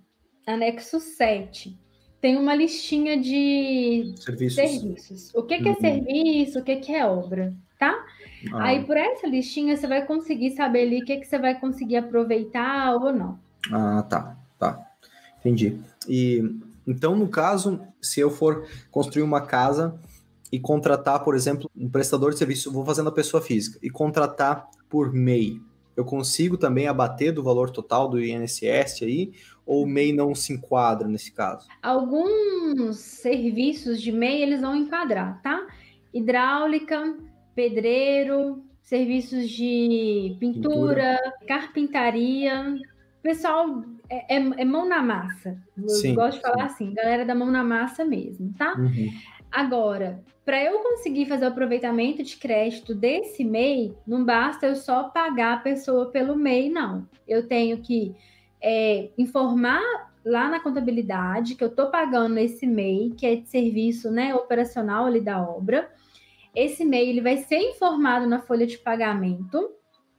anexo 0.48 1.00
7, 1.00 1.78
tem 2.22 2.38
uma 2.38 2.54
listinha 2.54 3.18
de 3.18 4.14
serviços. 4.18 4.56
serviços. 4.56 5.36
O 5.36 5.44
que, 5.44 5.58
que 5.60 5.70
é 5.70 5.72
uhum. 5.72 5.80
serviço, 5.80 6.60
o 6.60 6.64
que, 6.64 6.76
que 6.78 6.94
é 6.94 7.06
obra? 7.06 7.56
tá? 7.80 8.06
Ah. 8.54 8.66
Aí 8.66 8.84
por 8.84 8.98
essa 8.98 9.26
listinha 9.26 9.76
você 9.76 9.88
vai 9.88 10.06
conseguir 10.06 10.52
saber 10.52 10.82
ali 10.82 11.02
o 11.02 11.06
que, 11.06 11.18
que 11.18 11.26
você 11.26 11.40
vai 11.40 11.60
conseguir 11.60 11.96
aproveitar 11.96 12.94
ou 12.94 13.14
não. 13.14 13.40
Ah, 13.72 14.04
tá, 14.08 14.38
tá. 14.60 14.86
Entendi. 15.40 15.80
E 16.08 16.44
então, 16.86 17.16
no 17.16 17.28
caso, 17.28 17.80
se 18.02 18.20
eu 18.20 18.30
for 18.30 18.68
construir 18.92 19.24
uma 19.24 19.42
casa 19.42 20.00
e 20.52 20.60
contratar, 20.60 21.24
por 21.24 21.36
exemplo, 21.36 21.70
um 21.76 21.90
prestador 21.90 22.32
de 22.32 22.40
serviço, 22.40 22.72
vou 22.72 22.84
fazendo 22.84 23.10
a 23.10 23.12
pessoa 23.12 23.42
física, 23.42 23.78
e 23.82 23.90
contratar 23.90 24.68
por 24.90 25.14
MEI, 25.14 25.62
eu 25.96 26.04
consigo 26.04 26.58
também 26.58 26.88
abater 26.88 27.32
do 27.32 27.44
valor 27.44 27.70
total 27.70 28.10
do 28.10 28.20
INSS 28.20 29.04
aí, 29.04 29.34
ou 29.70 29.84
o 29.84 29.88
MEI 29.88 30.12
não 30.12 30.34
se 30.34 30.52
enquadra 30.52 31.08
nesse 31.08 31.32
caso? 31.32 31.68
Alguns 31.80 32.98
serviços 32.98 34.02
de 34.02 34.12
MEI 34.12 34.42
eles 34.42 34.62
vão 34.62 34.76
enquadrar, 34.76 35.40
tá? 35.44 35.68
Hidráulica, 36.12 37.16
pedreiro, 37.54 38.64
serviços 38.82 39.48
de 39.48 40.36
pintura, 40.40 41.20
pintura. 41.22 41.34
carpintaria. 41.48 42.80
Pessoal, 43.22 43.84
é, 44.10 44.38
é, 44.38 44.38
é, 44.38 44.66
mão 44.66 44.90
na 44.90 45.04
massa. 45.04 45.56
Eu 45.78 45.90
sim, 45.90 46.16
gosto 46.16 46.38
de 46.38 46.42
falar 46.42 46.70
sim. 46.70 46.86
assim, 46.86 46.94
galera 46.96 47.24
da 47.24 47.36
mão 47.36 47.52
na 47.52 47.64
massa 47.64 48.04
mesmo, 48.04 48.52
tá? 48.58 48.74
Uhum. 48.76 49.12
Agora, 49.52 50.24
para 50.44 50.64
eu 50.64 50.80
conseguir 50.80 51.28
fazer 51.28 51.46
o 51.46 51.50
aproveitamento 51.50 52.24
de 52.24 52.38
crédito 52.38 52.96
desse 52.96 53.44
MEI, 53.44 53.94
não 54.08 54.26
basta 54.26 54.66
eu 54.66 54.76
só 54.76 55.10
pagar 55.10 55.58
a 55.58 55.62
pessoa 55.62 56.10
pelo 56.10 56.36
MEI, 56.36 56.72
não. 56.72 57.08
Eu 57.28 57.48
tenho 57.48 57.78
que 57.78 58.16
é, 58.62 59.10
informar 59.18 59.82
lá 60.26 60.50
na 60.50 60.60
contabilidade 60.60 61.56
que 61.56 61.64
eu 61.64 61.70
estou 61.70 61.90
pagando 61.90 62.38
esse 62.38 62.68
MEI, 62.68 63.12
que 63.18 63.26
é 63.26 63.36
de 63.36 63.50
serviço 63.50 64.12
né, 64.12 64.34
operacional 64.36 65.06
ali 65.06 65.22
da 65.22 65.42
obra, 65.42 65.90
esse 66.56 66.84
MEI 66.84 67.10
ele 67.10 67.22
vai 67.22 67.38
ser 67.38 67.58
informado 67.58 68.28
na 68.28 68.40
folha 68.40 68.68
de 68.68 68.78
pagamento, 68.78 69.72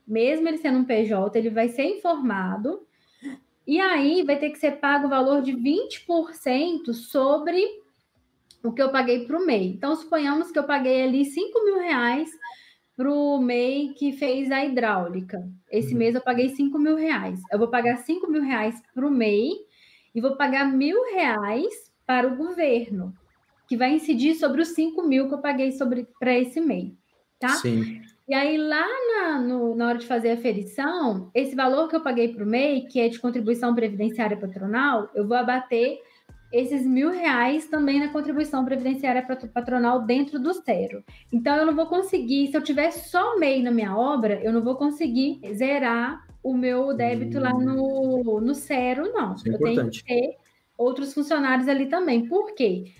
mesmo 0.07 0.47
ele 0.47 0.57
sendo 0.57 0.79
um 0.79 0.85
PJ, 0.85 1.37
ele 1.37 1.49
vai 1.49 1.69
ser 1.69 1.83
informado. 1.83 2.85
E 3.65 3.79
aí 3.79 4.23
vai 4.23 4.39
ter 4.39 4.49
que 4.49 4.57
ser 4.57 4.79
pago 4.79 5.05
o 5.05 5.09
valor 5.09 5.41
de 5.41 5.53
20% 5.53 6.93
sobre 6.93 7.63
o 8.63 8.71
que 8.71 8.81
eu 8.81 8.91
paguei 8.91 9.25
para 9.25 9.37
o 9.37 9.45
MEI. 9.45 9.67
Então, 9.67 9.95
suponhamos 9.95 10.51
que 10.51 10.59
eu 10.59 10.63
paguei 10.63 11.03
ali 11.03 11.25
5 11.25 11.63
mil 11.63 11.79
reais 11.79 12.29
para 12.95 13.11
o 13.11 13.39
MEI 13.39 13.93
que 13.93 14.13
fez 14.13 14.51
a 14.51 14.63
hidráulica. 14.63 15.47
Esse 15.71 15.93
uhum. 15.93 15.99
mês 15.99 16.15
eu 16.15 16.21
paguei 16.21 16.49
5 16.49 16.77
mil 16.77 16.95
reais. 16.95 17.39
Eu 17.51 17.59
vou 17.59 17.67
pagar 17.67 17.97
5 17.97 18.29
mil 18.29 18.41
reais 18.41 18.81
para 18.93 19.07
o 19.07 19.11
MEI 19.11 19.51
e 20.13 20.21
vou 20.21 20.35
pagar 20.35 20.65
mil 20.65 21.03
reais 21.13 21.91
para 22.05 22.27
o 22.27 22.35
governo 22.35 23.13
que 23.67 23.77
vai 23.77 23.93
incidir 23.93 24.35
sobre 24.35 24.61
os 24.61 24.69
5 24.69 25.01
mil 25.03 25.29
que 25.29 25.33
eu 25.33 25.39
paguei 25.39 25.71
para 26.19 26.37
esse 26.37 26.59
mês, 26.59 26.91
tá? 27.39 27.49
Sim. 27.49 28.01
E 28.27 28.33
aí, 28.33 28.57
lá 28.57 28.85
na, 28.85 29.39
no, 29.39 29.75
na 29.75 29.87
hora 29.87 29.97
de 29.97 30.05
fazer 30.05 30.31
a 30.31 30.37
ferição, 30.37 31.31
esse 31.33 31.55
valor 31.55 31.87
que 31.87 31.95
eu 31.95 32.01
paguei 32.01 32.33
para 32.33 32.43
o 32.43 32.47
MEI, 32.47 32.87
que 32.87 32.99
é 32.99 33.07
de 33.07 33.19
contribuição 33.19 33.73
previdenciária 33.73 34.35
patronal, 34.35 35.09
eu 35.15 35.25
vou 35.25 35.37
abater 35.37 35.99
esses 36.51 36.85
mil 36.85 37.09
reais 37.09 37.67
também 37.67 37.99
na 37.99 38.09
contribuição 38.09 38.65
previdenciária 38.65 39.25
patronal 39.53 40.01
dentro 40.01 40.39
do 40.39 40.51
zero. 40.53 41.03
Então, 41.31 41.55
eu 41.55 41.65
não 41.65 41.75
vou 41.75 41.87
conseguir, 41.87 42.47
se 42.47 42.57
eu 42.57 42.61
tiver 42.61 42.91
só 42.91 43.37
MEI 43.37 43.63
na 43.63 43.71
minha 43.71 43.95
obra, 43.95 44.41
eu 44.43 44.51
não 44.51 44.61
vou 44.61 44.75
conseguir 44.75 45.39
zerar 45.53 46.25
o 46.43 46.53
meu 46.53 46.95
débito 46.95 47.37
hum. 47.37 47.41
lá 47.41 47.53
no, 47.53 48.41
no 48.41 48.53
zero, 48.53 49.11
não. 49.13 49.35
É 49.45 49.49
eu 49.49 49.57
tenho 49.57 49.89
que 49.89 50.03
ter 50.03 50.37
outros 50.77 51.13
funcionários 51.13 51.67
ali 51.67 51.85
também. 51.85 52.27
Por 52.27 52.53
quê? 52.55 52.91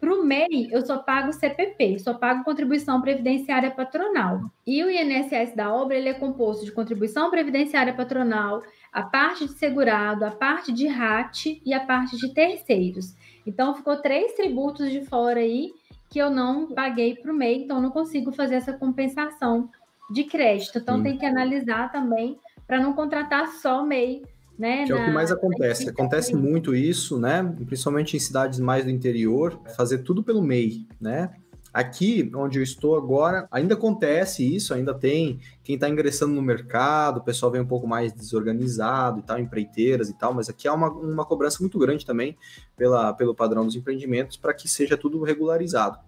Para 0.00 0.14
o 0.14 0.24
MEI, 0.24 0.68
eu 0.72 0.80
só 0.84 0.96
pago 0.96 1.30
CPP, 1.30 1.98
só 1.98 2.14
pago 2.14 2.42
contribuição 2.42 3.02
previdenciária 3.02 3.70
patronal. 3.70 4.50
E 4.66 4.82
o 4.82 4.90
INSS 4.90 5.54
da 5.54 5.72
obra 5.72 5.94
ele 5.94 6.08
é 6.08 6.14
composto 6.14 6.64
de 6.64 6.72
contribuição 6.72 7.30
previdenciária 7.30 7.92
patronal, 7.92 8.62
a 8.92 9.02
parte 9.02 9.46
de 9.46 9.52
segurado, 9.52 10.24
a 10.24 10.30
parte 10.30 10.72
de 10.72 10.86
RAT 10.86 11.46
e 11.64 11.72
a 11.72 11.80
parte 11.80 12.16
de 12.16 12.32
terceiros. 12.34 13.14
Então, 13.46 13.74
ficou 13.74 13.96
três 13.96 14.32
tributos 14.34 14.90
de 14.90 15.04
fora 15.04 15.40
aí 15.40 15.72
que 16.08 16.18
eu 16.18 16.28
não 16.28 16.66
paguei 16.66 17.14
para 17.14 17.32
o 17.32 17.34
MEI, 17.34 17.64
então 17.64 17.80
não 17.80 17.90
consigo 17.90 18.32
fazer 18.32 18.56
essa 18.56 18.72
compensação 18.72 19.70
de 20.10 20.24
crédito. 20.24 20.78
Então, 20.78 20.96
Sim. 20.96 21.02
tem 21.04 21.18
que 21.18 21.24
analisar 21.24 21.92
também 21.92 22.38
para 22.66 22.80
não 22.80 22.92
contratar 22.92 23.48
só 23.48 23.84
MEI 23.84 24.22
né, 24.60 24.84
que 24.84 24.92
é 24.92 24.94
o 24.94 25.04
que 25.06 25.10
mais 25.10 25.32
acontece. 25.32 25.88
Acontece 25.88 26.36
muito 26.36 26.74
isso, 26.74 27.18
né? 27.18 27.42
Principalmente 27.64 28.14
em 28.14 28.20
cidades 28.20 28.60
mais 28.60 28.84
do 28.84 28.90
interior, 28.90 29.58
fazer 29.74 30.02
tudo 30.02 30.22
pelo 30.22 30.42
MEI, 30.42 30.86
né? 31.00 31.30
Aqui, 31.72 32.30
onde 32.34 32.58
eu 32.58 32.62
estou 32.62 32.96
agora, 32.96 33.46
ainda 33.50 33.74
acontece 33.74 34.44
isso, 34.44 34.74
ainda 34.74 34.92
tem 34.92 35.38
quem 35.62 35.76
está 35.76 35.88
ingressando 35.88 36.34
no 36.34 36.42
mercado, 36.42 37.18
o 37.18 37.24
pessoal 37.24 37.52
vem 37.52 37.60
um 37.60 37.66
pouco 37.66 37.86
mais 37.86 38.12
desorganizado 38.12 39.20
e 39.20 39.22
tal, 39.22 39.38
empreiteiras 39.38 40.08
e 40.08 40.18
tal, 40.18 40.34
mas 40.34 40.48
aqui 40.48 40.66
há 40.66 40.74
uma, 40.74 40.90
uma 40.90 41.24
cobrança 41.24 41.58
muito 41.60 41.78
grande 41.78 42.04
também 42.04 42.36
pela, 42.76 43.12
pelo 43.12 43.34
padrão 43.34 43.64
dos 43.64 43.76
empreendimentos 43.76 44.36
para 44.36 44.52
que 44.52 44.68
seja 44.68 44.96
tudo 44.96 45.22
regularizado. 45.22 45.98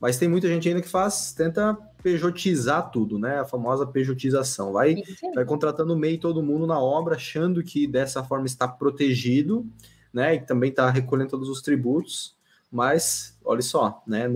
Mas 0.00 0.16
tem 0.16 0.28
muita 0.28 0.46
gente 0.46 0.68
ainda 0.68 0.80
que 0.80 0.88
faz, 0.88 1.32
tenta 1.32 1.76
pejotizar 2.02 2.90
tudo, 2.90 3.18
né? 3.18 3.40
A 3.40 3.44
famosa 3.44 3.86
pejotização. 3.86 4.72
Vai, 4.72 4.96
vai 5.34 5.44
contratando 5.44 5.96
meio 5.96 6.20
todo 6.20 6.42
mundo 6.42 6.66
na 6.66 6.78
obra, 6.78 7.16
achando 7.16 7.62
que 7.62 7.86
dessa 7.86 8.22
forma 8.22 8.46
está 8.46 8.68
protegido, 8.68 9.66
né? 10.12 10.36
E 10.36 10.40
também 10.40 10.70
está 10.70 10.88
recolhendo 10.88 11.30
todos 11.30 11.48
os 11.48 11.60
tributos. 11.60 12.37
Mas 12.70 13.36
olha 13.44 13.62
só, 13.62 14.02
né? 14.06 14.26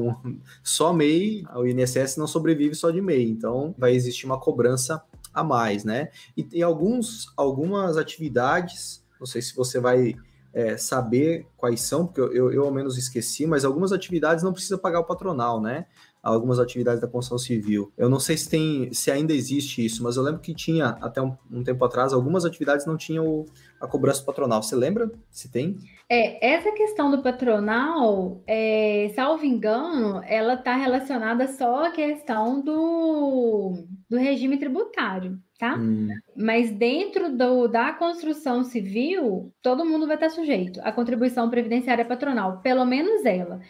Só 0.62 0.93
MEI, 0.93 1.45
o 1.55 1.66
INSS 1.66 2.16
não 2.16 2.26
sobrevive 2.26 2.74
só 2.74 2.91
de 2.91 3.01
MEI, 3.01 3.28
então 3.28 3.74
vai 3.76 3.93
existir 3.95 4.24
uma 4.24 4.41
cobrança 4.41 5.03
a 5.35 5.45
mais, 5.45 5.85
né? 5.85 6.09
E 6.37 6.43
tem 6.43 6.62
alguns, 6.62 7.33
algumas 7.37 7.97
atividades, 7.97 9.05
não 9.18 9.26
sei 9.26 9.43
se 9.43 9.55
você 9.55 9.78
vai 9.78 10.14
é, 10.53 10.76
saber 10.76 11.47
quais 11.57 11.80
são, 11.80 12.07
porque 12.07 12.20
eu, 12.20 12.33
eu, 12.33 12.53
eu, 12.53 12.64
ao 12.64 12.72
menos 12.72 12.99
esqueci, 12.99 13.47
mas 13.47 13.64
algumas 13.64 13.93
atividades 13.93 14.45
não 14.45 14.53
precisa 14.53 14.76
pagar 14.76 15.01
o 15.01 15.05
patronal, 15.05 15.61
né? 15.61 15.87
Algumas 16.22 16.61
atividades 16.61 17.01
da 17.01 17.09
construção 17.09 17.39
civil. 17.39 17.93
Eu 17.97 18.09
não 18.09 18.20
sei 18.20 18.37
se 18.37 18.49
tem, 18.49 18.93
se 18.93 19.11
ainda 19.11 19.33
existe 19.33 19.85
isso, 19.85 20.03
mas 20.05 20.16
eu 20.16 20.22
lembro 20.22 20.41
que 20.41 20.55
tinha 20.55 20.91
até 21.01 21.20
um, 21.20 21.37
um 21.51 21.64
tempo 21.64 21.85
atrás 21.85 22.12
algumas 22.12 22.45
atividades 22.45 22.87
não 22.87 22.97
tinham 22.97 23.45
a 23.80 23.89
cobrança 23.89 24.22
patronal. 24.22 24.62
Você 24.62 24.76
lembra 24.76 25.11
se 25.30 25.49
tem? 25.51 25.78
É, 26.14 26.54
essa 26.54 26.72
questão 26.72 27.10
do 27.10 27.22
patronal, 27.22 28.42
é, 28.46 29.10
salvo 29.14 29.46
engano, 29.46 30.22
ela 30.26 30.54
está 30.54 30.76
relacionada 30.76 31.48
só 31.48 31.86
à 31.86 31.90
questão 31.90 32.60
do, 32.60 33.86
do 34.10 34.18
regime 34.18 34.58
tributário 34.58 35.40
tá? 35.62 35.76
Hum. 35.76 36.08
Mas 36.36 36.72
dentro 36.72 37.30
do, 37.36 37.68
da 37.68 37.92
construção 37.92 38.64
civil, 38.64 39.52
todo 39.62 39.84
mundo 39.84 40.08
vai 40.08 40.16
estar 40.16 40.28
sujeito 40.28 40.80
à 40.82 40.90
contribuição 40.90 41.48
previdenciária 41.48 42.04
patronal, 42.04 42.58
pelo 42.58 42.84
menos 42.84 43.24
ela. 43.24 43.60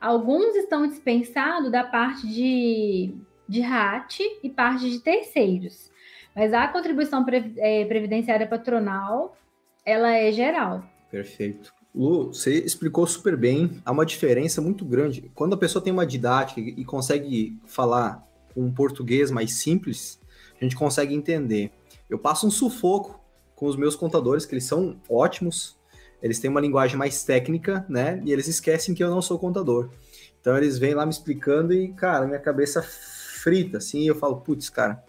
Alguns 0.00 0.56
estão 0.56 0.86
dispensados 0.86 1.70
da 1.70 1.84
parte 1.84 2.26
de, 2.26 3.14
de 3.46 3.60
RAT 3.60 4.18
e 4.42 4.48
parte 4.48 4.88
de 4.88 5.00
terceiros. 5.00 5.92
Mas 6.34 6.54
a 6.54 6.66
contribuição 6.68 7.22
pre, 7.22 7.52
é, 7.58 7.84
previdenciária 7.84 8.46
patronal, 8.46 9.36
ela 9.84 10.10
é 10.10 10.32
geral. 10.32 10.82
Perfeito. 11.10 11.70
Lu, 11.94 12.32
você 12.32 12.58
explicou 12.58 13.06
super 13.06 13.36
bem. 13.36 13.82
Há 13.84 13.92
uma 13.92 14.06
diferença 14.06 14.60
muito 14.60 14.84
grande. 14.84 15.30
Quando 15.34 15.54
a 15.54 15.58
pessoa 15.58 15.82
tem 15.82 15.92
uma 15.92 16.06
didática 16.06 16.60
e 16.60 16.84
consegue 16.84 17.58
falar 17.66 18.26
um 18.56 18.70
português 18.70 19.30
mais 19.30 19.54
simples, 19.54 20.18
a 20.60 20.64
gente 20.64 20.76
consegue 20.76 21.14
entender. 21.14 21.70
Eu 22.08 22.18
passo 22.18 22.46
um 22.46 22.50
sufoco 22.50 23.20
com 23.54 23.66
os 23.66 23.76
meus 23.76 23.94
contadores, 23.94 24.44
que 24.44 24.54
eles 24.54 24.64
são 24.64 25.00
ótimos, 25.08 25.76
eles 26.22 26.38
têm 26.38 26.50
uma 26.50 26.60
linguagem 26.60 26.96
mais 26.96 27.24
técnica, 27.24 27.84
né? 27.88 28.20
E 28.24 28.32
eles 28.32 28.46
esquecem 28.46 28.94
que 28.94 29.02
eu 29.02 29.10
não 29.10 29.20
sou 29.20 29.38
contador. 29.38 29.90
Então 30.40 30.56
eles 30.56 30.78
vêm 30.78 30.94
lá 30.94 31.04
me 31.04 31.12
explicando 31.12 31.72
e, 31.72 31.92
cara, 31.92 32.26
minha 32.26 32.38
cabeça 32.38 32.82
frita, 32.82 33.78
assim, 33.78 34.06
eu 34.06 34.14
falo, 34.14 34.36
putz, 34.36 34.70
cara, 34.70 35.02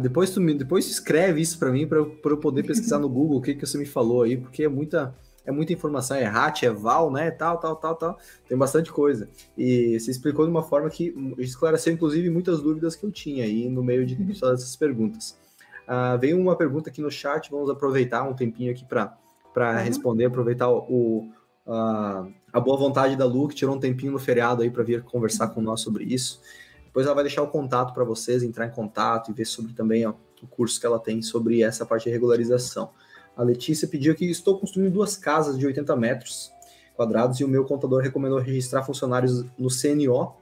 depois 0.00 0.30
tu, 0.30 0.40
me, 0.40 0.54
depois 0.54 0.88
escreve 0.88 1.40
isso 1.40 1.58
para 1.58 1.70
mim, 1.70 1.86
para 1.86 1.98
eu 1.98 2.36
poder 2.36 2.64
pesquisar 2.64 2.98
no 2.98 3.08
Google 3.08 3.38
o 3.38 3.42
que, 3.42 3.54
que 3.54 3.66
você 3.66 3.78
me 3.78 3.86
falou 3.86 4.22
aí, 4.22 4.36
porque 4.36 4.64
é 4.64 4.68
muita, 4.68 5.14
é 5.44 5.50
muita 5.50 5.72
informação, 5.72 6.16
é 6.16 6.24
RAT, 6.24 6.62
é 6.62 6.70
VAL, 6.70 7.10
né, 7.10 7.30
tal, 7.30 7.58
tal, 7.58 7.76
tal, 7.76 7.96
tal, 7.96 8.18
tem 8.48 8.56
bastante 8.56 8.92
coisa. 8.92 9.28
E 9.56 9.98
você 9.98 10.10
explicou 10.10 10.44
de 10.44 10.50
uma 10.50 10.62
forma 10.62 10.88
que 10.88 11.14
esclareceu, 11.38 11.92
inclusive, 11.92 12.30
muitas 12.30 12.62
dúvidas 12.62 12.94
que 12.94 13.04
eu 13.04 13.10
tinha 13.10 13.44
aí 13.44 13.68
no 13.68 13.82
meio 13.82 14.06
de 14.06 14.16
todas 14.38 14.60
essas 14.62 14.76
perguntas. 14.76 15.36
Uh, 15.82 16.18
veio 16.18 16.38
uma 16.40 16.56
pergunta 16.56 16.90
aqui 16.90 17.00
no 17.00 17.10
chat, 17.10 17.50
vamos 17.50 17.68
aproveitar 17.68 18.22
um 18.22 18.34
tempinho 18.34 18.70
aqui 18.70 18.84
para 18.84 19.18
uhum. 19.56 19.84
responder, 19.84 20.26
aproveitar 20.26 20.70
o, 20.70 21.28
uh, 21.66 22.32
a 22.52 22.60
boa 22.60 22.76
vontade 22.76 23.16
da 23.16 23.24
Lu, 23.24 23.48
que 23.48 23.54
tirou 23.54 23.74
um 23.74 23.80
tempinho 23.80 24.12
no 24.12 24.18
feriado 24.18 24.62
aí 24.62 24.70
para 24.70 24.84
vir 24.84 25.02
conversar 25.02 25.48
com 25.48 25.60
nós 25.60 25.80
sobre 25.80 26.04
isso. 26.04 26.40
Depois 26.84 27.06
ela 27.06 27.14
vai 27.14 27.24
deixar 27.24 27.42
o 27.42 27.48
contato 27.48 27.92
para 27.92 28.04
vocês, 28.04 28.42
entrar 28.42 28.66
em 28.66 28.70
contato 28.70 29.30
e 29.30 29.34
ver 29.34 29.46
sobre 29.46 29.72
também 29.72 30.06
ó, 30.06 30.12
o 30.42 30.46
curso 30.46 30.78
que 30.78 30.86
ela 30.86 30.98
tem 30.98 31.20
sobre 31.20 31.62
essa 31.62 31.84
parte 31.84 32.04
de 32.04 32.10
regularização. 32.10 32.90
A 33.36 33.42
Letícia 33.42 33.88
pediu 33.88 34.14
que 34.14 34.24
estou 34.26 34.58
construindo 34.58 34.92
duas 34.92 35.16
casas 35.16 35.58
de 35.58 35.66
80 35.66 35.96
metros 35.96 36.52
quadrados 36.94 37.40
e 37.40 37.44
o 37.44 37.48
meu 37.48 37.64
contador 37.64 38.02
recomendou 38.02 38.38
registrar 38.38 38.82
funcionários 38.82 39.44
no 39.58 39.68
CNO 39.68 40.34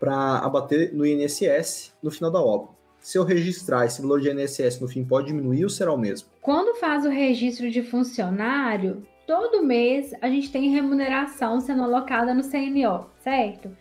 para 0.00 0.38
abater 0.38 0.92
no 0.94 1.06
INSS 1.06 1.94
no 2.02 2.10
final 2.10 2.30
da 2.30 2.40
obra. 2.40 2.68
Se 2.98 3.18
eu 3.18 3.24
registrar 3.24 3.84
esse 3.84 4.00
valor 4.00 4.20
de 4.20 4.30
INSS 4.30 4.80
no 4.80 4.88
fim, 4.88 5.04
pode 5.04 5.26
diminuir 5.26 5.64
ou 5.64 5.70
será 5.70 5.92
o 5.92 5.98
mesmo? 5.98 6.28
Quando 6.40 6.78
faz 6.78 7.04
o 7.04 7.08
registro 7.08 7.70
de 7.70 7.82
funcionário, 7.82 9.06
todo 9.26 9.62
mês 9.62 10.12
a 10.20 10.28
gente 10.28 10.50
tem 10.50 10.70
remuneração 10.70 11.60
sendo 11.60 11.82
alocada 11.82 12.32
no 12.32 12.42
CNO, 12.42 13.06
certo? 13.22 13.76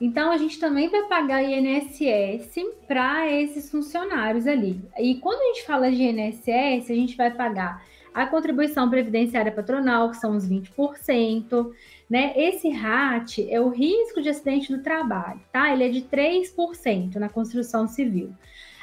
Então 0.00 0.32
a 0.32 0.36
gente 0.36 0.58
também 0.58 0.88
vai 0.88 1.02
pagar 1.04 1.44
INSS 1.44 2.54
para 2.88 3.30
esses 3.30 3.70
funcionários 3.70 4.46
ali. 4.46 4.80
E 4.98 5.14
quando 5.16 5.40
a 5.40 5.54
gente 5.54 5.64
fala 5.64 5.90
de 5.90 6.02
INSS, 6.02 6.90
a 6.90 6.94
gente 6.94 7.16
vai 7.16 7.30
pagar 7.30 7.84
a 8.14 8.26
contribuição 8.26 8.88
previdenciária 8.88 9.52
patronal, 9.52 10.10
que 10.10 10.16
são 10.16 10.36
os 10.36 10.48
20%, 10.48 11.70
né? 12.08 12.32
Esse 12.36 12.68
RAT 12.68 13.38
é 13.48 13.60
o 13.60 13.68
risco 13.68 14.20
de 14.20 14.28
acidente 14.28 14.70
do 14.70 14.82
trabalho, 14.82 15.40
tá? 15.52 15.72
Ele 15.72 15.84
é 15.84 15.88
de 15.88 16.02
3% 16.02 17.16
na 17.16 17.28
construção 17.28 17.88
civil. 17.88 18.32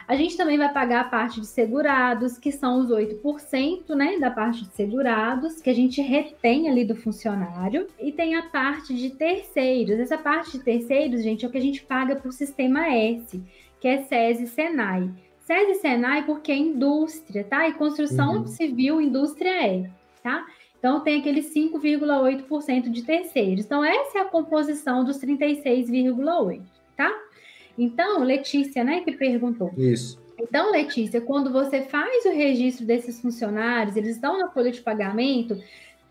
A 0.09 0.15
gente 0.15 0.35
também 0.35 0.57
vai 0.57 0.73
pagar 0.73 1.01
a 1.01 1.03
parte 1.03 1.39
de 1.39 1.45
segurados, 1.45 2.39
que 2.39 2.51
são 2.51 2.79
os 2.79 2.89
8%, 2.89 3.93
né, 3.95 4.17
da 4.17 4.31
parte 4.31 4.63
de 4.63 4.73
segurados, 4.73 5.61
que 5.61 5.69
a 5.69 5.75
gente 5.75 6.01
retém 6.01 6.67
ali 6.67 6.83
do 6.83 6.95
funcionário, 6.95 7.85
e 7.99 8.11
tem 8.11 8.33
a 8.33 8.41
parte 8.41 8.95
de 8.95 9.11
terceiros. 9.11 9.99
Essa 9.99 10.17
parte 10.17 10.57
de 10.57 10.63
terceiros, 10.63 11.21
gente, 11.21 11.45
é 11.45 11.47
o 11.47 11.51
que 11.51 11.59
a 11.59 11.61
gente 11.61 11.83
paga 11.83 12.15
para 12.15 12.27
o 12.27 12.31
sistema 12.31 12.87
S, 12.87 13.39
que 13.79 13.87
é 13.87 14.01
SESI 14.01 14.45
e 14.45 14.47
SENAI. 14.47 15.11
SESI 15.49 15.71
e 15.71 15.75
SENAI 15.75 16.25
porque 16.27 16.51
é 16.51 16.55
indústria, 16.55 17.43
tá? 17.43 17.67
E 17.67 17.73
construção 17.73 18.41
uhum. 18.41 18.47
civil, 18.47 19.01
indústria 19.01 19.49
é, 19.49 19.89
tá? 20.21 20.45
Então, 20.77 20.99
tem 20.99 21.19
aqueles 21.19 21.51
5,8% 21.51 22.89
de 22.89 23.01
terceiros. 23.01 23.65
Então, 23.65 23.83
essa 23.83 24.19
é 24.19 24.21
a 24.21 24.25
composição 24.25 25.03
dos 25.03 25.17
36,8%, 25.17 26.61
tá? 26.95 27.11
Então, 27.75 28.23
Letícia, 28.23 28.83
né, 28.83 29.01
que 29.01 29.11
perguntou. 29.13 29.73
Isso. 29.75 30.21
Então, 30.39 30.71
Letícia, 30.71 31.19
quando 31.19 31.51
você 31.51 31.81
faz 31.81 32.25
o 32.25 32.29
registro 32.29 32.85
desses 32.85 33.19
funcionários, 33.19 33.97
eles 33.97 34.15
estão 34.15 34.37
na 34.37 34.49
folha 34.51 34.71
de 34.71 34.81
pagamento, 34.81 35.59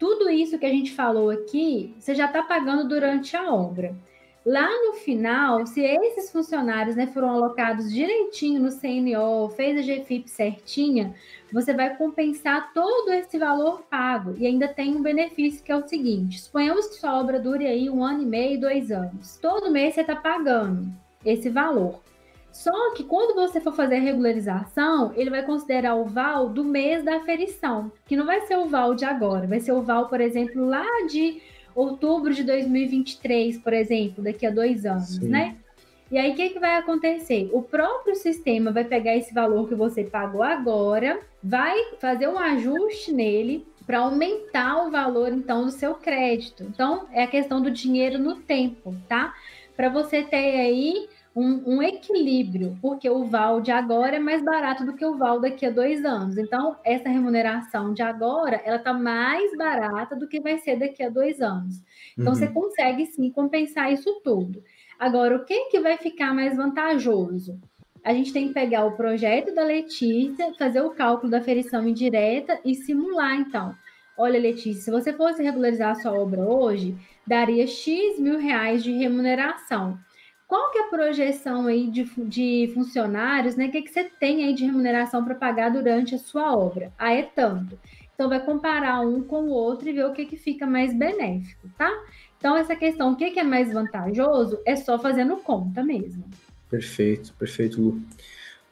tudo 0.00 0.28
isso 0.28 0.58
que 0.58 0.66
a 0.66 0.70
gente 0.70 0.92
falou 0.92 1.30
aqui, 1.30 1.94
você 1.96 2.12
já 2.12 2.26
está 2.26 2.42
pagando 2.42 2.88
durante 2.88 3.36
a 3.36 3.52
obra. 3.54 3.94
Lá 4.48 4.66
no 4.82 4.94
final, 4.94 5.66
se 5.66 5.82
esses 5.82 6.32
funcionários 6.32 6.96
né, 6.96 7.06
foram 7.06 7.28
alocados 7.28 7.92
direitinho 7.92 8.62
no 8.62 8.70
CNO, 8.70 9.50
fez 9.50 9.76
a 9.76 9.82
GFIP 9.82 10.26
certinha, 10.26 11.14
você 11.52 11.74
vai 11.74 11.94
compensar 11.98 12.72
todo 12.72 13.12
esse 13.12 13.38
valor 13.38 13.82
pago. 13.90 14.34
E 14.38 14.46
ainda 14.46 14.66
tem 14.66 14.96
um 14.96 15.02
benefício 15.02 15.62
que 15.62 15.70
é 15.70 15.76
o 15.76 15.86
seguinte: 15.86 16.40
suponhamos 16.40 16.86
que 16.86 16.94
sua 16.94 17.20
obra 17.20 17.38
dure 17.38 17.66
aí 17.66 17.90
um 17.90 18.02
ano 18.02 18.22
e 18.22 18.24
meio, 18.24 18.58
dois 18.58 18.90
anos. 18.90 19.36
Todo 19.36 19.70
mês 19.70 19.94
você 19.94 20.00
está 20.00 20.16
pagando 20.16 20.88
esse 21.26 21.50
valor. 21.50 22.00
Só 22.50 22.94
que 22.94 23.04
quando 23.04 23.34
você 23.34 23.60
for 23.60 23.74
fazer 23.74 23.96
a 23.96 24.00
regularização, 24.00 25.12
ele 25.14 25.28
vai 25.28 25.42
considerar 25.44 25.94
o 25.94 26.06
VAL 26.06 26.48
do 26.48 26.64
mês 26.64 27.04
da 27.04 27.16
aferição, 27.16 27.92
que 28.06 28.16
não 28.16 28.24
vai 28.24 28.40
ser 28.46 28.56
o 28.56 28.64
VAL 28.64 28.94
de 28.94 29.04
agora, 29.04 29.46
vai 29.46 29.60
ser 29.60 29.72
o 29.72 29.82
VAL, 29.82 30.08
por 30.08 30.22
exemplo, 30.22 30.64
lá 30.64 30.86
de 31.06 31.42
outubro 31.80 32.34
de 32.34 32.42
2023, 32.42 33.58
por 33.58 33.72
exemplo, 33.72 34.24
daqui 34.24 34.44
a 34.44 34.50
dois 34.50 34.84
anos, 34.84 35.16
Sim. 35.16 35.28
né? 35.28 35.56
E 36.10 36.16
aí, 36.16 36.32
o 36.32 36.34
que, 36.34 36.48
que 36.50 36.58
vai 36.58 36.76
acontecer? 36.76 37.50
O 37.52 37.62
próprio 37.62 38.16
sistema 38.16 38.72
vai 38.72 38.84
pegar 38.84 39.14
esse 39.14 39.32
valor 39.32 39.68
que 39.68 39.74
você 39.74 40.04
pagou 40.04 40.42
agora, 40.42 41.20
vai 41.42 41.76
fazer 42.00 42.28
um 42.28 42.38
ajuste 42.38 43.12
nele 43.12 43.66
para 43.86 44.00
aumentar 44.00 44.86
o 44.86 44.90
valor, 44.90 45.32
então, 45.32 45.66
do 45.66 45.70
seu 45.70 45.94
crédito. 45.94 46.62
Então, 46.62 47.06
é 47.12 47.22
a 47.22 47.26
questão 47.26 47.60
do 47.60 47.70
dinheiro 47.70 48.18
no 48.18 48.36
tempo, 48.36 48.96
tá? 49.06 49.34
Para 49.76 49.88
você 49.88 50.22
ter 50.22 50.60
aí 50.60 51.08
um, 51.38 51.76
um, 51.76 51.82
equilíbrio, 51.82 52.76
porque 52.82 53.08
o 53.08 53.24
VAL 53.24 53.60
de 53.60 53.70
agora 53.70 54.16
é 54.16 54.18
mais 54.18 54.42
barato 54.42 54.84
do 54.84 54.94
que 54.94 55.04
o 55.04 55.16
VAL 55.16 55.40
daqui 55.40 55.64
a 55.64 55.70
dois 55.70 56.04
anos. 56.04 56.36
Então, 56.36 56.76
essa 56.84 57.08
remuneração 57.08 57.94
de 57.94 58.02
agora, 58.02 58.60
ela 58.64 58.76
está 58.76 58.92
mais 58.92 59.56
barata 59.56 60.16
do 60.16 60.26
que 60.26 60.40
vai 60.40 60.58
ser 60.58 60.76
daqui 60.76 61.02
a 61.02 61.08
dois 61.08 61.40
anos. 61.40 61.76
Então, 62.18 62.32
uhum. 62.32 62.38
você 62.38 62.48
consegue 62.48 63.06
sim 63.06 63.30
compensar 63.30 63.92
isso 63.92 64.20
tudo. 64.24 64.64
Agora, 64.98 65.36
o 65.36 65.44
que, 65.44 65.66
que 65.66 65.78
vai 65.78 65.96
ficar 65.96 66.34
mais 66.34 66.56
vantajoso? 66.56 67.56
A 68.02 68.12
gente 68.12 68.32
tem 68.32 68.48
que 68.48 68.54
pegar 68.54 68.84
o 68.84 68.96
projeto 68.96 69.54
da 69.54 69.62
Letícia, 69.62 70.52
fazer 70.58 70.80
o 70.80 70.90
cálculo 70.90 71.30
da 71.30 71.40
ferição 71.40 71.86
indireta 71.86 72.58
e 72.64 72.74
simular, 72.74 73.36
então. 73.36 73.74
Olha, 74.16 74.40
Letícia, 74.40 74.82
se 74.82 74.90
você 74.90 75.12
fosse 75.12 75.40
regularizar 75.40 75.92
a 75.92 75.94
sua 75.94 76.12
obra 76.12 76.40
hoje, 76.40 76.96
daria 77.24 77.64
X 77.64 78.18
mil 78.18 78.38
reais 78.38 78.82
de 78.82 78.90
remuneração. 78.90 79.96
Qual 80.48 80.70
que 80.70 80.78
é 80.78 80.82
a 80.84 80.88
projeção 80.88 81.66
aí 81.66 81.90
de, 81.90 82.10
de 82.16 82.70
funcionários, 82.72 83.54
né? 83.54 83.66
O 83.66 83.70
que, 83.70 83.82
que 83.82 83.90
você 83.90 84.04
tem 84.04 84.44
aí 84.44 84.54
de 84.54 84.64
remuneração 84.64 85.22
para 85.22 85.34
pagar 85.34 85.70
durante 85.70 86.14
a 86.14 86.18
sua 86.18 86.56
obra? 86.56 86.90
Ah, 86.98 87.12
é 87.12 87.22
tanto. 87.22 87.78
Então, 88.14 88.30
vai 88.30 88.42
comparar 88.42 89.00
um 89.00 89.22
com 89.22 89.42
o 89.42 89.50
outro 89.50 89.88
e 89.88 89.92
ver 89.92 90.06
o 90.06 90.12
que, 90.12 90.24
que 90.24 90.36
fica 90.36 90.66
mais 90.66 90.92
benéfico, 90.92 91.68
tá? 91.76 91.88
Então, 92.38 92.56
essa 92.56 92.74
questão, 92.74 93.12
o 93.12 93.16
que, 93.16 93.38
é 93.38 93.44
mais 93.44 93.72
vantajoso, 93.72 94.58
é 94.64 94.74
só 94.74 94.98
fazendo 94.98 95.36
conta 95.36 95.84
mesmo. 95.84 96.24
Perfeito, 96.70 97.34
perfeito, 97.38 97.80
Lu. 97.80 98.02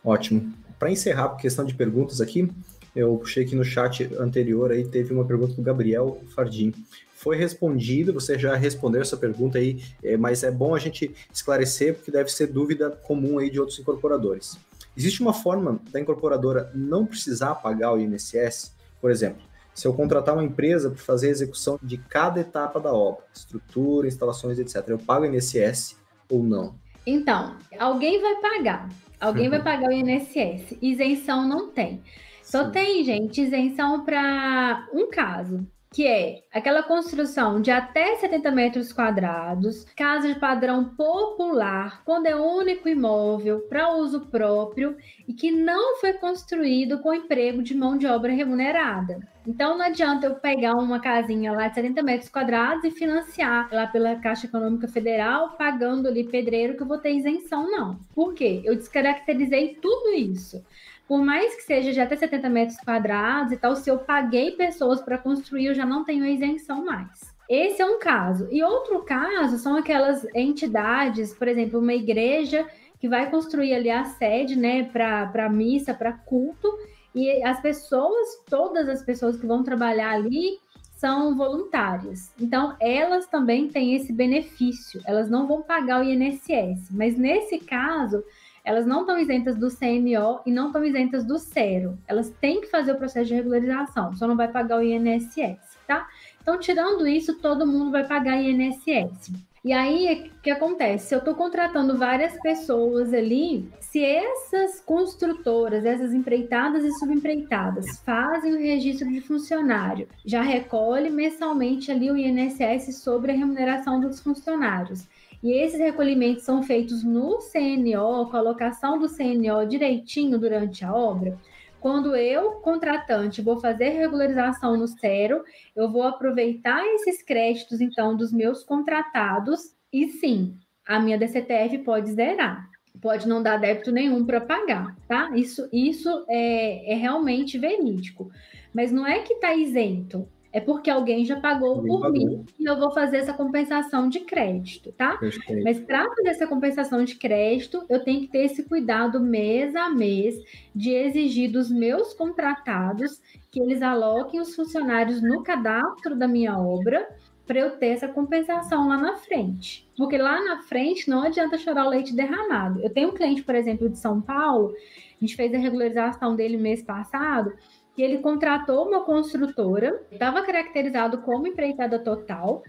Ótimo. 0.02 0.52
Para 0.78 0.90
encerrar 0.90 1.26
a 1.26 1.36
questão 1.36 1.64
de 1.64 1.74
perguntas 1.74 2.22
aqui, 2.22 2.50
eu 2.94 3.18
puxei 3.18 3.44
aqui 3.44 3.54
no 3.54 3.64
chat 3.64 4.10
anterior, 4.18 4.72
aí 4.72 4.88
teve 4.88 5.12
uma 5.12 5.26
pergunta 5.26 5.52
do 5.52 5.62
Gabriel 5.62 6.18
Fardim. 6.34 6.72
Foi 7.16 7.34
respondido, 7.34 8.12
você 8.12 8.38
já 8.38 8.54
respondeu 8.54 9.00
essa 9.00 9.16
pergunta 9.16 9.56
aí, 9.56 9.82
é, 10.04 10.18
mas 10.18 10.44
é 10.44 10.50
bom 10.50 10.74
a 10.74 10.78
gente 10.78 11.14
esclarecer, 11.32 11.94
porque 11.94 12.10
deve 12.10 12.30
ser 12.30 12.46
dúvida 12.48 12.90
comum 12.90 13.38
aí 13.38 13.48
de 13.50 13.58
outros 13.58 13.78
incorporadores. 13.78 14.58
Existe 14.94 15.22
uma 15.22 15.32
forma 15.32 15.80
da 15.90 15.98
incorporadora 15.98 16.70
não 16.74 17.06
precisar 17.06 17.54
pagar 17.54 17.94
o 17.94 17.98
INSS? 17.98 18.76
Por 19.00 19.10
exemplo, 19.10 19.42
se 19.74 19.86
eu 19.86 19.94
contratar 19.94 20.34
uma 20.34 20.44
empresa 20.44 20.90
para 20.90 20.98
fazer 20.98 21.28
a 21.28 21.30
execução 21.30 21.78
de 21.82 21.96
cada 21.96 22.38
etapa 22.38 22.78
da 22.78 22.92
obra, 22.92 23.24
estrutura, 23.34 24.06
instalações, 24.06 24.58
etc., 24.58 24.84
eu 24.88 24.98
pago 24.98 25.24
INSS 25.24 25.96
ou 26.30 26.42
não? 26.42 26.74
Então, 27.06 27.56
alguém 27.78 28.20
vai 28.20 28.36
pagar. 28.42 28.90
Alguém 29.18 29.48
vai 29.48 29.62
pagar 29.62 29.88
o 29.88 29.92
INSS. 29.92 30.76
Isenção 30.82 31.48
não 31.48 31.70
tem. 31.70 32.02
Só 32.42 32.66
Sim. 32.66 32.72
tem, 32.72 33.04
gente, 33.04 33.40
isenção 33.40 34.04
para 34.04 34.86
um 34.92 35.08
caso 35.08 35.66
que 35.96 36.06
é 36.06 36.42
aquela 36.52 36.82
construção 36.82 37.58
de 37.58 37.70
até 37.70 38.16
70 38.16 38.50
metros 38.50 38.92
quadrados, 38.92 39.86
casa 39.96 40.28
de 40.28 40.38
padrão 40.38 40.90
popular, 40.94 42.02
quando 42.04 42.26
é 42.26 42.36
único 42.36 42.86
imóvel 42.86 43.60
para 43.60 43.94
uso 43.94 44.26
próprio 44.26 44.94
e 45.26 45.32
que 45.32 45.50
não 45.50 45.96
foi 45.96 46.12
construído 46.12 46.98
com 46.98 47.14
emprego 47.14 47.62
de 47.62 47.74
mão 47.74 47.96
de 47.96 48.06
obra 48.06 48.30
remunerada. 48.30 49.26
Então 49.46 49.78
não 49.78 49.86
adianta 49.86 50.26
eu 50.26 50.34
pegar 50.34 50.74
uma 50.74 51.00
casinha 51.00 51.52
lá 51.52 51.68
de 51.68 51.76
70 51.76 52.02
metros 52.02 52.28
quadrados 52.28 52.84
e 52.84 52.90
financiar 52.90 53.70
lá 53.72 53.86
pela 53.86 54.16
Caixa 54.16 54.46
Econômica 54.46 54.88
Federal, 54.88 55.56
pagando 55.56 56.08
ali 56.08 56.24
pedreiro 56.24 56.76
que 56.76 56.82
eu 56.82 56.86
vou 56.86 56.98
ter 56.98 57.14
isenção, 57.14 57.70
não. 57.70 57.98
Por 58.14 58.34
quê? 58.34 58.60
Eu 58.66 58.76
descaracterizei 58.76 59.78
tudo 59.80 60.10
isso 60.10 60.62
por 61.08 61.22
mais 61.24 61.54
que 61.54 61.62
seja 61.62 61.92
de 61.92 62.00
até 62.00 62.16
70 62.16 62.48
metros 62.48 62.78
quadrados 62.78 63.52
e 63.52 63.56
tal, 63.56 63.76
se 63.76 63.88
eu 63.88 63.98
paguei 63.98 64.52
pessoas 64.52 65.00
para 65.00 65.18
construir, 65.18 65.66
eu 65.66 65.74
já 65.74 65.86
não 65.86 66.04
tenho 66.04 66.24
isenção 66.24 66.84
mais. 66.84 67.34
Esse 67.48 67.80
é 67.80 67.86
um 67.86 67.98
caso. 67.98 68.48
E 68.50 68.62
outro 68.62 69.02
caso 69.04 69.58
são 69.58 69.76
aquelas 69.76 70.26
entidades, 70.34 71.32
por 71.32 71.46
exemplo, 71.46 71.78
uma 71.78 71.94
igreja 71.94 72.66
que 72.98 73.08
vai 73.08 73.30
construir 73.30 73.74
ali 73.74 73.90
a 73.90 74.04
sede, 74.04 74.56
né, 74.56 74.84
para 74.84 75.48
missa, 75.48 75.94
para 75.94 76.12
culto, 76.12 76.68
e 77.14 77.42
as 77.44 77.60
pessoas, 77.60 78.42
todas 78.48 78.88
as 78.88 79.02
pessoas 79.02 79.36
que 79.36 79.46
vão 79.46 79.62
trabalhar 79.62 80.10
ali, 80.10 80.58
são 80.96 81.36
voluntárias. 81.36 82.32
Então, 82.40 82.74
elas 82.80 83.26
também 83.26 83.68
têm 83.68 83.94
esse 83.94 84.12
benefício, 84.12 85.00
elas 85.06 85.28
não 85.28 85.46
vão 85.46 85.62
pagar 85.62 86.00
o 86.00 86.04
INSS, 86.04 86.90
mas 86.90 87.16
nesse 87.16 87.58
caso, 87.58 88.24
elas 88.66 88.84
não 88.84 89.02
estão 89.02 89.16
isentas 89.16 89.56
do 89.56 89.68
CMO 89.70 90.40
e 90.44 90.50
não 90.50 90.66
estão 90.66 90.84
isentas 90.84 91.24
do 91.24 91.38
CERO. 91.38 91.96
Elas 92.08 92.30
têm 92.40 92.60
que 92.60 92.66
fazer 92.66 92.92
o 92.92 92.98
processo 92.98 93.28
de 93.28 93.34
regularização, 93.34 94.12
só 94.16 94.26
não 94.26 94.36
vai 94.36 94.48
pagar 94.48 94.78
o 94.78 94.82
INSS, 94.82 95.78
tá? 95.86 96.08
Então, 96.42 96.58
tirando 96.58 97.06
isso, 97.06 97.38
todo 97.38 97.66
mundo 97.66 97.92
vai 97.92 98.04
pagar 98.04 98.42
INSS. 98.42 99.32
E 99.64 99.72
aí, 99.72 100.30
o 100.36 100.42
que 100.42 100.50
acontece? 100.50 101.08
Se 101.08 101.14
eu 101.14 101.18
estou 101.18 101.34
contratando 101.34 101.96
várias 101.96 102.40
pessoas 102.40 103.12
ali, 103.12 103.68
se 103.80 104.04
essas 104.04 104.80
construtoras, 104.80 105.84
essas 105.84 106.12
empreitadas 106.12 106.84
e 106.84 106.92
subempreitadas 106.98 107.98
fazem 108.04 108.52
o 108.52 108.60
registro 108.60 109.08
de 109.08 109.20
funcionário, 109.20 110.06
já 110.24 110.42
recolhe 110.42 111.10
mensalmente 111.10 111.90
ali 111.90 112.10
o 112.10 112.16
INSS 112.16 112.98
sobre 113.02 113.32
a 113.32 113.34
remuneração 113.34 114.00
dos 114.00 114.20
funcionários. 114.20 115.04
E 115.46 115.52
esses 115.52 115.78
recolhimentos 115.78 116.42
são 116.42 116.60
feitos 116.60 117.04
no 117.04 117.38
CNO, 117.38 118.28
colocação 118.32 118.98
do 118.98 119.06
CNO 119.08 119.64
direitinho 119.68 120.40
durante 120.40 120.84
a 120.84 120.92
obra. 120.92 121.38
Quando 121.78 122.16
eu, 122.16 122.54
contratante, 122.54 123.40
vou 123.40 123.60
fazer 123.60 123.90
regularização 123.90 124.76
no 124.76 124.88
CERO, 124.88 125.44
eu 125.76 125.88
vou 125.88 126.02
aproveitar 126.02 126.84
esses 126.94 127.22
créditos, 127.22 127.80
então, 127.80 128.16
dos 128.16 128.32
meus 128.32 128.64
contratados, 128.64 129.72
e 129.92 130.08
sim, 130.08 130.56
a 130.84 130.98
minha 130.98 131.16
DCTF 131.16 131.78
pode 131.78 132.10
zerar. 132.10 132.68
Pode 133.00 133.28
não 133.28 133.40
dar 133.40 133.56
débito 133.56 133.92
nenhum 133.92 134.26
para 134.26 134.40
pagar, 134.40 134.96
tá? 135.06 135.30
Isso, 135.36 135.68
isso 135.72 136.26
é, 136.28 136.92
é 136.92 136.96
realmente 136.96 137.56
verídico. 137.56 138.32
Mas 138.74 138.90
não 138.90 139.06
é 139.06 139.20
que 139.20 139.34
está 139.34 139.54
isento, 139.54 140.28
é 140.56 140.60
porque 140.60 140.88
alguém 140.88 141.22
já 141.22 141.38
pagou 141.38 141.68
alguém 141.68 141.92
por 141.92 142.00
pagou. 142.00 142.12
mim 142.18 142.46
e 142.58 142.64
eu 142.64 142.78
vou 142.78 142.90
fazer 142.90 143.18
essa 143.18 143.34
compensação 143.34 144.08
de 144.08 144.20
crédito, 144.20 144.90
tá? 144.90 145.18
Perfeito. 145.18 145.62
Mas 145.62 145.78
para 145.78 146.08
fazer 146.08 146.28
essa 146.30 146.46
compensação 146.46 147.04
de 147.04 147.16
crédito, 147.16 147.84
eu 147.90 148.02
tenho 148.02 148.22
que 148.22 148.28
ter 148.28 148.46
esse 148.46 148.62
cuidado 148.62 149.20
mês 149.20 149.76
a 149.76 149.90
mês 149.90 150.34
de 150.74 150.92
exigir 150.92 151.52
dos 151.52 151.70
meus 151.70 152.14
contratados 152.14 153.20
que 153.52 153.60
eles 153.60 153.82
aloquem 153.82 154.40
os 154.40 154.56
funcionários 154.56 155.20
no 155.20 155.42
cadastro 155.42 156.16
da 156.16 156.26
minha 156.26 156.58
obra 156.58 157.06
para 157.46 157.60
eu 157.60 157.72
ter 157.72 157.88
essa 157.88 158.08
compensação 158.08 158.88
lá 158.88 158.96
na 158.96 159.14
frente. 159.16 159.86
Porque 159.94 160.16
lá 160.16 160.42
na 160.42 160.62
frente 160.62 161.10
não 161.10 161.22
adianta 161.22 161.58
chorar 161.58 161.84
o 161.84 161.90
leite 161.90 162.16
derramado. 162.16 162.80
Eu 162.82 162.88
tenho 162.88 163.10
um 163.10 163.14
cliente, 163.14 163.42
por 163.42 163.54
exemplo, 163.54 163.90
de 163.90 163.98
São 163.98 164.22
Paulo, 164.22 164.72
a 165.20 165.24
gente 165.24 165.36
fez 165.36 165.52
a 165.52 165.58
regularização 165.58 166.34
dele 166.34 166.56
mês 166.56 166.82
passado 166.82 167.52
que 167.96 168.02
ele 168.02 168.18
contratou 168.18 168.86
uma 168.86 169.00
construtora, 169.00 170.06
estava 170.12 170.42
caracterizado 170.42 171.22
como 171.22 171.46
empreitada 171.46 171.98
total, 171.98 172.62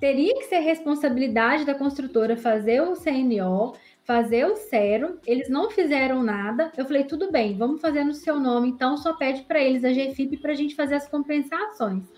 teria 0.00 0.34
que 0.34 0.44
ser 0.44 0.60
responsabilidade 0.60 1.66
da 1.66 1.74
construtora 1.74 2.38
fazer 2.38 2.80
o 2.80 2.94
CNO, 2.94 3.74
fazer 4.02 4.46
o 4.46 4.56
CERO, 4.56 5.20
eles 5.26 5.50
não 5.50 5.70
fizeram 5.70 6.22
nada. 6.22 6.72
Eu 6.74 6.86
falei, 6.86 7.04
tudo 7.04 7.30
bem, 7.30 7.54
vamos 7.54 7.82
fazer 7.82 8.02
no 8.02 8.14
seu 8.14 8.40
nome, 8.40 8.70
então 8.70 8.96
só 8.96 9.12
pede 9.12 9.42
para 9.42 9.60
eles 9.60 9.84
a 9.84 9.92
GFIP 9.92 10.38
para 10.38 10.52
a 10.52 10.56
gente 10.56 10.74
fazer 10.74 10.94
as 10.94 11.06
compensações. 11.06 12.10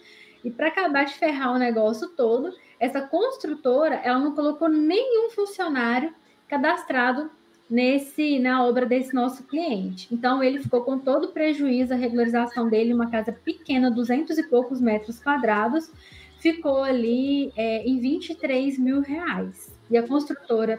E 0.44 0.50
para 0.50 0.68
acabar 0.68 1.06
de 1.06 1.14
ferrar 1.14 1.52
o 1.52 1.58
negócio 1.58 2.08
todo, 2.10 2.54
essa 2.78 3.02
construtora, 3.02 3.96
ela 3.96 4.20
não 4.20 4.32
colocou 4.32 4.68
nenhum 4.68 5.28
funcionário 5.30 6.14
cadastrado 6.46 7.30
nesse 7.68 8.38
na 8.38 8.64
obra 8.64 8.86
desse 8.86 9.14
nosso 9.14 9.44
cliente. 9.44 10.08
Então 10.12 10.42
ele 10.42 10.62
ficou 10.62 10.82
com 10.82 10.98
todo 10.98 11.24
o 11.24 11.32
prejuízo, 11.32 11.92
a 11.92 11.96
regularização 11.96 12.68
dele, 12.68 12.94
uma 12.94 13.10
casa 13.10 13.32
pequena, 13.32 13.90
200 13.90 14.36
e 14.38 14.42
poucos 14.44 14.80
metros 14.80 15.18
quadrados, 15.18 15.90
ficou 16.38 16.82
ali 16.82 17.52
é, 17.56 17.82
em 17.86 17.98
23 18.00 18.78
mil 18.78 19.00
reais. 19.00 19.74
E 19.90 19.96
a 19.96 20.06
construtora, 20.06 20.78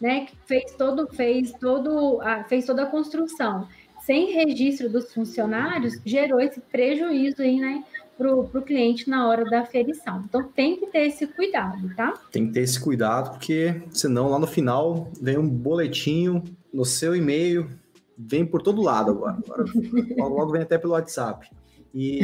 né, 0.00 0.26
que 0.26 0.36
fez 0.46 0.74
todo, 0.76 1.06
fez 1.08 1.52
todo, 1.52 2.20
a, 2.20 2.44
fez 2.44 2.66
toda 2.66 2.82
a 2.82 2.86
construção 2.86 3.66
sem 4.04 4.32
registro 4.32 4.90
dos 4.90 5.14
funcionários, 5.14 5.98
gerou 6.04 6.38
esse 6.38 6.60
prejuízo 6.60 7.40
aí, 7.40 7.58
né, 7.58 7.82
para 8.16 8.34
o 8.34 8.62
cliente 8.62 9.08
na 9.08 9.28
hora 9.28 9.44
da 9.44 9.60
aferição. 9.60 10.24
Então 10.28 10.42
tem 10.42 10.76
que 10.76 10.86
ter 10.86 11.06
esse 11.06 11.26
cuidado, 11.26 11.94
tá? 11.94 12.14
Tem 12.30 12.46
que 12.46 12.52
ter 12.52 12.60
esse 12.60 12.80
cuidado, 12.80 13.30
porque 13.30 13.82
senão 13.90 14.28
lá 14.28 14.38
no 14.38 14.46
final 14.46 15.08
vem 15.20 15.38
um 15.38 15.48
boletinho 15.48 16.42
no 16.72 16.84
seu 16.84 17.14
e-mail, 17.14 17.68
vem 18.16 18.44
por 18.44 18.62
todo 18.62 18.82
lado 18.82 19.10
agora. 19.10 19.38
agora 19.38 20.28
logo, 20.28 20.52
vem 20.52 20.62
até 20.62 20.78
pelo 20.78 20.92
WhatsApp. 20.92 21.48
E 21.94 22.18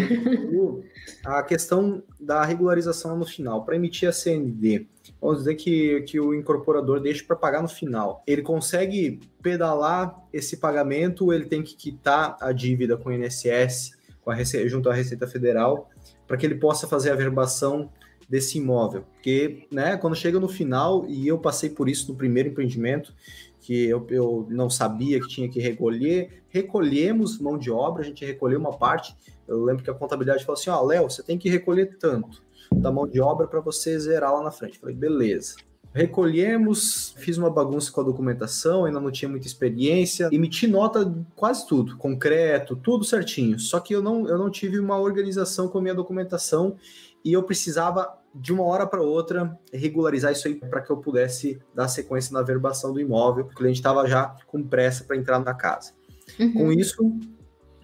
a 1.24 1.44
questão 1.44 2.02
da 2.18 2.44
regularização 2.44 3.16
no 3.16 3.24
final, 3.24 3.64
para 3.64 3.76
emitir 3.76 4.08
a 4.08 4.12
CND, 4.12 4.88
vamos 5.20 5.38
dizer 5.38 5.54
que, 5.54 6.00
que 6.02 6.18
o 6.18 6.34
incorporador 6.34 6.98
deixa 6.98 7.24
para 7.24 7.36
pagar 7.36 7.62
no 7.62 7.68
final. 7.68 8.20
Ele 8.26 8.42
consegue 8.42 9.20
pedalar 9.40 10.20
esse 10.32 10.56
pagamento 10.56 11.32
ele 11.32 11.44
tem 11.44 11.62
que 11.62 11.76
quitar 11.76 12.36
a 12.40 12.50
dívida 12.50 12.96
com 12.96 13.10
o 13.10 13.12
INSS, 13.12 13.92
com 14.22 14.30
a 14.30 14.34
Rece... 14.34 14.68
junto 14.68 14.88
à 14.88 14.94
Receita 14.94 15.26
Federal, 15.26 15.90
para 16.26 16.36
que 16.36 16.46
ele 16.46 16.56
possa 16.56 16.86
fazer 16.86 17.10
a 17.10 17.16
verbação 17.16 17.90
desse 18.28 18.58
imóvel? 18.58 19.04
Porque 19.14 19.66
né, 19.70 19.96
quando 19.96 20.16
chega 20.16 20.38
no 20.38 20.48
final, 20.48 21.06
e 21.08 21.26
eu 21.26 21.38
passei 21.38 21.70
por 21.70 21.88
isso 21.88 22.10
no 22.10 22.18
primeiro 22.18 22.50
empreendimento, 22.50 23.14
que 23.60 23.86
eu, 23.86 24.06
eu 24.10 24.46
não 24.50 24.70
sabia 24.70 25.20
que 25.20 25.28
tinha 25.28 25.48
que 25.48 25.60
recolher, 25.60 26.42
recolhemos 26.48 27.38
mão 27.38 27.58
de 27.58 27.70
obra, 27.70 28.02
a 28.02 28.04
gente 28.04 28.24
recolheu 28.24 28.58
uma 28.58 28.76
parte 28.76 29.14
eu 29.50 29.64
lembro 29.64 29.82
que 29.82 29.90
a 29.90 29.94
contabilidade 29.94 30.44
falou 30.44 30.58
assim: 30.58 30.70
ó, 30.70 30.80
oh, 30.80 30.86
Léo, 30.86 31.10
você 31.10 31.24
tem 31.24 31.36
que 31.36 31.50
recolher 31.50 31.98
tanto 31.98 32.40
da 32.72 32.92
mão 32.92 33.06
de 33.08 33.20
obra 33.20 33.48
para 33.48 33.58
você 33.58 33.98
zerar 33.98 34.32
lá 34.32 34.44
na 34.44 34.52
frente. 34.52 34.78
falei, 34.78 34.94
beleza. 34.94 35.56
Recolhemos, 35.92 37.14
fiz 37.18 37.36
uma 37.36 37.50
bagunça 37.50 37.90
com 37.90 38.00
a 38.00 38.04
documentação, 38.04 38.84
ainda 38.84 39.00
não 39.00 39.10
tinha 39.10 39.28
muita 39.28 39.48
experiência, 39.48 40.28
emiti 40.30 40.68
nota 40.68 41.12
quase 41.34 41.66
tudo, 41.66 41.96
concreto, 41.96 42.76
tudo 42.76 43.04
certinho. 43.04 43.58
Só 43.58 43.80
que 43.80 43.92
eu 43.92 44.00
não, 44.00 44.28
eu 44.28 44.38
não 44.38 44.50
tive 44.50 44.78
uma 44.78 44.98
organização 44.98 45.66
com 45.68 45.78
a 45.78 45.82
minha 45.82 45.94
documentação 45.94 46.76
e 47.24 47.32
eu 47.32 47.42
precisava 47.42 48.16
de 48.32 48.52
uma 48.52 48.62
hora 48.62 48.86
para 48.86 49.02
outra 49.02 49.58
regularizar 49.72 50.30
isso 50.30 50.46
aí 50.46 50.54
para 50.54 50.80
que 50.80 50.90
eu 50.90 50.98
pudesse 50.98 51.60
dar 51.74 51.88
sequência 51.88 52.32
na 52.32 52.42
verbação 52.42 52.92
do 52.92 53.00
imóvel, 53.00 53.44
porque 53.44 53.56
o 53.56 53.58
cliente 53.58 53.80
estava 53.80 54.06
já 54.06 54.36
com 54.46 54.62
pressa 54.62 55.02
para 55.02 55.16
entrar 55.16 55.40
na 55.40 55.54
casa. 55.54 55.92
Uhum. 56.38 56.52
Com 56.52 56.72
isso, 56.72 57.18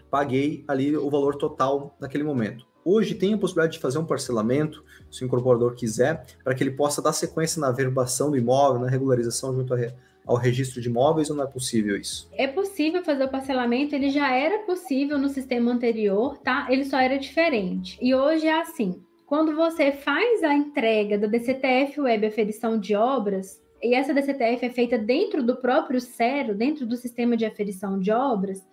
paguei 0.08 0.64
ali 0.68 0.96
o 0.96 1.10
valor 1.10 1.34
total 1.34 1.96
naquele 1.98 2.22
momento. 2.22 2.64
Hoje 2.88 3.16
tem 3.16 3.34
a 3.34 3.36
possibilidade 3.36 3.72
de 3.72 3.80
fazer 3.80 3.98
um 3.98 4.04
parcelamento, 4.04 4.84
se 5.10 5.24
o 5.24 5.26
incorporador 5.26 5.74
quiser, 5.74 6.24
para 6.44 6.54
que 6.54 6.62
ele 6.62 6.70
possa 6.70 7.02
dar 7.02 7.12
sequência 7.12 7.60
na 7.60 7.72
verbação 7.72 8.30
do 8.30 8.36
imóvel, 8.36 8.80
na 8.80 8.88
regularização 8.88 9.52
junto 9.52 9.74
ao 10.24 10.36
registro 10.36 10.80
de 10.80 10.88
imóveis, 10.88 11.28
ou 11.28 11.34
não 11.34 11.42
é 11.42 11.48
possível 11.48 11.96
isso? 11.96 12.30
É 12.32 12.46
possível 12.46 13.02
fazer 13.02 13.24
o 13.24 13.28
parcelamento, 13.28 13.92
ele 13.92 14.08
já 14.08 14.32
era 14.32 14.60
possível 14.60 15.18
no 15.18 15.28
sistema 15.28 15.72
anterior, 15.72 16.38
tá? 16.38 16.68
Ele 16.70 16.84
só 16.84 17.00
era 17.00 17.18
diferente. 17.18 17.98
E 18.00 18.14
hoje 18.14 18.46
é 18.46 18.60
assim: 18.60 19.02
quando 19.26 19.56
você 19.56 19.90
faz 19.90 20.44
a 20.44 20.54
entrega 20.54 21.18
da 21.18 21.26
DCTF 21.26 22.00
Web 22.00 22.24
Aferição 22.24 22.78
de 22.78 22.94
Obras, 22.94 23.60
e 23.82 23.96
essa 23.96 24.14
DCTF 24.14 24.64
é 24.64 24.70
feita 24.70 24.96
dentro 24.96 25.42
do 25.42 25.56
próprio 25.56 26.00
CERO, 26.00 26.54
dentro 26.54 26.86
do 26.86 26.96
sistema 26.96 27.36
de 27.36 27.44
aferição 27.44 27.98
de 27.98 28.12
obras, 28.12 28.64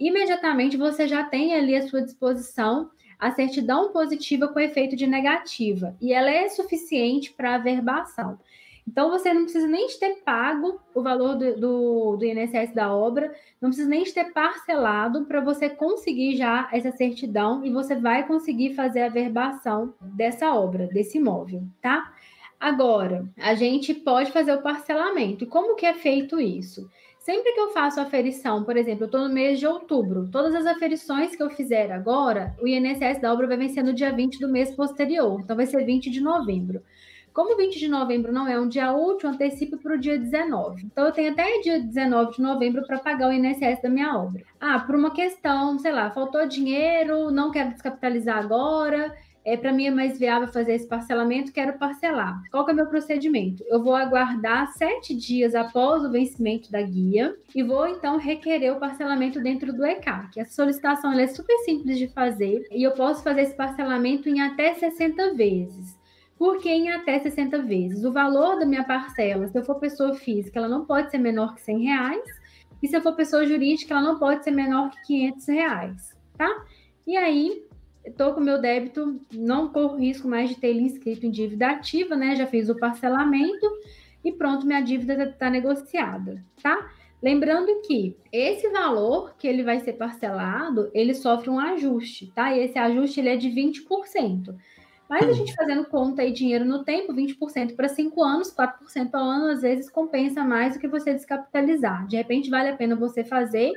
imediatamente 0.00 0.78
você 0.78 1.06
já 1.06 1.24
tem 1.24 1.54
ali 1.54 1.76
à 1.76 1.86
sua 1.86 2.00
disposição 2.00 2.90
a 3.22 3.30
certidão 3.30 3.92
positiva 3.92 4.48
com 4.48 4.58
efeito 4.58 4.96
de 4.96 5.06
negativa, 5.06 5.96
e 6.00 6.12
ela 6.12 6.28
é 6.28 6.48
suficiente 6.48 7.32
para 7.32 7.54
a 7.54 7.58
verbação. 7.58 8.36
Então, 8.84 9.10
você 9.10 9.32
não 9.32 9.44
precisa 9.44 9.68
nem 9.68 9.86
ter 9.86 10.22
pago 10.24 10.80
o 10.92 11.00
valor 11.00 11.36
do, 11.36 11.54
do, 11.54 12.16
do 12.16 12.24
INSS 12.24 12.74
da 12.74 12.92
obra, 12.92 13.32
não 13.60 13.70
precisa 13.70 13.88
nem 13.88 14.02
ter 14.02 14.32
parcelado 14.32 15.24
para 15.24 15.40
você 15.40 15.70
conseguir 15.70 16.36
já 16.36 16.68
essa 16.72 16.90
certidão 16.90 17.64
e 17.64 17.70
você 17.70 17.94
vai 17.94 18.26
conseguir 18.26 18.74
fazer 18.74 19.02
a 19.02 19.08
verbação 19.08 19.94
dessa 20.00 20.52
obra, 20.52 20.88
desse 20.88 21.18
imóvel, 21.18 21.62
tá? 21.80 22.12
Agora, 22.58 23.24
a 23.38 23.54
gente 23.54 23.94
pode 23.94 24.32
fazer 24.32 24.52
o 24.52 24.62
parcelamento. 24.62 25.44
E 25.44 25.46
como 25.46 25.76
que 25.76 25.86
é 25.86 25.94
feito 25.94 26.40
isso? 26.40 26.90
Sempre 27.22 27.52
que 27.52 27.60
eu 27.60 27.70
faço 27.70 28.00
aferição, 28.00 28.64
por 28.64 28.76
exemplo, 28.76 29.04
eu 29.04 29.06
estou 29.06 29.20
no 29.20 29.32
mês 29.32 29.60
de 29.60 29.64
outubro, 29.64 30.28
todas 30.32 30.56
as 30.56 30.66
aferições 30.66 31.36
que 31.36 31.42
eu 31.42 31.48
fizer 31.48 31.92
agora, 31.92 32.52
o 32.60 32.66
INSS 32.66 33.20
da 33.20 33.32
obra 33.32 33.46
vai 33.46 33.56
vencer 33.56 33.84
no 33.84 33.92
dia 33.92 34.10
20 34.10 34.40
do 34.40 34.48
mês 34.48 34.74
posterior, 34.74 35.40
então 35.40 35.54
vai 35.54 35.64
ser 35.64 35.84
20 35.84 36.10
de 36.10 36.20
novembro. 36.20 36.82
Como 37.32 37.56
20 37.56 37.78
de 37.78 37.86
novembro 37.86 38.32
não 38.32 38.48
é 38.48 38.58
um 38.58 38.66
dia 38.66 38.92
útil, 38.92 39.28
antecipo 39.28 39.78
para 39.78 39.94
o 39.94 39.98
dia 39.98 40.18
19. 40.18 40.84
Então, 40.84 41.06
eu 41.06 41.12
tenho 41.12 41.30
até 41.30 41.60
dia 41.60 41.80
19 41.80 42.32
de 42.32 42.42
novembro 42.42 42.84
para 42.84 42.98
pagar 42.98 43.28
o 43.28 43.32
INSS 43.32 43.80
da 43.80 43.88
minha 43.88 44.18
obra. 44.18 44.42
Ah, 44.60 44.80
por 44.80 44.96
uma 44.96 45.12
questão, 45.12 45.78
sei 45.78 45.92
lá, 45.92 46.10
faltou 46.10 46.44
dinheiro, 46.48 47.30
não 47.30 47.52
quero 47.52 47.70
descapitalizar 47.70 48.36
agora, 48.36 49.16
é, 49.44 49.56
para 49.56 49.72
mim 49.72 49.86
é 49.86 49.90
mais 49.90 50.18
viável 50.18 50.48
fazer 50.48 50.74
esse 50.74 50.86
parcelamento, 50.86 51.52
quero 51.52 51.78
parcelar. 51.78 52.42
Qual 52.50 52.64
que 52.64 52.70
é 52.70 52.74
o 52.74 52.76
meu 52.76 52.86
procedimento? 52.86 53.64
Eu 53.66 53.82
vou 53.82 53.94
aguardar 53.94 54.72
sete 54.72 55.14
dias 55.14 55.54
após 55.54 56.04
o 56.04 56.10
vencimento 56.10 56.70
da 56.70 56.80
guia 56.80 57.36
e 57.54 57.62
vou 57.62 57.86
então 57.88 58.18
requerer 58.18 58.72
o 58.72 58.78
parcelamento 58.78 59.40
dentro 59.40 59.72
do 59.72 59.84
ECAC. 59.84 60.38
Essa 60.38 60.54
solicitação 60.54 61.12
é 61.12 61.26
super 61.26 61.56
simples 61.64 61.98
de 61.98 62.08
fazer 62.08 62.66
e 62.70 62.82
eu 62.82 62.92
posso 62.92 63.22
fazer 63.22 63.42
esse 63.42 63.54
parcelamento 63.54 64.28
em 64.28 64.40
até 64.40 64.74
60 64.74 65.34
vezes. 65.34 65.98
Por 66.38 66.58
que 66.58 66.68
em 66.68 66.90
até 66.90 67.18
60 67.18 67.62
vezes? 67.62 68.04
O 68.04 68.12
valor 68.12 68.58
da 68.58 68.66
minha 68.66 68.84
parcela, 68.84 69.46
se 69.48 69.58
eu 69.58 69.64
for 69.64 69.76
pessoa 69.76 70.14
física, 70.14 70.58
ela 70.58 70.68
não 70.68 70.84
pode 70.84 71.10
ser 71.10 71.18
menor 71.18 71.54
que 71.54 71.60
100 71.62 71.84
reais. 71.84 72.42
E 72.82 72.88
se 72.88 72.96
eu 72.96 73.00
for 73.00 73.14
pessoa 73.14 73.46
jurídica, 73.46 73.94
ela 73.94 74.02
não 74.02 74.18
pode 74.18 74.42
ser 74.42 74.50
menor 74.50 74.90
que 74.90 75.00
500 75.02 75.46
reais, 75.46 76.18
tá? 76.36 76.64
E 77.06 77.16
aí, 77.16 77.64
estou 78.04 78.34
com 78.34 78.40
meu 78.40 78.60
débito, 78.60 79.20
não 79.32 79.68
corro 79.68 79.96
risco 79.96 80.28
mais 80.28 80.48
de 80.48 80.56
ter 80.56 80.68
ele 80.68 80.82
inscrito 80.82 81.26
em 81.26 81.30
dívida 81.30 81.70
ativa, 81.70 82.16
né? 82.16 82.34
Já 82.36 82.46
fiz 82.46 82.68
o 82.68 82.78
parcelamento 82.78 83.66
e 84.24 84.32
pronto, 84.32 84.66
minha 84.66 84.80
dívida 84.80 85.14
está 85.14 85.26
tá 85.26 85.50
negociada, 85.50 86.44
tá? 86.62 86.90
Lembrando 87.22 87.82
que 87.86 88.16
esse 88.32 88.68
valor 88.70 89.34
que 89.38 89.46
ele 89.46 89.62
vai 89.62 89.78
ser 89.80 89.92
parcelado, 89.92 90.90
ele 90.92 91.14
sofre 91.14 91.50
um 91.50 91.58
ajuste, 91.58 92.32
tá? 92.34 92.52
E 92.52 92.64
esse 92.64 92.78
ajuste 92.78 93.20
ele 93.20 93.28
é 93.28 93.36
de 93.36 93.48
20%. 93.48 94.54
Mas 95.08 95.28
a 95.28 95.32
gente 95.32 95.54
fazendo 95.54 95.84
conta 95.84 96.22
aí 96.22 96.32
dinheiro 96.32 96.64
no 96.64 96.84
tempo, 96.84 97.12
20% 97.12 97.76
para 97.76 97.86
5 97.86 98.24
anos, 98.24 98.52
4% 98.52 99.10
ao 99.12 99.22
ano, 99.22 99.50
às 99.52 99.60
vezes 99.60 99.90
compensa 99.90 100.42
mais 100.42 100.74
do 100.74 100.80
que 100.80 100.88
você 100.88 101.12
descapitalizar. 101.12 102.06
De 102.08 102.16
repente 102.16 102.50
vale 102.50 102.70
a 102.70 102.76
pena 102.76 102.96
você 102.96 103.22
fazer 103.22 103.72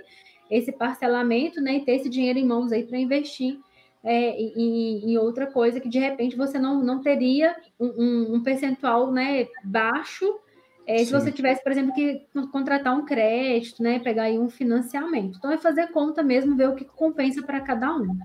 esse 0.49 0.71
parcelamento, 0.71 1.59
né, 1.59 1.77
e 1.77 1.85
ter 1.85 1.95
esse 1.95 2.09
dinheiro 2.09 2.39
em 2.39 2.45
mãos 2.45 2.71
aí 2.71 2.83
para 2.83 2.97
investir 2.97 3.59
é, 4.05 4.39
em, 4.39 5.11
em, 5.11 5.17
outra 5.17 5.47
coisa 5.47 5.79
que 5.79 5.89
de 5.89 5.99
repente 5.99 6.37
você 6.37 6.59
não, 6.59 6.81
não 6.83 7.01
teria 7.01 7.55
um, 7.79 8.35
um 8.35 8.43
percentual 8.43 9.11
né, 9.11 9.47
baixo 9.63 10.39
é, 10.87 11.03
se 11.03 11.11
você 11.11 11.31
tivesse, 11.31 11.63
por 11.63 11.71
exemplo, 11.71 11.93
que 11.93 12.27
contratar 12.51 12.95
um 12.95 13.05
crédito, 13.05 13.81
né, 13.81 13.97
pegar 13.97 14.23
aí 14.23 14.37
um 14.37 14.49
financiamento. 14.49 15.37
Então 15.37 15.51
é 15.51 15.57
fazer 15.57 15.87
conta 15.87 16.21
mesmo, 16.21 16.55
ver 16.55 16.69
o 16.69 16.75
que 16.75 16.85
compensa 16.85 17.41
para 17.41 17.59
cada 17.59 17.91
um. 17.95 18.15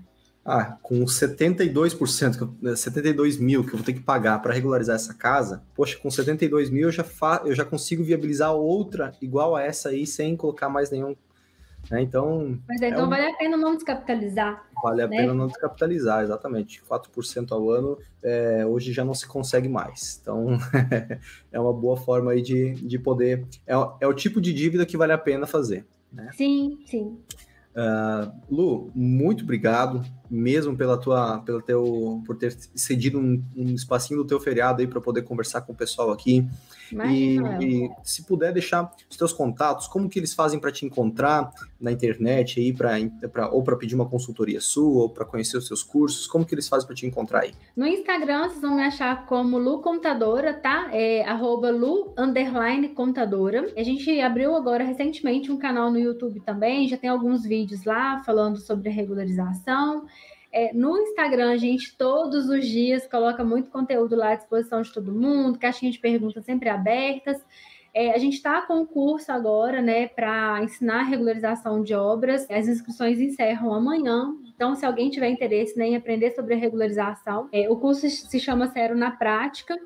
Ah, 0.45 0.77
com 0.81 1.03
72%, 1.03 2.75
72 2.75 3.37
né, 3.37 3.45
mil 3.45 3.63
que 3.63 3.73
eu 3.73 3.77
vou 3.77 3.85
ter 3.85 3.93
que 3.93 3.99
pagar 3.99 4.39
para 4.41 4.53
regularizar 4.53 4.95
essa 4.95 5.13
casa, 5.13 5.63
poxa, 5.75 5.97
com 5.97 6.09
72 6.09 6.69
mil 6.69 6.87
eu 6.87 6.91
já, 6.91 7.03
fa 7.03 7.41
eu 7.45 7.53
já 7.53 7.63
consigo 7.63 8.03
viabilizar 8.03 8.53
outra 8.53 9.13
igual 9.21 9.55
a 9.55 9.61
essa 9.61 9.89
aí 9.89 10.05
sem 10.05 10.35
colocar 10.35 10.67
mais 10.67 10.89
nenhum 10.89 11.15
né? 11.89 12.01
Então. 12.01 12.59
Mas 12.67 12.81
então 12.81 13.01
é 13.01 13.05
um... 13.05 13.09
vale 13.09 13.25
a 13.25 13.37
pena 13.37 13.57
não 13.57 13.75
descapitalizar. 13.75 14.65
Vale 14.83 15.01
a 15.03 15.07
né? 15.07 15.17
pena 15.17 15.33
não 15.33 15.47
descapitalizar, 15.47 16.23
exatamente. 16.23 16.81
4% 16.83 17.51
ao 17.51 17.69
ano 17.69 17.97
é, 18.23 18.65
hoje 18.65 18.91
já 18.93 19.03
não 19.05 19.13
se 19.13 19.27
consegue 19.27 19.69
mais. 19.69 20.19
Então 20.21 20.57
é 21.51 21.59
uma 21.59 21.73
boa 21.73 21.97
forma 21.97 22.31
aí 22.31 22.41
de, 22.41 22.73
de 22.73 22.99
poder. 22.99 23.45
É, 23.65 23.73
é 24.01 24.07
o 24.07 24.13
tipo 24.13 24.39
de 24.39 24.53
dívida 24.53 24.85
que 24.85 24.97
vale 24.97 25.13
a 25.13 25.17
pena 25.17 25.47
fazer. 25.47 25.85
Né? 26.11 26.29
Sim, 26.33 26.79
sim. 26.85 27.17
Uh, 27.73 28.31
Lu, 28.49 28.91
muito 28.93 29.43
obrigado 29.43 30.03
mesmo 30.31 30.77
pela 30.77 30.97
tua, 30.97 31.39
pelo 31.39 31.61
teu, 31.61 32.23
por 32.25 32.37
ter 32.37 32.55
cedido 32.73 33.19
um, 33.19 33.43
um 33.55 33.75
espacinho 33.75 34.21
do 34.21 34.25
teu 34.25 34.39
feriado 34.39 34.79
aí 34.79 34.87
para 34.87 35.01
poder 35.01 35.23
conversar 35.23 35.61
com 35.61 35.73
o 35.73 35.75
pessoal 35.75 36.09
aqui. 36.09 36.47
E, 37.09 37.37
e, 37.61 37.89
se 38.03 38.23
puder 38.23 38.53
deixar 38.53 38.89
os 39.09 39.17
teus 39.17 39.33
contatos, 39.33 39.87
como 39.87 40.09
que 40.09 40.19
eles 40.19 40.33
fazem 40.33 40.59
para 40.59 40.71
te 40.71 40.85
encontrar 40.85 41.51
na 41.79 41.91
internet 41.91 42.59
aí, 42.59 42.73
pra 42.73 43.49
ou 43.51 43.63
para 43.63 43.75
pedir 43.75 43.95
uma 43.95 44.07
consultoria 44.07 44.61
sua, 44.61 45.03
ou 45.03 45.09
para 45.09 45.25
conhecer 45.25 45.57
os 45.57 45.67
seus 45.67 45.83
cursos, 45.83 46.27
como 46.27 46.45
que 46.45 46.53
eles 46.55 46.67
fazem 46.67 46.85
para 46.85 46.95
te 46.95 47.05
encontrar 47.05 47.41
aí? 47.41 47.53
No 47.75 47.85
Instagram, 47.85 48.49
vocês 48.49 48.61
vão 48.61 48.75
me 48.75 48.83
achar 48.83 49.25
como 49.25 49.57
Lu 49.57 49.81
Contadora, 49.81 50.53
tá? 50.53 50.89
É 50.91 51.23
arroba 51.23 51.71
Lu 51.71 52.13
underline 52.17 52.89
contadora. 52.89 53.71
A 53.75 53.83
gente 53.83 54.19
abriu 54.21 54.55
agora 54.55 54.83
recentemente 54.83 55.51
um 55.51 55.57
canal 55.57 55.91
no 55.91 55.99
YouTube 55.99 56.39
também, 56.41 56.87
já 56.87 56.97
tem 56.97 57.09
alguns 57.09 57.43
vídeos 57.43 57.83
lá 57.83 58.21
falando 58.23 58.57
sobre 58.57 58.89
regularização. 58.89 60.05
É, 60.51 60.73
no 60.73 60.97
Instagram, 60.97 61.51
a 61.51 61.57
gente 61.57 61.95
todos 61.97 62.49
os 62.49 62.65
dias 62.67 63.07
coloca 63.07 63.43
muito 63.43 63.69
conteúdo 63.69 64.15
lá 64.15 64.31
à 64.31 64.35
disposição 64.35 64.81
de 64.81 64.91
todo 64.91 65.13
mundo, 65.13 65.57
caixinha 65.57 65.91
de 65.91 65.99
perguntas 65.99 66.43
sempre 66.43 66.67
abertas. 66.67 67.41
É, 67.93 68.11
a 68.11 68.17
gente 68.17 68.35
está 68.35 68.61
com 68.61 68.81
um 68.81 68.85
curso 68.85 69.31
agora, 69.31 69.81
né, 69.81 70.07
para 70.07 70.63
ensinar 70.63 71.03
regularização 71.03 71.81
de 71.83 71.93
obras. 71.93 72.49
As 72.49 72.67
inscrições 72.67 73.19
encerram 73.19 73.73
amanhã. 73.73 74.33
Então, 74.55 74.75
se 74.75 74.85
alguém 74.85 75.09
tiver 75.09 75.29
interesse 75.29 75.77
né, 75.77 75.87
em 75.87 75.95
aprender 75.95 76.31
sobre 76.31 76.53
a 76.53 76.57
regularização, 76.57 77.49
é, 77.51 77.69
o 77.69 77.75
curso 77.77 78.09
se 78.09 78.39
chama 78.39 78.67
Zero 78.67 78.95
na 78.95 79.11
Prática. 79.11 79.77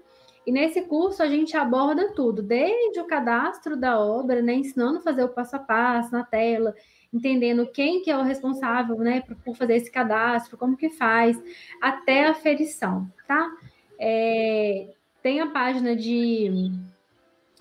E 0.45 0.51
nesse 0.51 0.83
curso 0.83 1.23
a 1.23 1.27
gente 1.27 1.57
aborda 1.57 2.13
tudo, 2.13 2.43
desde 2.43 2.99
o 2.99 3.05
cadastro 3.05 3.75
da 3.75 3.99
obra, 3.99 4.41
né, 4.43 4.53
ensinando 4.53 4.99
a 4.99 5.01
fazer 5.01 5.23
o 5.23 5.29
passo 5.29 5.55
a 5.55 5.59
passo 5.59 6.11
na 6.11 6.23
tela, 6.23 6.75
entendendo 7.15 7.65
quem 7.65 8.01
que 8.01 8.11
é 8.11 8.17
o 8.17 8.23
responsável, 8.23 8.97
né, 8.97 9.23
por 9.43 9.55
fazer 9.55 9.75
esse 9.75 9.89
cadastro, 9.89 10.57
como 10.57 10.75
que 10.75 10.89
faz, 10.89 11.41
até 11.81 12.27
a 12.27 12.33
ferição, 12.33 13.09
tá? 13.25 13.49
É, 13.97 14.89
tem 15.23 15.39
a 15.39 15.47
página 15.47 15.95
de 15.95 16.71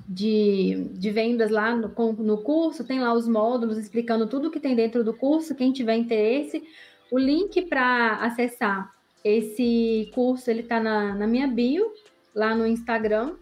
de, 0.07 0.91
de 0.93 1.11
vendas 1.11 1.51
lá 1.51 1.75
no, 1.75 1.89
no 2.19 2.39
curso, 2.39 2.85
tem 2.85 3.01
lá 3.01 3.15
os 3.15 3.27
módulos 3.27 3.79
explicando 3.79 4.27
tudo 4.27 4.51
que 4.51 4.61
tem 4.61 4.75
dentro 4.75 5.03
do 5.03 5.15
curso, 5.15 5.55
quem 5.55 5.73
tiver 5.73 5.97
interesse. 5.97 6.63
O 7.11 7.19
link 7.19 7.63
para 7.63 8.17
acessar 8.17 8.93
esse 9.25 10.11
curso, 10.15 10.51
ele 10.51 10.61
está 10.61 10.79
na, 10.79 11.15
na 11.15 11.27
minha 11.27 11.47
bio, 11.47 11.91
lá 12.35 12.55
no 12.55 12.67
Instagram. 12.67 13.35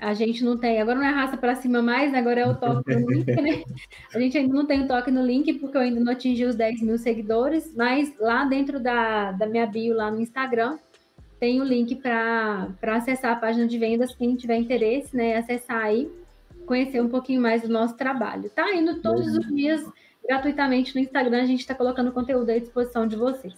A 0.00 0.14
gente 0.14 0.42
não 0.42 0.56
tem, 0.56 0.80
agora 0.80 0.98
não 0.98 1.06
é 1.06 1.10
raça 1.10 1.36
para 1.36 1.54
cima 1.54 1.82
mais, 1.82 2.14
agora 2.14 2.40
é 2.40 2.46
o 2.46 2.54
toque 2.54 2.94
no 2.94 3.10
link, 3.10 3.26
né? 3.26 3.62
A 4.14 4.18
gente 4.18 4.38
ainda 4.38 4.54
não 4.54 4.66
tem 4.66 4.82
o 4.82 4.88
toque 4.88 5.10
no 5.10 5.24
link, 5.24 5.52
porque 5.54 5.76
eu 5.76 5.82
ainda 5.82 6.00
não 6.00 6.12
atingi 6.12 6.44
os 6.44 6.56
10 6.56 6.80
mil 6.80 6.96
seguidores, 6.96 7.74
mas 7.76 8.12
lá 8.18 8.44
dentro 8.46 8.80
da, 8.80 9.32
da 9.32 9.46
minha 9.46 9.66
bio, 9.66 9.94
lá 9.94 10.10
no 10.10 10.20
Instagram, 10.20 10.78
tem 11.38 11.60
o 11.60 11.64
link 11.64 11.96
para 11.96 12.68
acessar 12.82 13.32
a 13.32 13.36
página 13.36 13.66
de 13.66 13.78
vendas, 13.78 14.14
quem 14.14 14.34
tiver 14.36 14.56
interesse, 14.56 15.14
né? 15.14 15.36
Acessar 15.36 15.84
aí, 15.84 16.10
conhecer 16.66 17.02
um 17.02 17.08
pouquinho 17.08 17.40
mais 17.40 17.62
do 17.62 17.68
nosso 17.68 17.96
trabalho. 17.96 18.50
Tá 18.50 18.74
indo 18.74 19.00
todos 19.00 19.36
os 19.36 19.46
dias 19.54 19.84
gratuitamente 20.26 20.94
no 20.94 21.00
Instagram, 21.00 21.42
a 21.42 21.46
gente 21.46 21.60
está 21.60 21.74
colocando 21.74 22.12
conteúdo 22.12 22.50
à 22.50 22.58
disposição 22.58 23.06
de 23.06 23.16
vocês. 23.16 23.54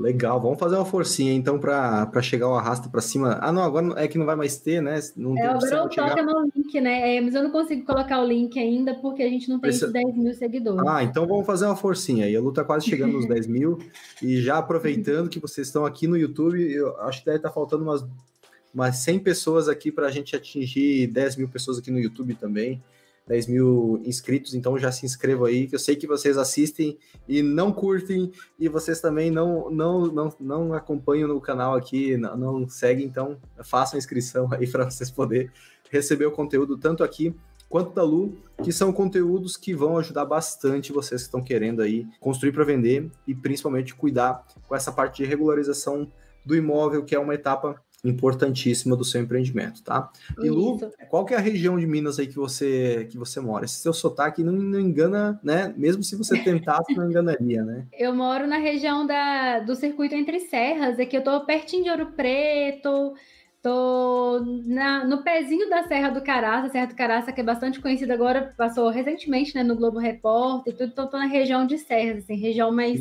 Legal, 0.00 0.40
vamos 0.40 0.58
fazer 0.58 0.76
uma 0.76 0.84
forcinha 0.86 1.34
então 1.34 1.58
para 1.58 2.22
chegar 2.22 2.48
o 2.48 2.54
arrasta 2.54 2.88
para 2.88 3.02
cima. 3.02 3.38
Ah, 3.42 3.52
não, 3.52 3.62
agora 3.62 4.02
é 4.02 4.08
que 4.08 4.16
não 4.16 4.24
vai 4.24 4.34
mais 4.34 4.56
ter, 4.56 4.80
né? 4.80 4.98
Não 5.14 5.36
é, 5.36 5.42
agora 5.42 5.84
o 5.84 5.90
chegar... 5.92 6.16
toca 6.16 6.22
no 6.22 6.50
link, 6.56 6.80
né? 6.80 7.16
É, 7.16 7.20
mas 7.20 7.34
eu 7.34 7.42
não 7.42 7.50
consigo 7.50 7.84
colocar 7.84 8.18
o 8.18 8.26
link 8.26 8.58
ainda 8.58 8.94
porque 8.94 9.22
a 9.22 9.28
gente 9.28 9.50
não 9.50 9.60
tem 9.60 9.68
Esse... 9.68 9.92
10 9.92 10.16
mil 10.16 10.32
seguidores. 10.32 10.88
Ah, 10.88 11.04
então 11.04 11.26
vamos 11.26 11.44
fazer 11.44 11.66
uma 11.66 11.76
forcinha 11.76 12.24
aí. 12.24 12.34
A 12.34 12.40
luta 12.40 12.62
tá 12.62 12.66
quase 12.66 12.88
chegando 12.88 13.12
nos 13.12 13.26
10 13.28 13.46
mil. 13.46 13.78
E 14.22 14.40
já 14.40 14.56
aproveitando 14.56 15.28
que 15.28 15.38
vocês 15.38 15.66
estão 15.66 15.84
aqui 15.84 16.06
no 16.06 16.16
YouTube, 16.16 16.58
eu 16.72 16.98
acho 17.02 17.18
que 17.18 17.26
deve 17.26 17.36
estar 17.36 17.50
tá 17.50 17.54
faltando 17.54 17.82
umas, 17.82 18.02
umas 18.72 18.96
100 18.96 19.18
pessoas 19.18 19.68
aqui 19.68 19.92
para 19.92 20.06
a 20.06 20.10
gente 20.10 20.34
atingir 20.34 21.08
10 21.08 21.36
mil 21.36 21.48
pessoas 21.48 21.76
aqui 21.76 21.90
no 21.90 22.00
YouTube 22.00 22.34
também. 22.36 22.82
10 23.30 23.46
mil 23.46 24.02
inscritos, 24.04 24.54
então 24.54 24.76
já 24.76 24.90
se 24.90 25.06
inscrevam 25.06 25.46
aí, 25.46 25.68
que 25.68 25.74
eu 25.76 25.78
sei 25.78 25.94
que 25.94 26.04
vocês 26.04 26.36
assistem 26.36 26.98
e 27.28 27.42
não 27.42 27.72
curtem, 27.72 28.32
e 28.58 28.68
vocês 28.68 29.00
também 29.00 29.30
não, 29.30 29.70
não, 29.70 30.06
não, 30.06 30.34
não 30.40 30.74
acompanham 30.74 31.28
no 31.28 31.40
canal 31.40 31.76
aqui, 31.76 32.16
não, 32.16 32.36
não 32.36 32.68
seguem, 32.68 33.06
então 33.06 33.38
façam 33.62 33.96
inscrição 33.96 34.48
aí 34.52 34.66
para 34.68 34.90
vocês 34.90 35.12
poderem 35.12 35.48
receber 35.88 36.26
o 36.26 36.32
conteúdo 36.32 36.76
tanto 36.76 37.04
aqui 37.04 37.32
quanto 37.68 37.94
da 37.94 38.02
Lu, 38.02 38.36
que 38.64 38.72
são 38.72 38.92
conteúdos 38.92 39.56
que 39.56 39.72
vão 39.72 39.96
ajudar 39.96 40.24
bastante 40.24 40.92
vocês 40.92 41.20
que 41.20 41.28
estão 41.28 41.40
querendo 41.40 41.82
aí 41.82 42.08
construir 42.18 42.50
para 42.50 42.64
vender 42.64 43.08
e 43.28 43.32
principalmente 43.32 43.94
cuidar 43.94 44.44
com 44.66 44.74
essa 44.74 44.90
parte 44.90 45.22
de 45.22 45.24
regularização 45.24 46.10
do 46.44 46.56
imóvel, 46.56 47.04
que 47.04 47.14
é 47.14 47.18
uma 47.18 47.34
etapa 47.34 47.80
importantíssima 48.04 48.96
do 48.96 49.04
seu 49.04 49.20
empreendimento, 49.20 49.82
tá? 49.82 50.10
E 50.42 50.48
Lu, 50.48 50.78
qual 51.08 51.24
que 51.24 51.34
é 51.34 51.36
a 51.36 51.40
região 51.40 51.78
de 51.78 51.86
Minas 51.86 52.18
aí 52.18 52.26
que 52.26 52.36
você 52.36 53.06
que 53.10 53.18
você 53.18 53.40
mora? 53.40 53.64
Esse 53.64 53.76
seu 53.76 53.92
sotaque 53.92 54.42
não, 54.42 54.52
não 54.52 54.80
engana, 54.80 55.38
né? 55.42 55.72
Mesmo 55.76 56.02
se 56.02 56.16
você 56.16 56.38
tentasse, 56.38 56.94
não 56.94 57.08
enganaria, 57.08 57.62
né? 57.62 57.86
Eu 57.92 58.14
moro 58.14 58.46
na 58.46 58.56
região 58.56 59.06
da, 59.06 59.60
do 59.60 59.74
circuito 59.74 60.14
entre 60.14 60.40
serras, 60.40 60.98
aqui 60.98 61.16
eu 61.16 61.22
tô 61.22 61.44
pertinho 61.44 61.84
de 61.84 61.90
Ouro 61.90 62.12
Preto, 62.12 63.14
tô 63.62 64.40
na, 64.64 65.04
no 65.04 65.22
pezinho 65.22 65.68
da 65.68 65.82
Serra 65.84 66.08
do 66.08 66.22
Caraça, 66.22 66.70
Serra 66.70 66.86
do 66.86 66.94
Caraça 66.94 67.32
que 67.32 67.40
é 67.40 67.44
bastante 67.44 67.80
conhecida 67.80 68.14
agora, 68.14 68.54
passou 68.56 68.88
recentemente, 68.88 69.54
né, 69.54 69.62
no 69.62 69.76
Globo 69.76 69.98
Repórter 69.98 70.72
e 70.72 70.76
tudo, 70.76 70.90
então 70.92 71.08
tô 71.08 71.18
na 71.18 71.26
região 71.26 71.66
de 71.66 71.76
serras, 71.78 72.24
assim, 72.24 72.36
região 72.36 72.72
mais, 72.72 73.00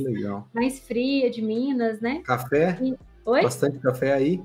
mais 0.54 0.80
fria 0.80 1.30
de 1.30 1.42
Minas, 1.42 2.02
né? 2.02 2.22
Café? 2.26 2.78
E... 2.82 2.96
Oi? 3.26 3.42
Bastante 3.42 3.80
café 3.80 4.14
aí? 4.14 4.42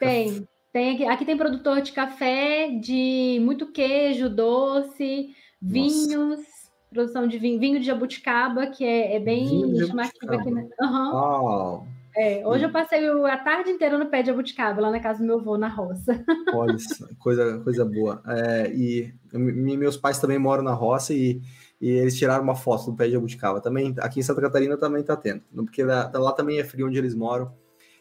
Tem. 0.00 0.48
Tem 0.72 0.94
aqui, 0.94 1.04
aqui 1.04 1.24
tem 1.24 1.36
produtor 1.36 1.80
de 1.80 1.92
café, 1.92 2.68
de 2.68 3.40
muito 3.42 3.72
queijo, 3.72 4.30
doce, 4.30 5.34
vinhos, 5.60 6.38
Nossa. 6.38 6.44
produção 6.92 7.26
de 7.26 7.38
vinho, 7.38 7.58
vinho 7.58 7.80
de 7.80 7.86
jabuticaba, 7.86 8.68
que 8.68 8.84
é, 8.84 9.16
é 9.16 9.20
bem 9.20 9.48
chamativo 9.84 10.32
aqui. 10.32 10.50
Né? 10.50 10.68
Uhum. 10.80 11.84
É, 12.16 12.46
hoje 12.46 12.64
eu 12.64 12.70
passei 12.70 13.08
a 13.08 13.38
tarde 13.38 13.70
inteira 13.70 13.98
no 13.98 14.06
pé 14.06 14.22
de 14.22 14.28
jabuticaba, 14.28 14.80
lá 14.80 14.90
na 14.92 15.00
casa 15.00 15.18
do 15.18 15.24
meu 15.24 15.40
avô, 15.40 15.58
na 15.58 15.68
roça. 15.68 16.24
Olha, 16.54 16.76
coisa, 17.18 17.58
coisa 17.60 17.84
boa. 17.84 18.22
É, 18.28 18.72
e 18.72 19.12
meus 19.32 19.96
pais 19.96 20.20
também 20.20 20.38
moram 20.38 20.62
na 20.62 20.72
roça 20.72 21.12
e, 21.12 21.40
e 21.80 21.88
eles 21.88 22.16
tiraram 22.16 22.44
uma 22.44 22.54
foto 22.54 22.92
do 22.92 22.96
pé 22.96 23.06
de 23.06 23.12
jabuticaba. 23.12 23.60
Também, 23.60 23.92
aqui 23.98 24.20
em 24.20 24.22
Santa 24.22 24.40
Catarina 24.40 24.76
também 24.76 25.02
tá 25.02 25.16
tendo, 25.16 25.42
porque 25.52 25.82
lá, 25.82 26.10
lá 26.14 26.32
também 26.32 26.60
é 26.60 26.64
frio 26.64 26.86
onde 26.86 26.98
eles 26.98 27.14
moram. 27.14 27.52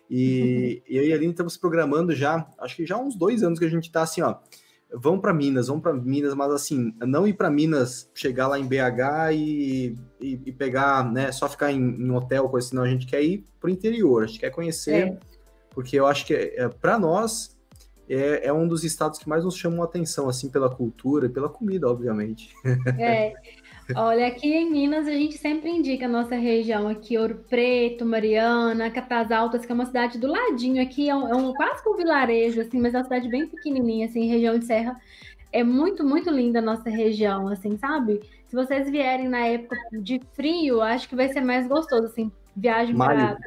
E, 0.09 0.81
e 0.87 0.97
eu 0.97 1.03
e 1.05 1.13
a 1.13 1.15
Aline 1.15 1.31
estamos 1.31 1.55
programando 1.55 2.15
já, 2.15 2.49
acho 2.57 2.75
que 2.75 2.85
já 2.85 2.95
há 2.95 2.99
uns 2.99 3.15
dois 3.15 3.43
anos 3.43 3.59
que 3.59 3.65
a 3.65 3.69
gente 3.69 3.85
está 3.85 4.01
assim, 4.01 4.21
ó. 4.21 4.35
Vão 4.91 5.19
para 5.19 5.31
Minas, 5.31 5.67
vão 5.67 5.79
para 5.79 5.93
Minas, 5.93 6.33
mas 6.33 6.51
assim, 6.51 6.95
não 6.99 7.27
ir 7.27 7.33
para 7.33 7.51
Minas, 7.51 8.09
chegar 8.15 8.47
lá 8.47 8.57
em 8.57 8.65
BH 8.65 9.33
e, 9.33 9.95
e, 10.19 10.41
e, 10.47 10.51
pegar, 10.51 11.05
né, 11.11 11.31
só 11.31 11.47
ficar 11.47 11.71
em, 11.71 11.79
em 11.79 12.09
hotel, 12.09 12.49
coisa 12.49 12.65
assim, 12.65 12.75
não, 12.75 12.83
a 12.83 12.89
gente 12.89 13.05
quer 13.05 13.21
ir 13.23 13.45
para 13.59 13.67
o 13.67 13.71
interior, 13.71 14.23
a 14.23 14.25
gente 14.25 14.39
quer 14.39 14.49
conhecer, 14.49 15.09
é. 15.09 15.19
porque 15.69 15.99
eu 15.99 16.07
acho 16.07 16.25
que 16.25 16.33
é, 16.33 16.67
para 16.67 16.97
nós 16.97 17.55
é, 18.09 18.47
é, 18.47 18.51
um 18.51 18.67
dos 18.67 18.83
estados 18.83 19.19
que 19.19 19.29
mais 19.29 19.43
nos 19.43 19.55
chamam 19.55 19.83
a 19.83 19.85
atenção, 19.85 20.27
assim, 20.27 20.49
pela 20.49 20.67
cultura 20.67 21.27
e 21.27 21.29
pela 21.29 21.47
comida, 21.47 21.87
obviamente. 21.87 22.51
É, 22.97 23.33
Olha, 23.95 24.27
aqui 24.27 24.53
em 24.53 24.69
Minas 24.69 25.07
a 25.07 25.11
gente 25.11 25.37
sempre 25.37 25.69
indica 25.69 26.05
a 26.05 26.09
nossa 26.09 26.35
região 26.35 26.87
aqui, 26.87 27.17
Ouro 27.17 27.43
Preto, 27.49 28.05
Mariana, 28.05 28.91
Catas 28.91 29.31
Altas, 29.31 29.65
que 29.65 29.71
é 29.71 29.75
uma 29.75 29.85
cidade 29.85 30.19
do 30.19 30.27
ladinho 30.27 30.81
aqui, 30.81 31.09
é 31.09 31.15
um, 31.15 31.27
é 31.27 31.35
um 31.35 31.53
quase 31.53 31.81
que 31.81 31.89
um 31.89 31.95
vilarejo, 31.95 32.61
assim, 32.61 32.79
mas 32.79 32.93
é 32.93 32.97
uma 32.97 33.03
cidade 33.03 33.27
bem 33.27 33.47
pequenininha, 33.47 34.05
assim, 34.05 34.27
região 34.27 34.57
de 34.57 34.65
serra. 34.65 34.99
É 35.51 35.63
muito, 35.63 36.05
muito 36.05 36.29
linda 36.29 36.59
a 36.59 36.61
nossa 36.61 36.89
região, 36.89 37.47
assim, 37.47 37.77
sabe? 37.77 38.21
Se 38.47 38.55
vocês 38.55 38.89
vierem 38.89 39.27
na 39.27 39.45
época 39.45 39.75
de 39.91 40.21
frio, 40.33 40.81
acho 40.81 41.09
que 41.09 41.15
vai 41.15 41.29
ser 41.29 41.41
mais 41.41 41.67
gostoso, 41.67 42.05
assim, 42.05 42.31
viagem 42.55 42.95
para 42.95 43.37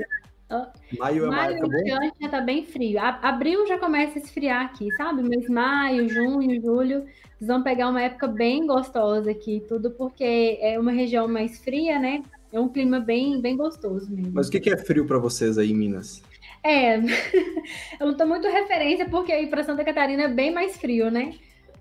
Maio 0.98 1.24
é 1.24 1.28
maio 1.28 1.68
diante 1.84 2.16
já 2.20 2.28
tá 2.28 2.40
bem 2.40 2.64
frio. 2.64 2.98
Abril 3.00 3.66
já 3.66 3.78
começa 3.78 4.18
a 4.18 4.22
esfriar 4.22 4.66
aqui, 4.66 4.90
sabe? 4.92 5.22
Mês 5.22 5.48
maio, 5.48 6.09
junho, 6.09 6.61
julho, 6.61 7.05
vocês 7.38 7.48
vão 7.48 7.62
pegar 7.62 7.88
uma 7.88 8.03
época 8.03 8.26
bem 8.28 8.66
gostosa 8.66 9.30
aqui, 9.30 9.62
tudo 9.68 9.90
porque 9.90 10.59
é 10.61 10.78
uma 10.78 10.92
região 10.92 11.26
mais 11.26 11.59
fria, 11.61 11.98
né? 11.98 12.22
É 12.53 12.61
um 12.61 12.68
clima 12.68 13.00
bem, 13.00 13.40
bem 13.40 13.57
gostoso 13.57 14.11
mesmo. 14.11 14.32
Mas 14.34 14.48
o 14.48 14.50
que 14.50 14.70
é 14.70 14.76
frio 14.76 15.07
para 15.07 15.18
vocês 15.18 15.57
aí 15.57 15.70
em 15.70 15.74
Minas? 15.74 16.22
É, 16.62 16.96
eu 17.98 18.07
não 18.07 18.16
tô 18.16 18.26
muito 18.26 18.46
referência 18.46 19.09
porque 19.09 19.32
aí 19.32 19.46
para 19.46 19.64
Santa 19.64 19.84
Catarina 19.84 20.24
é 20.24 20.28
bem 20.28 20.53
mais 20.53 20.76
frio, 20.76 21.11
né? 21.11 21.34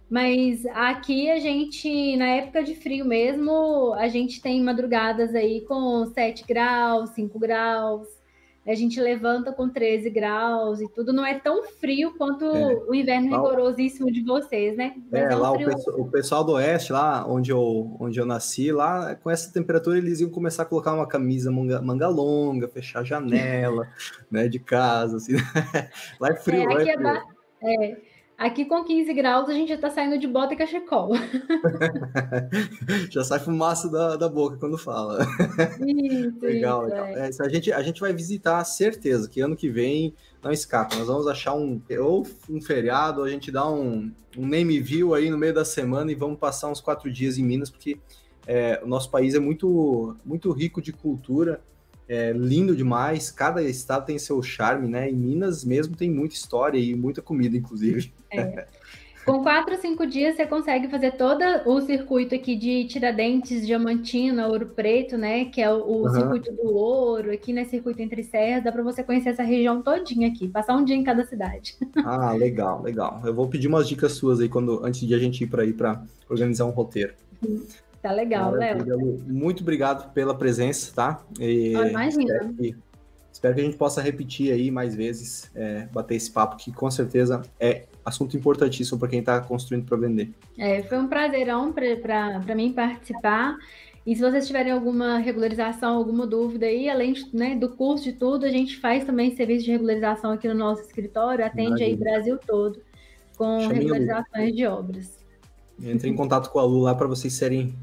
Mas 0.09 0.65
aqui 0.73 1.29
a 1.29 1.39
gente, 1.39 2.17
na 2.17 2.27
época 2.27 2.63
de 2.63 2.75
frio 2.75 3.05
mesmo, 3.05 3.93
a 3.93 4.09
gente 4.09 4.41
tem 4.41 4.61
madrugadas 4.61 5.33
aí 5.33 5.61
com 5.61 6.05
7 6.05 6.45
graus, 6.45 7.11
5 7.11 7.39
graus 7.39 8.20
a 8.65 8.75
gente 8.75 9.01
levanta 9.01 9.51
com 9.51 9.67
13 9.67 10.09
graus 10.09 10.79
e 10.79 10.87
tudo, 10.87 11.11
não 11.11 11.25
é 11.25 11.39
tão 11.39 11.63
frio 11.63 12.13
quanto 12.15 12.45
é. 12.45 12.75
o 12.87 12.93
inverno 12.93 13.29
rigorosíssimo 13.29 14.11
de 14.11 14.23
vocês, 14.23 14.77
né? 14.77 14.93
Mas 15.11 15.21
é, 15.21 15.33
é 15.33 15.35
um 15.35 15.39
lá 15.39 15.51
o, 15.51 16.01
o, 16.01 16.11
pessoal 16.11 16.43
do 16.43 16.53
oeste, 16.53 16.93
lá 16.93 17.25
onde 17.27 17.51
eu, 17.51 17.97
onde 17.99 18.19
eu 18.19 18.25
nasci, 18.25 18.71
lá 18.71 19.15
com 19.15 19.31
essa 19.31 19.51
temperatura 19.51 19.97
eles 19.97 20.19
iam 20.19 20.29
começar 20.29 20.63
a 20.63 20.65
colocar 20.65 20.93
uma 20.93 21.07
camisa 21.07 21.51
manga, 21.51 21.81
manga 21.81 22.07
longa, 22.07 22.67
fechar 22.67 22.99
a 22.99 23.03
janela, 23.03 23.87
né, 24.29 24.47
de 24.47 24.59
casa, 24.59 25.17
assim. 25.17 25.33
lá 26.19 26.29
é 26.29 26.35
frio, 26.35 26.61
é, 26.61 26.65
lá 26.65 26.81
é, 26.81 26.83
é 26.83 26.97
frio. 26.97 27.31
É, 27.63 28.10
Aqui 28.41 28.65
com 28.65 28.83
15 28.83 29.13
graus 29.13 29.47
a 29.47 29.53
gente 29.53 29.69
já 29.69 29.77
tá 29.77 29.91
saindo 29.91 30.17
de 30.17 30.25
bota 30.25 30.55
e 30.55 30.57
cachecol. 30.57 31.11
já 33.11 33.23
sai 33.23 33.37
fumaça 33.37 33.87
da, 33.87 34.15
da 34.15 34.27
boca 34.27 34.57
quando 34.57 34.79
fala. 34.79 35.23
Isso, 35.85 36.39
legal, 36.41 36.87
isso, 36.87 36.95
legal. 36.95 37.05
É. 37.05 37.29
É, 37.29 37.31
a, 37.39 37.47
gente, 37.47 37.71
a 37.71 37.83
gente 37.83 38.01
vai 38.01 38.11
visitar, 38.11 38.63
certeza, 38.63 39.29
que 39.29 39.41
ano 39.41 39.55
que 39.55 39.69
vem 39.69 40.15
não 40.41 40.51
escapa. 40.51 40.95
Nós 40.95 41.05
vamos 41.05 41.27
achar 41.27 41.53
um 41.53 41.79
ou 41.99 42.25
um 42.49 42.59
feriado, 42.59 43.21
a 43.21 43.29
gente 43.29 43.51
dá 43.51 43.69
um, 43.69 44.11
um 44.35 44.47
name 44.47 44.79
view 44.79 45.13
aí 45.13 45.29
no 45.29 45.37
meio 45.37 45.53
da 45.53 45.63
semana 45.63 46.11
e 46.11 46.15
vamos 46.15 46.39
passar 46.39 46.67
uns 46.67 46.81
quatro 46.81 47.11
dias 47.11 47.37
em 47.37 47.43
Minas, 47.43 47.69
porque 47.69 47.99
é, 48.47 48.81
o 48.83 48.87
nosso 48.87 49.11
país 49.11 49.35
é 49.35 49.39
muito, 49.39 50.15
muito 50.25 50.51
rico 50.51 50.81
de 50.81 50.91
cultura 50.91 51.61
é 52.11 52.33
lindo 52.33 52.75
demais. 52.75 53.31
Cada 53.31 53.63
estado 53.63 54.05
tem 54.05 54.19
seu 54.19 54.43
charme, 54.43 54.89
né? 54.89 55.09
Em 55.09 55.15
Minas 55.15 55.63
mesmo 55.63 55.95
tem 55.95 56.11
muita 56.11 56.35
história 56.35 56.77
e 56.77 56.93
muita 56.93 57.21
comida, 57.21 57.55
inclusive. 57.55 58.11
É. 58.29 58.67
Com 59.25 59.43
quatro, 59.43 59.79
cinco 59.79 60.05
dias 60.05 60.35
você 60.35 60.45
consegue 60.45 60.89
fazer 60.89 61.11
todo 61.11 61.43
o 61.65 61.79
circuito 61.79 62.33
aqui 62.33 62.55
de 62.55 62.85
Tiradentes, 62.85 63.65
Diamantina, 63.65 64.47
Ouro 64.47 64.65
Preto, 64.65 65.15
né? 65.17 65.45
Que 65.45 65.61
é 65.61 65.71
o, 65.71 65.77
o 65.77 66.03
uhum. 66.03 66.09
circuito 66.09 66.51
do 66.51 66.75
ouro, 66.75 67.31
aqui 67.31 67.53
né? 67.53 67.63
Circuito 67.63 68.01
entre 68.01 68.23
serras, 68.23 68.63
dá 68.63 68.71
para 68.71 68.83
você 68.83 69.03
conhecer 69.03 69.29
essa 69.29 69.43
região 69.43 69.81
todinha 69.81 70.27
aqui, 70.27 70.49
passar 70.49 70.75
um 70.75 70.83
dia 70.83 70.95
em 70.95 71.03
cada 71.03 71.23
cidade. 71.25 71.77
Ah, 72.03 72.33
legal, 72.33 72.81
legal. 72.81 73.21
Eu 73.23 73.33
vou 73.33 73.47
pedir 73.47 73.67
umas 73.67 73.87
dicas 73.87 74.13
suas 74.13 74.39
aí 74.39 74.49
quando 74.49 74.83
antes 74.83 75.07
de 75.07 75.13
a 75.13 75.19
gente 75.19 75.43
ir 75.43 75.47
para 75.47 75.61
aí 75.61 75.71
para 75.71 76.03
organizar 76.27 76.65
um 76.65 76.71
roteiro. 76.71 77.13
Tá 78.01 78.11
legal, 78.11 78.51
Léo. 78.51 78.77
Muito 79.27 79.61
obrigado 79.61 80.11
pela 80.13 80.35
presença, 80.35 80.91
tá? 80.93 81.23
E 81.39 81.75
oh, 81.75 81.85
imagina. 81.85 82.23
Espero 82.23 82.53
que, 82.53 82.75
espero 83.31 83.55
que, 83.55 83.61
a 83.61 83.63
gente 83.63 83.77
possa 83.77 84.01
repetir 84.01 84.51
aí 84.51 84.71
mais 84.71 84.95
vezes, 84.95 85.51
é, 85.55 85.87
bater 85.93 86.15
esse 86.15 86.31
papo, 86.31 86.57
que 86.57 86.71
com 86.71 86.89
certeza 86.89 87.41
é 87.59 87.85
assunto 88.03 88.35
importantíssimo 88.35 88.99
para 88.99 89.07
quem 89.07 89.19
está 89.19 89.39
construindo 89.39 89.85
para 89.85 89.97
vender. 89.97 90.31
É, 90.57 90.81
foi 90.83 90.97
um 90.97 91.07
prazerão 91.07 91.71
para 91.73 92.55
mim 92.55 92.73
participar. 92.73 93.57
E 94.05 94.15
se 94.15 94.21
vocês 94.21 94.47
tiverem 94.47 94.71
alguma 94.71 95.19
regularização, 95.19 95.95
alguma 95.95 96.25
dúvida 96.25 96.65
aí, 96.65 96.89
além 96.89 97.13
né, 97.31 97.55
do 97.55 97.69
curso 97.69 98.05
de 98.05 98.13
tudo, 98.13 98.47
a 98.47 98.49
gente 98.49 98.77
faz 98.79 99.05
também 99.05 99.35
serviço 99.35 99.65
de 99.65 99.71
regularização 99.71 100.31
aqui 100.31 100.47
no 100.47 100.55
nosso 100.55 100.81
escritório, 100.81 101.45
atende 101.45 101.83
aí 101.83 101.95
Brasil 101.95 102.39
todo 102.39 102.81
com 103.37 103.59
Chame 103.61 103.75
regularizações 103.75 104.55
de 104.55 104.65
obras. 104.65 105.19
Entre 105.83 106.09
em 106.09 106.15
contato 106.15 106.49
com 106.49 106.59
a 106.59 106.63
Lu 106.63 106.81
lá 106.81 106.95
para 106.95 107.07
vocês 107.07 107.33
serem, 107.33 107.75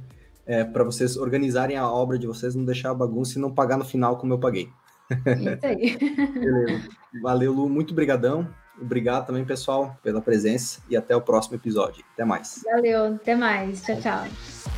é, 0.49 0.65
para 0.65 0.83
vocês 0.83 1.17
organizarem 1.17 1.77
a 1.77 1.89
obra 1.89 2.19
de 2.19 2.27
vocês, 2.27 2.55
não 2.55 2.65
deixar 2.65 2.91
a 2.91 2.95
bagunça 2.95 3.39
e 3.39 3.43
não 3.43 3.53
pagar 3.55 3.77
no 3.77 3.85
final 3.85 4.17
como 4.17 4.33
eu 4.33 4.39
paguei. 4.41 4.71
Isso 5.11 5.67
aí. 5.67 5.97
Beleza. 6.33 6.89
Valeu, 7.23 7.53
Lu, 7.53 7.69
muito 7.69 7.95
brigadão. 7.95 8.49
Obrigado 8.81 9.27
também, 9.27 9.45
pessoal, 9.45 9.97
pela 10.03 10.21
presença 10.21 10.81
e 10.89 10.97
até 10.97 11.15
o 11.15 11.21
próximo 11.21 11.57
episódio. 11.57 12.05
Até 12.15 12.25
mais. 12.25 12.63
Valeu, 12.65 13.15
até 13.15 13.35
mais. 13.35 13.83
Tchau, 13.83 14.01
tchau. 14.01 14.78